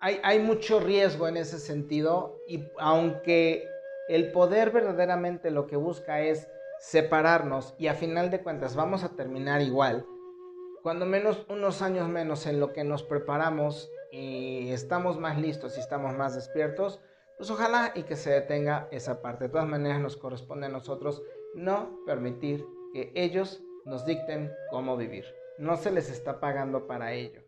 hay, 0.00 0.40
mucho 0.40 0.80
riesgo 0.80 1.28
en 1.28 1.36
ese 1.36 1.60
sentido 1.60 2.40
y 2.48 2.64
aunque 2.78 3.64
el 4.08 4.32
poder 4.32 4.72
verdaderamente 4.72 5.52
lo 5.52 5.68
que 5.68 5.76
busca 5.76 6.20
es 6.20 6.48
separarnos 6.80 7.74
y 7.78 7.86
a 7.86 7.94
final 7.94 8.30
de 8.30 8.42
cuentas 8.42 8.74
vamos 8.74 9.04
a 9.04 9.10
terminar 9.10 9.62
igual, 9.62 10.04
cuando 10.82 11.06
menos 11.06 11.46
unos 11.48 11.82
años 11.82 12.08
menos 12.08 12.46
en 12.46 12.58
lo 12.58 12.72
que 12.72 12.82
nos 12.82 13.04
preparamos 13.04 13.92
y 14.10 14.72
estamos 14.72 15.20
más 15.20 15.38
listos 15.38 15.76
y 15.76 15.80
estamos 15.80 16.14
más 16.14 16.34
despiertos, 16.34 17.00
pues 17.38 17.48
ojalá 17.50 17.92
y 17.94 18.02
que 18.02 18.16
se 18.16 18.30
detenga 18.30 18.88
esa 18.90 19.22
parte. 19.22 19.44
De 19.44 19.50
todas 19.50 19.68
maneras 19.68 20.00
nos 20.00 20.16
corresponde 20.16 20.66
a 20.66 20.70
nosotros 20.70 21.22
no 21.54 22.00
permitir 22.06 22.66
que 22.92 23.12
ellos 23.14 23.62
nos 23.84 24.04
dicten 24.04 24.52
cómo 24.70 24.96
vivir. 24.96 25.24
No 25.58 25.76
se 25.76 25.92
les 25.92 26.10
está 26.10 26.40
pagando 26.40 26.88
para 26.88 27.12
ello. 27.12 27.41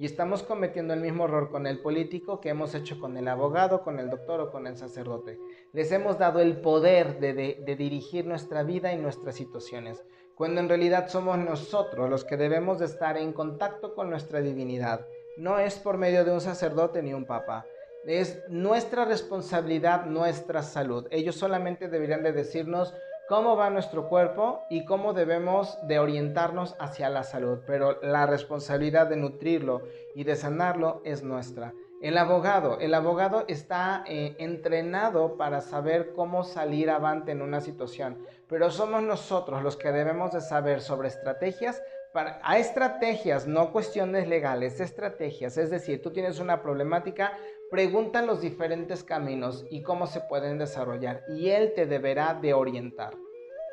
Y 0.00 0.06
estamos 0.06 0.42
cometiendo 0.42 0.94
el 0.94 1.02
mismo 1.02 1.26
error 1.26 1.50
con 1.50 1.66
el 1.66 1.80
político 1.80 2.40
que 2.40 2.48
hemos 2.48 2.74
hecho 2.74 2.98
con 2.98 3.18
el 3.18 3.28
abogado, 3.28 3.82
con 3.82 3.98
el 3.98 4.08
doctor 4.08 4.40
o 4.40 4.50
con 4.50 4.66
el 4.66 4.78
sacerdote. 4.78 5.38
Les 5.74 5.92
hemos 5.92 6.18
dado 6.18 6.40
el 6.40 6.62
poder 6.62 7.20
de, 7.20 7.62
dirigir 7.76 8.24
nuestra 8.24 8.62
vida 8.62 8.94
y 8.94 8.96
nuestras 8.96 9.34
situaciones, 9.34 10.02
cuando 10.34 10.62
en 10.62 10.70
realidad 10.70 11.10
somos 11.10 11.36
nosotros 11.36 12.08
los 12.08 12.24
que 12.24 12.38
debemos 12.38 12.78
de 12.78 12.86
estar 12.86 13.18
en 13.18 13.34
contacto 13.34 13.94
con 13.94 14.08
nuestra 14.08 14.40
divinidad. 14.40 15.06
No 15.36 15.58
es 15.58 15.78
por 15.78 15.98
medio 15.98 16.24
de 16.24 16.32
un 16.32 16.40
sacerdote 16.40 17.02
ni 17.02 17.12
un 17.12 17.26
papa. 17.26 17.66
Es 18.06 18.42
nuestra 18.48 19.04
responsabilidad, 19.04 20.06
nuestra 20.06 20.62
salud. 20.62 21.08
Ellos 21.10 21.34
solamente 21.34 21.88
deberían 21.88 22.22
de 22.22 22.32
decirnos 22.32 22.94
cómo 23.30 23.54
va 23.54 23.70
nuestro 23.70 24.08
cuerpo 24.08 24.64
y 24.68 24.84
cómo 24.84 25.12
debemos 25.12 25.78
de 25.86 26.00
orientarnos 26.00 26.74
hacia 26.80 27.08
la 27.08 27.22
salud, 27.22 27.60
pero 27.64 28.02
la 28.02 28.26
responsabilidad 28.26 29.06
de 29.06 29.14
nutrirlo 29.14 29.82
y 30.16 30.24
de 30.24 30.34
sanarlo 30.34 31.00
es 31.04 31.22
nuestra. 31.22 31.72
El 32.02 32.18
abogado, 32.18 32.80
el 32.80 32.92
abogado 32.92 33.44
está 33.46 34.02
eh, 34.08 34.34
entrenado 34.40 35.36
para 35.36 35.60
saber 35.60 36.12
cómo 36.12 36.42
salir 36.42 36.90
avante 36.90 37.30
en 37.30 37.40
una 37.40 37.60
situación, 37.60 38.18
pero 38.48 38.68
somos 38.68 39.00
nosotros 39.04 39.62
los 39.62 39.76
que 39.76 39.92
debemos 39.92 40.32
de 40.32 40.40
saber 40.40 40.80
sobre 40.80 41.06
estrategias 41.06 41.80
para, 42.12 42.40
a 42.42 42.58
estrategias, 42.58 43.46
no 43.46 43.70
cuestiones 43.70 44.26
legales, 44.26 44.80
estrategias. 44.80 45.56
Es 45.56 45.70
decir, 45.70 46.02
tú 46.02 46.10
tienes 46.10 46.40
una 46.40 46.60
problemática, 46.62 47.38
pregunta 47.70 48.22
los 48.22 48.40
diferentes 48.40 49.04
caminos 49.04 49.64
y 49.70 49.82
cómo 49.82 50.08
se 50.08 50.20
pueden 50.20 50.58
desarrollar 50.58 51.22
y 51.28 51.50
él 51.50 51.72
te 51.74 51.86
deberá 51.86 52.34
de 52.34 52.52
orientar, 52.52 53.16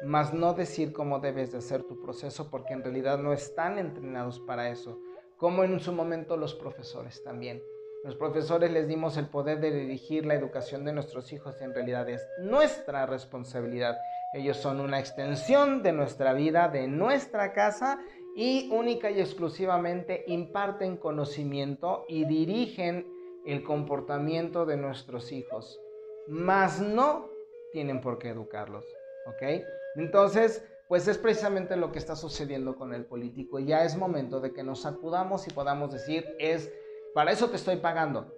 mas 0.03 0.33
no 0.33 0.53
decir 0.53 0.93
cómo 0.93 1.19
debes 1.19 1.51
de 1.51 1.57
hacer 1.57 1.83
tu 1.83 1.99
proceso 1.99 2.49
porque 2.51 2.73
en 2.73 2.83
realidad 2.83 3.17
no 3.17 3.33
están 3.33 3.79
entrenados 3.79 4.39
para 4.39 4.69
eso, 4.69 4.99
como 5.37 5.63
en 5.63 5.79
su 5.79 5.91
momento 5.91 6.37
los 6.37 6.53
profesores 6.53 7.23
también. 7.23 7.61
Los 8.03 8.15
profesores 8.15 8.71
les 8.71 8.87
dimos 8.87 9.17
el 9.17 9.27
poder 9.27 9.59
de 9.59 9.71
dirigir 9.71 10.25
la 10.25 10.35
educación 10.35 10.85
de 10.85 10.93
nuestros 10.93 11.33
hijos 11.33 11.55
y 11.59 11.63
en 11.63 11.73
realidad 11.73 12.07
es 12.07 12.25
nuestra 12.39 13.07
responsabilidad. 13.07 13.97
Ellos 14.33 14.57
son 14.57 14.79
una 14.79 14.99
extensión 14.99 15.81
de 15.81 15.91
nuestra 15.91 16.33
vida, 16.33 16.69
de 16.69 16.87
nuestra 16.87 17.53
casa 17.53 17.99
y 18.35 18.69
única 18.71 19.09
y 19.09 19.19
exclusivamente 19.19 20.23
imparten 20.27 20.97
conocimiento 20.97 22.05
y 22.07 22.25
dirigen 22.25 23.16
el 23.47 23.63
comportamiento 23.63 24.65
de 24.65 24.75
nuestros 24.75 25.31
hijos, 25.31 25.79
mas 26.27 26.81
no 26.81 27.29
tienen 27.71 28.01
por 28.01 28.19
qué 28.19 28.29
educarlos, 28.29 28.85
¿ok? 29.27 29.63
Entonces, 29.95 30.63
pues 30.89 31.07
es 31.07 31.17
precisamente 31.17 31.77
lo 31.77 31.91
que 31.91 31.99
está 31.99 32.17
sucediendo 32.17 32.75
con 32.75 32.93
el 32.93 33.05
político. 33.05 33.59
Ya 33.59 33.85
es 33.85 33.95
momento 33.95 34.41
de 34.41 34.53
que 34.53 34.63
nos 34.63 34.85
acudamos 34.85 35.47
y 35.47 35.51
podamos 35.51 35.93
decir, 35.93 36.25
es, 36.39 36.71
para 37.13 37.31
eso 37.31 37.49
te 37.49 37.55
estoy 37.55 37.77
pagando. 37.77 38.33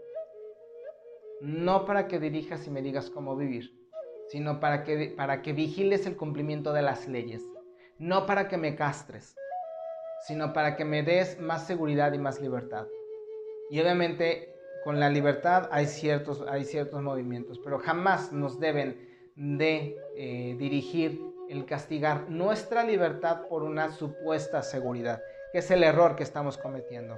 No 1.42 1.86
para 1.86 2.08
que 2.08 2.20
dirijas 2.20 2.68
y 2.68 2.70
me 2.70 2.82
digas 2.84 3.10
cómo 3.10 3.36
vivir, 3.36 3.72
sino 4.28 4.60
para 4.60 4.84
que, 4.84 5.14
para 5.18 5.42
que 5.42 5.54
vigiles 5.54 6.06
el 6.06 6.18
cumplimiento 6.18 6.72
de 6.72 6.84
las 6.84 7.08
leyes. 7.08 7.44
No 7.98 8.28
para 8.28 8.48
que 8.48 8.58
me 8.58 8.76
castres, 8.76 9.36
sino 10.28 10.54
para 10.54 10.76
que 10.76 10.86
me 10.86 11.02
des 11.02 11.40
más 11.40 11.66
seguridad 11.66 12.14
y 12.14 12.20
más 12.20 12.40
libertad. 12.40 12.88
Y 13.70 13.80
obviamente 13.80 14.59
con 14.84 15.00
la 15.00 15.10
libertad 15.10 15.70
hay 15.72 15.86
ciertos, 15.86 16.44
hay 16.48 16.66
ciertos 16.66 17.02
movimientos, 17.02 17.60
pero 17.60 17.80
jamás 17.80 18.32
nos 18.32 18.60
deben 18.60 19.08
de 19.36 19.98
eh, 20.16 20.56
dirigir 20.58 21.22
el 21.50 21.66
castigar 21.66 22.30
nuestra 22.30 22.84
libertad 22.84 23.48
por 23.48 23.64
una 23.64 23.92
supuesta 23.92 24.62
seguridad, 24.62 25.22
que 25.52 25.60
es 25.60 25.72
el 25.72 25.84
error 25.84 26.16
que 26.16 26.24
estamos 26.24 26.58
cometiendo. 26.58 27.18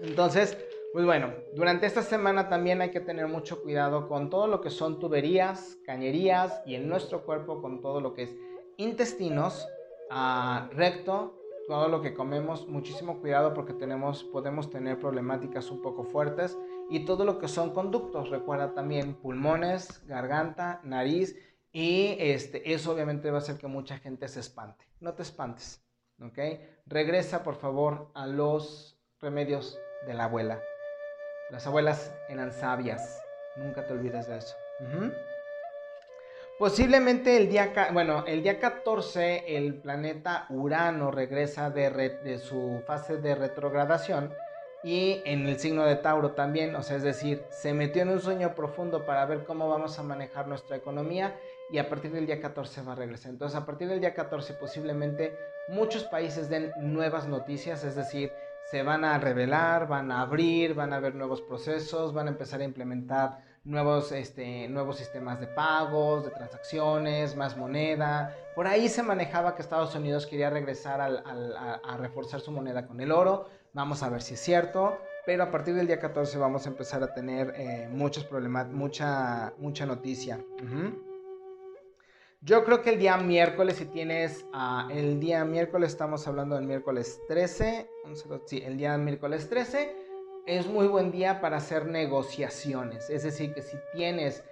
Entonces, 0.00 0.58
pues 0.92 1.04
bueno, 1.04 1.32
durante 1.54 1.86
esta 1.86 2.02
semana 2.02 2.48
también 2.48 2.80
hay 2.80 2.90
que 2.90 3.00
tener 3.00 3.26
mucho 3.26 3.62
cuidado 3.62 4.06
con 4.06 4.30
todo 4.30 4.46
lo 4.46 4.60
que 4.60 4.70
son 4.70 5.00
tuberías, 5.00 5.78
cañerías 5.84 6.62
y 6.66 6.74
en 6.74 6.88
nuestro 6.88 7.24
cuerpo 7.24 7.62
con 7.62 7.80
todo 7.80 8.00
lo 8.00 8.14
que 8.14 8.24
es 8.24 8.34
intestinos, 8.76 9.66
ah, 10.10 10.68
recto, 10.72 11.34
todo 11.66 11.88
lo 11.88 12.02
que 12.02 12.14
comemos, 12.14 12.68
muchísimo 12.68 13.20
cuidado 13.20 13.54
porque 13.54 13.72
tenemos, 13.72 14.24
podemos 14.24 14.70
tener 14.70 14.98
problemáticas 14.98 15.70
un 15.70 15.80
poco 15.80 16.04
fuertes 16.04 16.58
y 16.90 17.04
todo 17.04 17.24
lo 17.24 17.38
que 17.38 17.48
son 17.48 17.70
conductos, 17.70 18.30
recuerda 18.30 18.74
también 18.74 19.14
pulmones, 19.14 20.06
garganta, 20.06 20.80
nariz 20.84 21.36
y 21.72 22.16
este, 22.18 22.72
eso 22.72 22.92
obviamente 22.92 23.30
va 23.30 23.38
a 23.38 23.40
hacer 23.40 23.56
que 23.56 23.66
mucha 23.66 23.98
gente 23.98 24.28
se 24.28 24.40
espante. 24.40 24.84
No 25.00 25.14
te 25.14 25.22
espantes, 25.22 25.82
¿ok? 26.20 26.38
Regresa 26.86 27.42
por 27.42 27.56
favor 27.56 28.10
a 28.14 28.26
los 28.26 28.98
remedios 29.20 29.78
de 30.06 30.14
la 30.14 30.24
abuela. 30.24 30.60
Las 31.50 31.66
abuelas 31.66 32.14
eran 32.28 32.52
sabias, 32.52 33.22
nunca 33.56 33.86
te 33.86 33.92
olvides 33.92 34.26
de 34.28 34.36
eso. 34.36 34.54
Posiblemente 36.58 37.36
el 37.36 37.48
día, 37.48 37.72
bueno, 37.92 38.24
el 38.28 38.44
día 38.44 38.60
14 38.60 39.56
el 39.56 39.74
planeta 39.74 40.46
Urano 40.50 41.10
regresa 41.10 41.70
de, 41.70 42.38
su 42.38 42.80
fase 42.86 43.16
de 43.16 43.34
retrogradación 43.34 44.32
y 44.84 45.20
en 45.24 45.48
el 45.48 45.58
signo 45.58 45.84
de 45.84 45.96
Tauro 45.96 46.30
también, 46.30 46.76
o 46.76 46.82
sea, 46.82 46.96
es 46.96 47.02
decir, 47.02 47.42
se 47.50 47.74
metió 47.74 48.02
en 48.02 48.10
un 48.10 48.20
sueño 48.20 48.54
profundo 48.54 49.04
para 49.04 49.26
ver 49.26 49.44
cómo 49.44 49.68
vamos 49.68 49.98
a 49.98 50.04
manejar 50.04 50.46
nuestra 50.46 50.76
economía 50.76 51.36
y 51.72 51.78
a 51.78 51.88
partir 51.88 52.12
del 52.12 52.26
día 52.26 52.40
14 52.40 52.82
va 52.82 52.92
a 52.92 52.96
regresar. 52.96 53.32
Entonces, 53.32 53.58
a 53.58 53.66
partir 53.66 53.88
del 53.88 54.00
día 54.00 54.14
14 54.14 54.54
posiblemente 54.54 55.36
muchos 55.66 56.04
países 56.04 56.48
den 56.48 56.70
nuevas 56.76 57.26
noticias, 57.26 57.82
es 57.82 57.96
decir, 57.96 58.30
se 58.70 58.84
van 58.84 59.04
a 59.04 59.18
revelar, 59.18 59.88
van 59.88 60.12
a 60.12 60.20
abrir, 60.20 60.74
van 60.74 60.92
a 60.92 60.96
haber 60.96 61.16
nuevos 61.16 61.42
procesos, 61.42 62.14
van 62.14 62.28
a 62.28 62.30
empezar 62.30 62.60
a 62.60 62.64
implementar 62.64 63.38
nuevos, 63.64 64.12
este, 64.12 64.68
nuevos 64.68 64.98
sistemas 64.98 65.40
de 65.40 65.46
pagos, 65.46 66.24
de 66.24 66.30
transacciones, 66.30 67.34
más 67.36 67.56
moneda. 67.56 68.36
Por 68.54 68.66
ahí 68.66 68.88
se 68.88 69.02
manejaba 69.02 69.54
que 69.54 69.62
Estados 69.62 69.94
Unidos 69.94 70.26
quería 70.26 70.50
regresar 70.50 71.00
a, 71.00 71.96
reforzar 71.96 72.40
su 72.40 72.52
moneda 72.52 72.86
con 72.86 73.00
el 73.00 73.10
oro. 73.10 73.48
Vamos 73.72 74.02
a 74.02 74.08
ver 74.08 74.22
si 74.22 74.34
es 74.34 74.40
cierto. 74.40 74.98
Pero 75.26 75.44
a 75.44 75.50
partir 75.50 75.74
del 75.74 75.86
día 75.86 75.98
14 75.98 76.36
vamos 76.36 76.66
a 76.66 76.68
empezar 76.68 77.02
a 77.02 77.14
tener 77.14 77.54
eh, 77.56 77.88
muchos 77.90 78.24
problemas, 78.24 78.68
mucha, 78.68 79.54
mucha 79.56 79.86
noticia. 79.86 80.38
Yo 82.42 82.62
creo 82.62 82.82
que 82.82 82.90
el 82.90 82.98
día 82.98 83.16
miércoles, 83.16 83.76
si 83.76 83.86
tienes, 83.86 84.44
ah, 84.52 84.86
el 84.92 85.18
día 85.18 85.46
miércoles, 85.46 85.92
estamos 85.92 86.28
hablando 86.28 86.56
del 86.56 86.66
miércoles 86.66 87.18
13, 87.26 87.88
sí, 88.44 88.62
el 88.62 88.76
día 88.76 88.98
miércoles 88.98 89.48
13, 89.48 89.96
es 90.46 90.66
muy 90.66 90.86
buen 90.86 91.10
día 91.10 91.40
para 91.40 91.56
hacer 91.56 91.86
negociaciones. 91.86 93.08
Es 93.10 93.22
decir, 93.22 93.54
que 93.54 93.62
si 93.62 93.76
tienes 93.94 94.44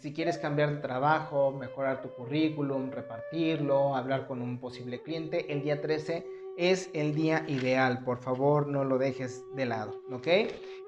si 0.00 0.12
quieres 0.12 0.38
cambiar 0.38 0.74
de 0.74 0.80
trabajo, 0.80 1.52
mejorar 1.52 2.02
tu 2.02 2.10
currículum, 2.10 2.90
repartirlo, 2.90 3.94
hablar 3.94 4.26
con 4.26 4.42
un 4.42 4.58
posible 4.58 5.02
cliente, 5.02 5.52
el 5.52 5.62
día 5.62 5.80
13 5.80 6.26
es 6.56 6.90
el 6.94 7.14
día 7.14 7.44
ideal. 7.46 8.02
Por 8.04 8.18
favor, 8.18 8.66
no 8.66 8.82
lo 8.82 8.98
dejes 8.98 9.44
de 9.54 9.66
lado, 9.66 10.02
¿ok? 10.10 10.26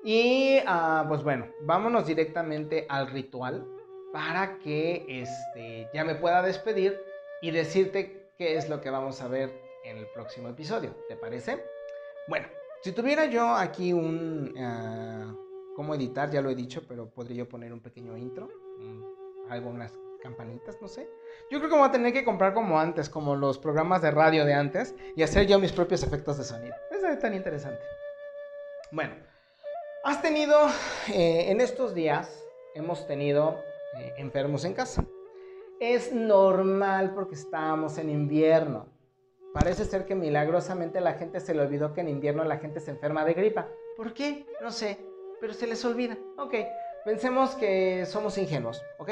Y 0.02 0.58
ah, 0.66 1.04
pues 1.08 1.22
bueno, 1.22 1.46
vámonos 1.62 2.06
directamente 2.06 2.86
al 2.88 3.08
ritual 3.08 3.64
para 4.12 4.58
que 4.58 5.04
este, 5.08 5.88
ya 5.94 6.04
me 6.04 6.16
pueda 6.16 6.42
despedir 6.42 7.00
y 7.42 7.52
decirte 7.52 8.32
qué 8.36 8.56
es 8.56 8.68
lo 8.68 8.80
que 8.80 8.90
vamos 8.90 9.20
a 9.20 9.28
ver 9.28 9.52
en 9.84 9.98
el 9.98 10.06
próximo 10.08 10.48
episodio. 10.48 10.96
¿Te 11.08 11.14
parece? 11.14 11.62
Bueno, 12.26 12.48
si 12.82 12.92
tuviera 12.92 13.26
yo 13.26 13.54
aquí 13.54 13.92
un... 13.92 14.54
Uh, 14.56 15.50
cómo 15.74 15.94
editar, 15.94 16.30
ya 16.30 16.42
lo 16.42 16.50
he 16.50 16.54
dicho, 16.54 16.82
pero 16.86 17.08
podría 17.08 17.38
yo 17.38 17.48
poner 17.48 17.72
un 17.72 17.80
pequeño 17.80 18.14
intro, 18.14 18.50
algunas 19.48 19.96
campanitas, 20.22 20.76
no 20.82 20.88
sé. 20.88 21.08
Yo 21.50 21.58
creo 21.58 21.70
que 21.70 21.76
voy 21.78 21.88
a 21.88 21.90
tener 21.90 22.12
que 22.12 22.22
comprar 22.22 22.52
como 22.52 22.78
antes, 22.78 23.08
como 23.08 23.34
los 23.34 23.58
programas 23.58 24.02
de 24.02 24.10
radio 24.10 24.44
de 24.44 24.52
antes, 24.52 24.94
y 25.16 25.22
hacer 25.22 25.46
yo 25.46 25.58
mis 25.58 25.72
propios 25.72 26.02
efectos 26.02 26.36
de 26.36 26.44
sonido. 26.44 26.74
Es 26.90 27.18
tan 27.18 27.34
interesante. 27.34 27.80
Bueno, 28.92 29.14
has 30.04 30.20
tenido, 30.20 30.68
eh, 31.08 31.46
en 31.50 31.62
estos 31.62 31.94
días, 31.94 32.44
hemos 32.74 33.06
tenido 33.06 33.58
eh, 33.98 34.14
enfermos 34.18 34.66
en 34.66 34.74
casa. 34.74 35.04
Es 35.80 36.12
normal 36.12 37.14
porque 37.14 37.36
estamos 37.36 37.96
en 37.96 38.10
invierno. 38.10 38.89
Parece 39.52 39.84
ser 39.84 40.06
que 40.06 40.14
milagrosamente 40.14 41.00
la 41.00 41.14
gente 41.14 41.40
se 41.40 41.54
le 41.54 41.62
olvidó 41.62 41.92
que 41.92 42.02
en 42.02 42.08
invierno 42.08 42.44
la 42.44 42.58
gente 42.58 42.78
se 42.78 42.92
enferma 42.92 43.24
de 43.24 43.34
gripa. 43.34 43.68
¿Por 43.96 44.14
qué? 44.14 44.46
No 44.60 44.70
sé, 44.70 45.04
pero 45.40 45.52
se 45.52 45.66
les 45.66 45.84
olvida. 45.84 46.16
Ok, 46.38 46.54
pensemos 47.04 47.56
que 47.56 48.06
somos 48.06 48.38
ingenuos, 48.38 48.80
¿ok? 48.98 49.10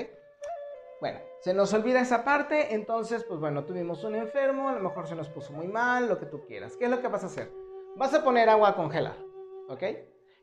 Bueno, 1.01 1.19
se 1.41 1.55
nos 1.55 1.73
olvida 1.75 2.01
esa 2.01 2.25
parte, 2.25 2.75
entonces, 2.75 3.25
pues 3.25 3.41
bueno, 3.41 3.65
tuvimos 3.65 4.05
un 4.05 4.15
enfermo, 4.15 4.69
a 4.69 4.73
lo 4.73 4.81
mejor 4.81 5.09
se 5.09 5.17
nos 5.17 5.29
puso 5.29 5.53
muy 5.53 5.67
mal, 5.67 6.09
lo 6.09 6.19
que 6.19 6.27
tú 6.27 6.45
quieras. 6.47 6.77
¿Qué 6.77 6.85
es 6.85 6.91
lo 6.91 7.01
que 7.01 7.09
vas 7.09 7.25
a 7.25 7.27
hacer? 7.27 7.51
Vas 7.97 8.15
a 8.15 8.23
poner 8.23 8.49
agua 8.49 8.71
a 8.71 8.77
congelar, 8.77 9.17
¿ok? 9.69 9.83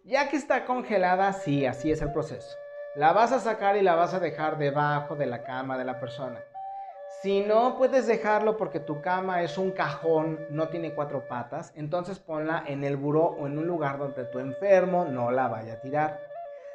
Ya 0.04 0.30
que 0.30 0.38
está 0.38 0.66
congelada, 0.66 1.32
sí, 1.34 1.66
así 1.66 1.91
es 1.91 2.02
el 2.02 2.12
proceso. 2.12 2.58
La 2.96 3.12
vas 3.12 3.32
a 3.32 3.39
sacar 3.39 3.76
y 3.76 3.82
la 3.82 3.96
vas 3.96 4.14
a 4.14 4.20
dejar 4.20 4.58
debajo 4.58 5.16
de 5.16 5.26
la 5.26 5.43
cama 5.43 5.78
de 5.78 5.86
la 5.86 6.00
persona. 6.00 6.41
Si 7.22 7.41
no 7.41 7.78
puedes 7.78 8.07
dejarlo 8.07 8.57
porque 8.57 8.80
tu 8.80 9.01
cama 9.01 9.41
es 9.41 9.57
un 9.57 9.72
cajón, 9.72 10.39
no 10.49 10.70
tiene 10.70 10.93
cuatro 10.93 11.28
patas, 11.28 11.72
entonces 11.76 12.20
ponla 12.20 12.63
en 12.68 12.84
el 12.84 12.97
buró 12.97 13.24
o 13.24 13.47
en 13.47 13.57
un 13.57 13.66
lugar 13.66 13.97
donde 13.97 14.26
tu 14.26 14.39
enfermo 14.39 15.05
no 15.05 15.32
la 15.32 15.47
vaya 15.47 15.74
a 15.74 15.82
tirar. 15.82 16.20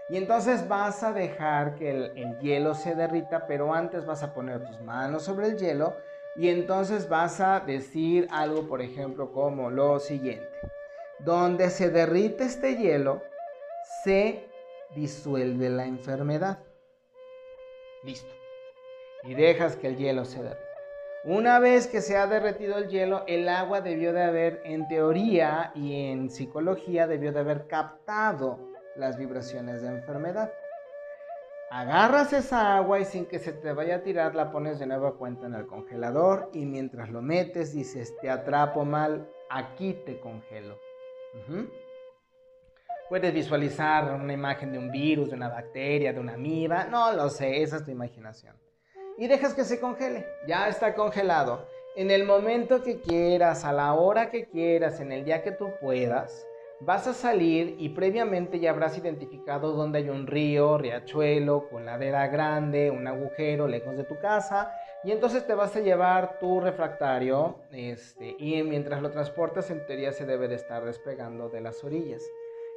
Y 0.09 0.16
entonces 0.16 0.66
vas 0.66 1.05
a 1.05 1.12
dejar 1.12 1.76
que 1.76 1.91
el, 1.91 2.38
hielo 2.41 2.74
se 2.74 2.97
derrita, 2.97 3.47
pero 3.47 3.72
antes 3.72 4.05
vas 4.05 4.24
a 4.24 4.34
poner 4.34 4.66
tus 4.66 4.80
manos 4.80 5.22
sobre 5.22 5.47
el 5.47 5.57
hielo 5.57 5.95
y 6.34 6.49
entonces 6.49 7.09
vas 7.09 7.41
a 7.41 7.61
decir 7.61 8.26
algo, 8.32 8.66
por 8.66 8.82
ejemplo, 8.82 9.32
como 9.32 9.70
lo 9.70 10.01
siguiente. 10.01 10.49
Donde 11.20 11.70
se 11.70 11.91
derrite 11.91 12.45
este 12.45 12.76
hielo, 12.76 13.22
se 14.03 14.49
disuelve 14.97 15.68
la 15.68 15.84
enfermedad. 15.84 16.59
Listo. 18.03 18.39
Y 19.23 19.35
dejas 19.35 19.77
que 19.77 19.89
el 19.89 19.97
hielo 19.97 20.25
se 20.25 20.43
derrita. 20.43 20.71
Una 21.25 21.59
vez 21.59 21.87
que 21.87 22.01
se 22.01 22.16
ha 22.16 22.27
derretido 22.27 22.79
el 22.79 22.89
hielo, 22.89 23.25
el 23.27 23.47
agua 23.51 23.83
debió 23.83 24.14
de 24.14 24.23
haber, 24.23 24.62
en 24.64 24.89
teoría 24.89 25.71
y 25.75 26.07
en 26.07 26.31
psicología, 26.31 27.07
debió 27.07 27.31
de 27.31 27.41
haber 27.41 27.66
captado 27.66 28.59
las 28.97 29.18
vibraciones 29.18 29.83
de 29.83 29.89
enfermedad. 29.89 30.51
Agarras 31.71 32.33
esa 32.33 32.75
agua 32.75 33.01
y 33.01 33.05
sin 33.05 33.27
que 33.27 33.39
se 33.39 33.53
te 33.53 33.73
vaya 33.73 33.97
a 33.97 34.03
tirar 34.03 34.35
la 34.35 34.51
pones 34.51 34.79
de 34.79 34.87
nuevo 34.87 35.07
a 35.07 35.18
cuenta 35.18 35.47
en 35.47 35.55
el 35.55 35.66
congelador 35.66 36.51
y 36.55 36.64
mientras 36.64 37.11
lo 37.11 37.21
metes 37.21 37.75
dices, 37.75 38.16
te 38.23 38.31
atrapo 38.31 38.87
mal, 38.87 39.29
aquí 39.51 39.93
te 40.07 40.18
congelo. 40.21 40.79
Puedes 43.11 43.35
visualizar 43.35 44.14
una 44.14 44.33
imagen 44.33 44.73
de 44.73 44.79
un 44.79 44.91
virus, 44.91 45.29
de 45.29 45.37
una 45.37 45.51
bacteria, 45.51 46.14
de 46.14 46.21
una 46.21 46.33
amiba. 46.33 46.85
No 46.85 47.12
lo 47.12 47.29
sé, 47.29 47.62
esa 47.62 47.77
es 47.77 47.85
tu 47.85 47.91
imaginación. 47.91 48.57
Y 49.19 49.27
dejas 49.27 49.55
que 49.55 49.65
se 49.65 49.81
congele. 49.81 50.27
Ya 50.47 50.69
está 50.69 50.95
congelado. 50.95 51.67
En 51.97 52.11
el 52.11 52.25
momento 52.25 52.83
que 52.83 53.01
quieras, 53.01 53.65
a 53.65 53.73
la 53.73 53.93
hora 53.95 54.31
que 54.31 54.47
quieras, 54.47 55.01
en 55.01 55.13
el 55.13 55.25
día 55.25 55.43
que 55.43 55.53
tú 55.53 55.71
puedas, 55.81 56.47
vas 56.81 57.07
a 57.07 57.13
salir 57.13 57.77
y 57.79 57.91
previamente 57.91 58.59
ya 58.59 58.71
habrás 58.71 58.97
identificado 58.97 59.73
dónde 59.73 59.99
hay 59.99 60.09
un 60.09 60.27
río, 60.27 60.79
riachuelo, 60.79 61.69
con 61.69 61.85
ladera 61.85 62.29
grande, 62.29 62.91
un 62.91 63.07
agujero 63.07 63.69
lejos 63.69 63.97
de 63.97 64.05
tu 64.05 64.19
casa. 64.19 64.73
Y 65.05 65.11
entonces 65.11 65.47
te 65.47 65.55
vas 65.55 65.75
a 65.77 65.81
llevar 65.81 66.39
tu 66.39 66.61
refractario 66.61 67.57
este, 67.73 68.37
y 68.39 68.63
mientras 68.63 69.03
lo 69.03 69.11
transportas 69.11 69.71
en 69.71 69.85
teoría 69.87 70.13
se 70.13 70.27
debe 70.27 70.49
de 70.49 70.55
estar 70.55 70.85
despegando 70.85 71.49
de 71.49 71.61
las 71.61 71.83
orillas 71.85 72.23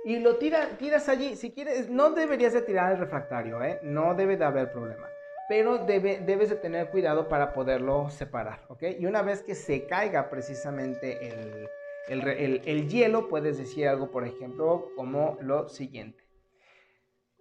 y 0.04 0.20
lo 0.20 0.38
tiras 0.38 1.10
allí. 1.10 1.36
Si 1.36 1.52
quieres, 1.52 1.90
no 1.90 2.12
deberías 2.12 2.54
de 2.54 2.62
tirar 2.62 2.92
el 2.92 3.00
refractario, 3.00 3.64
¿eh? 3.64 3.80
no 3.84 4.14
debe 4.16 4.38
de 4.38 4.46
haber 4.46 4.72
problema. 4.72 5.08
Pero 5.50 5.80
debes 5.80 6.50
de 6.50 6.56
tener 6.56 6.90
cuidado 6.90 7.28
para 7.28 7.54
poderlo 7.54 8.10
separar, 8.10 8.66
¿ok? 8.70 8.84
Y 9.00 9.06
una 9.06 9.22
vez 9.22 9.44
que 9.44 9.56
se 9.56 9.86
caiga 9.86 10.30
precisamente 10.30 11.28
el, 11.28 11.68
el, 12.08 12.62
el 12.66 12.90
hielo, 12.90 13.28
puedes 13.28 13.58
decir 13.58 13.88
algo, 13.88 14.10
por 14.10 14.26
ejemplo, 14.26 14.90
como 14.96 15.38
lo 15.42 15.68
siguiente. 15.68 16.24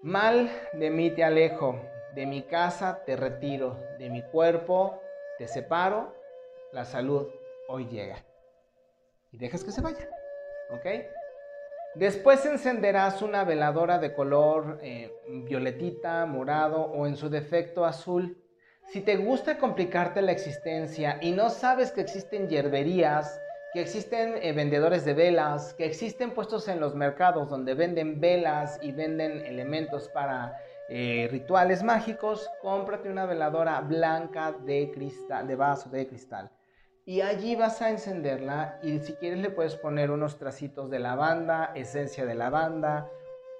Mal 0.02 0.50
de 0.72 0.90
mí 0.90 1.10
te 1.10 1.22
alejo, 1.22 1.80
de 2.14 2.26
mi 2.26 2.42
casa 2.42 3.04
te 3.04 3.14
retiro, 3.14 3.78
de 3.98 4.10
mi 4.10 4.22
cuerpo 4.22 5.00
te 5.38 5.46
separo, 5.46 6.12
la 6.72 6.84
salud 6.84 7.28
hoy 7.68 7.86
llega. 7.86 8.24
Y 9.30 9.38
dejas 9.38 9.62
que 9.62 9.70
se 9.70 9.80
vaya, 9.80 10.08
¿ok? 10.70 10.86
Después 11.94 12.46
encenderás 12.46 13.20
una 13.20 13.44
veladora 13.44 13.98
de 13.98 14.14
color 14.14 14.78
eh, 14.82 15.12
violetita, 15.44 16.24
morado 16.24 16.80
o 16.80 17.06
en 17.06 17.16
su 17.16 17.28
defecto 17.28 17.84
azul. 17.84 18.38
Si 18.86 19.02
te 19.02 19.16
gusta 19.16 19.58
complicarte 19.58 20.22
la 20.22 20.32
existencia 20.32 21.18
y 21.20 21.32
no 21.32 21.50
sabes 21.50 21.92
que 21.92 22.00
existen 22.00 22.48
hierberías, 22.48 23.38
que 23.74 23.82
existen 23.82 24.36
eh, 24.40 24.52
vendedores 24.52 25.04
de 25.04 25.12
velas, 25.12 25.74
que 25.74 25.84
existen 25.84 26.30
puestos 26.30 26.66
en 26.68 26.80
los 26.80 26.94
mercados 26.94 27.50
donde 27.50 27.74
venden 27.74 28.20
velas 28.20 28.78
y 28.80 28.92
venden 28.92 29.44
elementos 29.44 30.08
para 30.08 30.56
eh, 30.88 31.28
rituales 31.30 31.82
mágicos, 31.82 32.48
cómprate 32.62 33.10
una 33.10 33.26
veladora 33.26 33.82
blanca 33.82 34.52
de 34.64 34.90
cristal, 34.94 35.46
de 35.46 35.56
vaso 35.56 35.90
de 35.90 36.06
cristal 36.06 36.50
y 37.04 37.20
allí 37.20 37.56
vas 37.56 37.82
a 37.82 37.90
encenderla 37.90 38.78
y 38.82 39.00
si 39.00 39.14
quieres 39.14 39.40
le 39.40 39.50
puedes 39.50 39.76
poner 39.76 40.10
unos 40.10 40.38
tracitos 40.38 40.88
de 40.88 41.00
lavanda, 41.00 41.72
esencia 41.74 42.24
de 42.24 42.34
lavanda, 42.34 43.10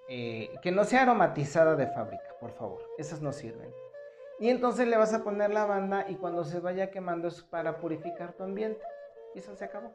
eh, 0.09 0.51
que 0.63 0.71
no 0.71 0.85
sea 0.85 1.03
aromatizada 1.03 1.75
de 1.75 1.89
fábrica, 1.89 2.37
por 2.39 2.53
favor, 2.53 2.83
esas 2.99 3.21
no 3.21 3.33
sirven. 3.33 3.73
Y 4.39 4.49
entonces 4.49 4.89
le 4.89 4.97
vas 4.97 5.15
a 5.15 5.23
poner 5.23 5.51
lavanda 5.51 6.07
y 6.09 6.17
cuando 6.17 6.45
se 6.45 6.61
vaya 6.61 6.91
quemando 6.91 7.29
es 7.29 7.43
para 7.43 7.79
purificar 7.79 8.33
tu 8.33 8.43
ambiente. 8.43 8.83
Y 9.35 9.39
eso 9.39 9.55
se 9.55 9.65
acabó. 9.65 9.93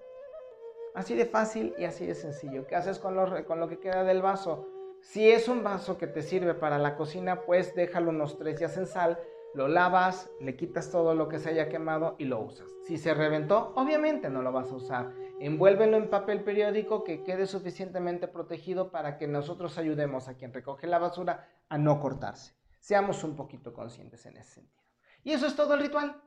Así 0.93 1.15
de 1.15 1.25
fácil 1.25 1.73
y 1.77 1.83
así 1.83 2.05
de 2.05 2.15
sencillo. 2.15 2.65
¿Qué 2.65 2.75
haces 2.75 2.97
con 2.97 3.15
lo, 3.15 3.45
con 3.45 3.59
lo 3.59 3.67
que 3.67 3.79
queda 3.79 4.03
del 4.03 4.21
vaso? 4.21 4.65
Si 5.01 5.29
es 5.29 5.47
un 5.49 5.63
vaso 5.63 5.97
que 5.97 6.07
te 6.07 6.21
sirve 6.21 6.53
para 6.53 6.77
la 6.77 6.95
cocina, 6.95 7.41
pues 7.41 7.75
déjalo 7.75 8.09
unos 8.09 8.37
tres 8.37 8.57
días 8.57 8.77
en 8.77 8.87
sal 8.87 9.19
lo 9.53 9.67
lavas, 9.67 10.29
le 10.39 10.55
quitas 10.55 10.91
todo 10.91 11.15
lo 11.15 11.27
que 11.27 11.39
se 11.39 11.49
haya 11.49 11.69
quemado 11.69 12.15
y 12.17 12.25
lo 12.25 12.39
usas. 12.39 12.67
Si 12.85 12.97
se 12.97 13.13
reventó, 13.13 13.73
obviamente 13.75 14.29
no 14.29 14.41
lo 14.41 14.51
vas 14.51 14.71
a 14.71 14.75
usar. 14.75 15.11
Envuélvelo 15.39 15.97
en 15.97 16.09
papel 16.09 16.43
periódico 16.43 17.03
que 17.03 17.23
quede 17.23 17.45
suficientemente 17.47 18.27
protegido 18.27 18.91
para 18.91 19.17
que 19.17 19.27
nosotros 19.27 19.77
ayudemos 19.77 20.27
a 20.27 20.35
quien 20.35 20.53
recoge 20.53 20.87
la 20.87 20.99
basura 20.99 21.47
a 21.69 21.77
no 21.77 21.99
cortarse. 21.99 22.53
Seamos 22.79 23.23
un 23.23 23.35
poquito 23.35 23.73
conscientes 23.73 24.25
en 24.25 24.37
ese 24.37 24.55
sentido. 24.55 24.83
Y 25.23 25.31
eso 25.31 25.47
es 25.47 25.55
todo 25.55 25.73
el 25.73 25.81
ritual. 25.81 26.21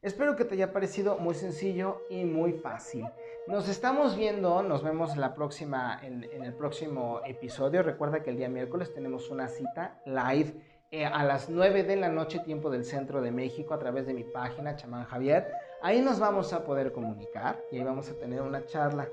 Espero 0.00 0.36
que 0.36 0.44
te 0.44 0.54
haya 0.54 0.72
parecido 0.72 1.18
muy 1.18 1.34
sencillo 1.34 2.02
y 2.08 2.24
muy 2.24 2.52
fácil. 2.52 3.04
Nos 3.48 3.68
estamos 3.68 4.16
viendo, 4.16 4.62
nos 4.62 4.84
vemos 4.84 5.16
la 5.16 5.34
próxima, 5.34 5.98
en, 6.02 6.22
en 6.24 6.44
el 6.44 6.54
próximo 6.54 7.20
episodio. 7.26 7.82
Recuerda 7.82 8.22
que 8.22 8.30
el 8.30 8.36
día 8.36 8.48
miércoles 8.48 8.94
tenemos 8.94 9.30
una 9.30 9.48
cita 9.48 10.00
live 10.06 10.54
eh, 10.90 11.04
a 11.04 11.22
las 11.22 11.50
9 11.50 11.82
de 11.82 11.96
la 11.96 12.08
noche, 12.08 12.38
tiempo 12.38 12.70
del 12.70 12.84
centro 12.84 13.20
de 13.20 13.30
México, 13.30 13.74
a 13.74 13.78
través 13.78 14.06
de 14.06 14.14
mi 14.14 14.24
página, 14.24 14.74
Chamán 14.74 15.04
Javier. 15.04 15.46
Ahí 15.82 16.00
nos 16.00 16.18
vamos 16.18 16.52
a 16.54 16.64
poder 16.64 16.92
comunicar 16.92 17.60
y 17.70 17.76
ahí 17.76 17.84
vamos 17.84 18.08
a 18.08 18.14
tener 18.18 18.40
una 18.40 18.64
charla, 18.64 19.06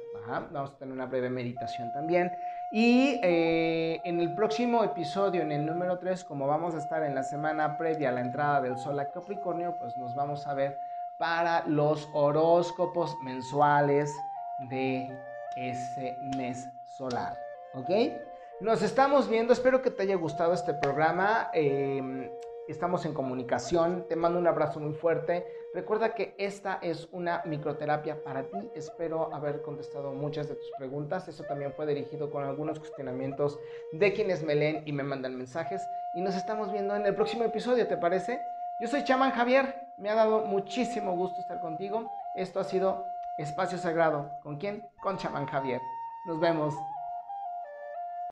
vamos 0.51 0.71
a 0.71 0.77
tener 0.77 0.93
una 0.93 1.05
breve 1.05 1.29
meditación 1.29 1.91
también. 1.91 2.31
Y 2.71 3.19
eh, 3.21 3.99
en 4.05 4.21
el 4.21 4.33
próximo 4.35 4.85
episodio, 4.85 5.41
en 5.41 5.51
el 5.51 5.65
número 5.65 5.99
3, 5.99 6.23
como 6.23 6.47
vamos 6.47 6.75
a 6.75 6.77
estar 6.77 7.03
en 7.03 7.13
la 7.13 7.23
semana 7.23 7.77
previa 7.77 8.09
a 8.09 8.13
la 8.13 8.21
entrada 8.21 8.61
del 8.61 8.77
Sol 8.77 8.97
a 8.99 9.11
Capricornio, 9.11 9.75
pues 9.79 9.97
nos 9.97 10.15
vamos 10.15 10.47
a 10.47 10.53
ver 10.53 10.77
para 11.17 11.65
los 11.67 12.09
horóscopos 12.13 13.17
mensuales 13.21 14.13
de 14.69 15.09
ese 15.57 16.17
mes 16.37 16.69
solar. 16.97 17.37
¿Ok? 17.73 17.89
Nos 18.61 18.81
estamos 18.81 19.27
viendo, 19.27 19.51
espero 19.51 19.81
que 19.81 19.91
te 19.91 20.03
haya 20.03 20.15
gustado 20.15 20.53
este 20.53 20.73
programa. 20.73 21.49
Em, 21.53 22.31
estamos 22.69 23.05
en 23.05 23.13
comunicación. 23.13 24.05
Te 24.07 24.15
mando 24.15 24.39
un 24.39 24.47
abrazo 24.47 24.79
muy 24.79 24.93
fuerte. 24.93 25.45
Recuerda 25.73 26.15
que 26.15 26.33
esta 26.37 26.79
es 26.81 27.09
una 27.11 27.41
microterapia 27.43 28.23
para 28.23 28.43
ti. 28.43 28.71
Espero 28.73 29.33
haber 29.33 29.61
contestado 29.61 30.13
muchas 30.13 30.47
de 30.47 30.55
tus 30.55 30.71
preguntas. 30.77 31.27
Eso 31.27 31.43
también 31.43 31.73
fue 31.73 31.85
dirigido 31.85 32.31
con 32.31 32.45
algunos 32.45 32.79
cuestionamientos 32.79 33.59
de 33.91 34.13
quienes 34.13 34.41
me 34.41 34.55
leen 34.55 34.83
y 34.85 34.93
me 34.93 35.03
mandan 35.03 35.35
mensajes. 35.35 35.85
Y 36.13 36.21
nos 36.21 36.35
estamos 36.37 36.71
viendo 36.71 36.95
en 36.95 37.05
el 37.05 37.13
próximo 37.13 37.43
episodio, 37.43 37.87
¿te 37.87 37.97
parece? 37.97 38.39
Yo 38.79 38.87
soy 38.87 39.03
Chamán 39.03 39.31
Javier. 39.31 39.75
Me 39.97 40.09
ha 40.09 40.15
dado 40.15 40.45
muchísimo 40.45 41.13
gusto 41.13 41.41
estar 41.41 41.59
contigo. 41.59 42.09
Esto 42.35 42.61
ha 42.61 42.63
sido 42.63 43.03
Espacio 43.37 43.77
Sagrado. 43.77 44.31
¿Con 44.43 44.55
quién? 44.55 44.87
Con 45.03 45.17
Chamán 45.17 45.45
Javier. 45.45 45.81
Nos 46.25 46.39
vemos. 46.39 46.73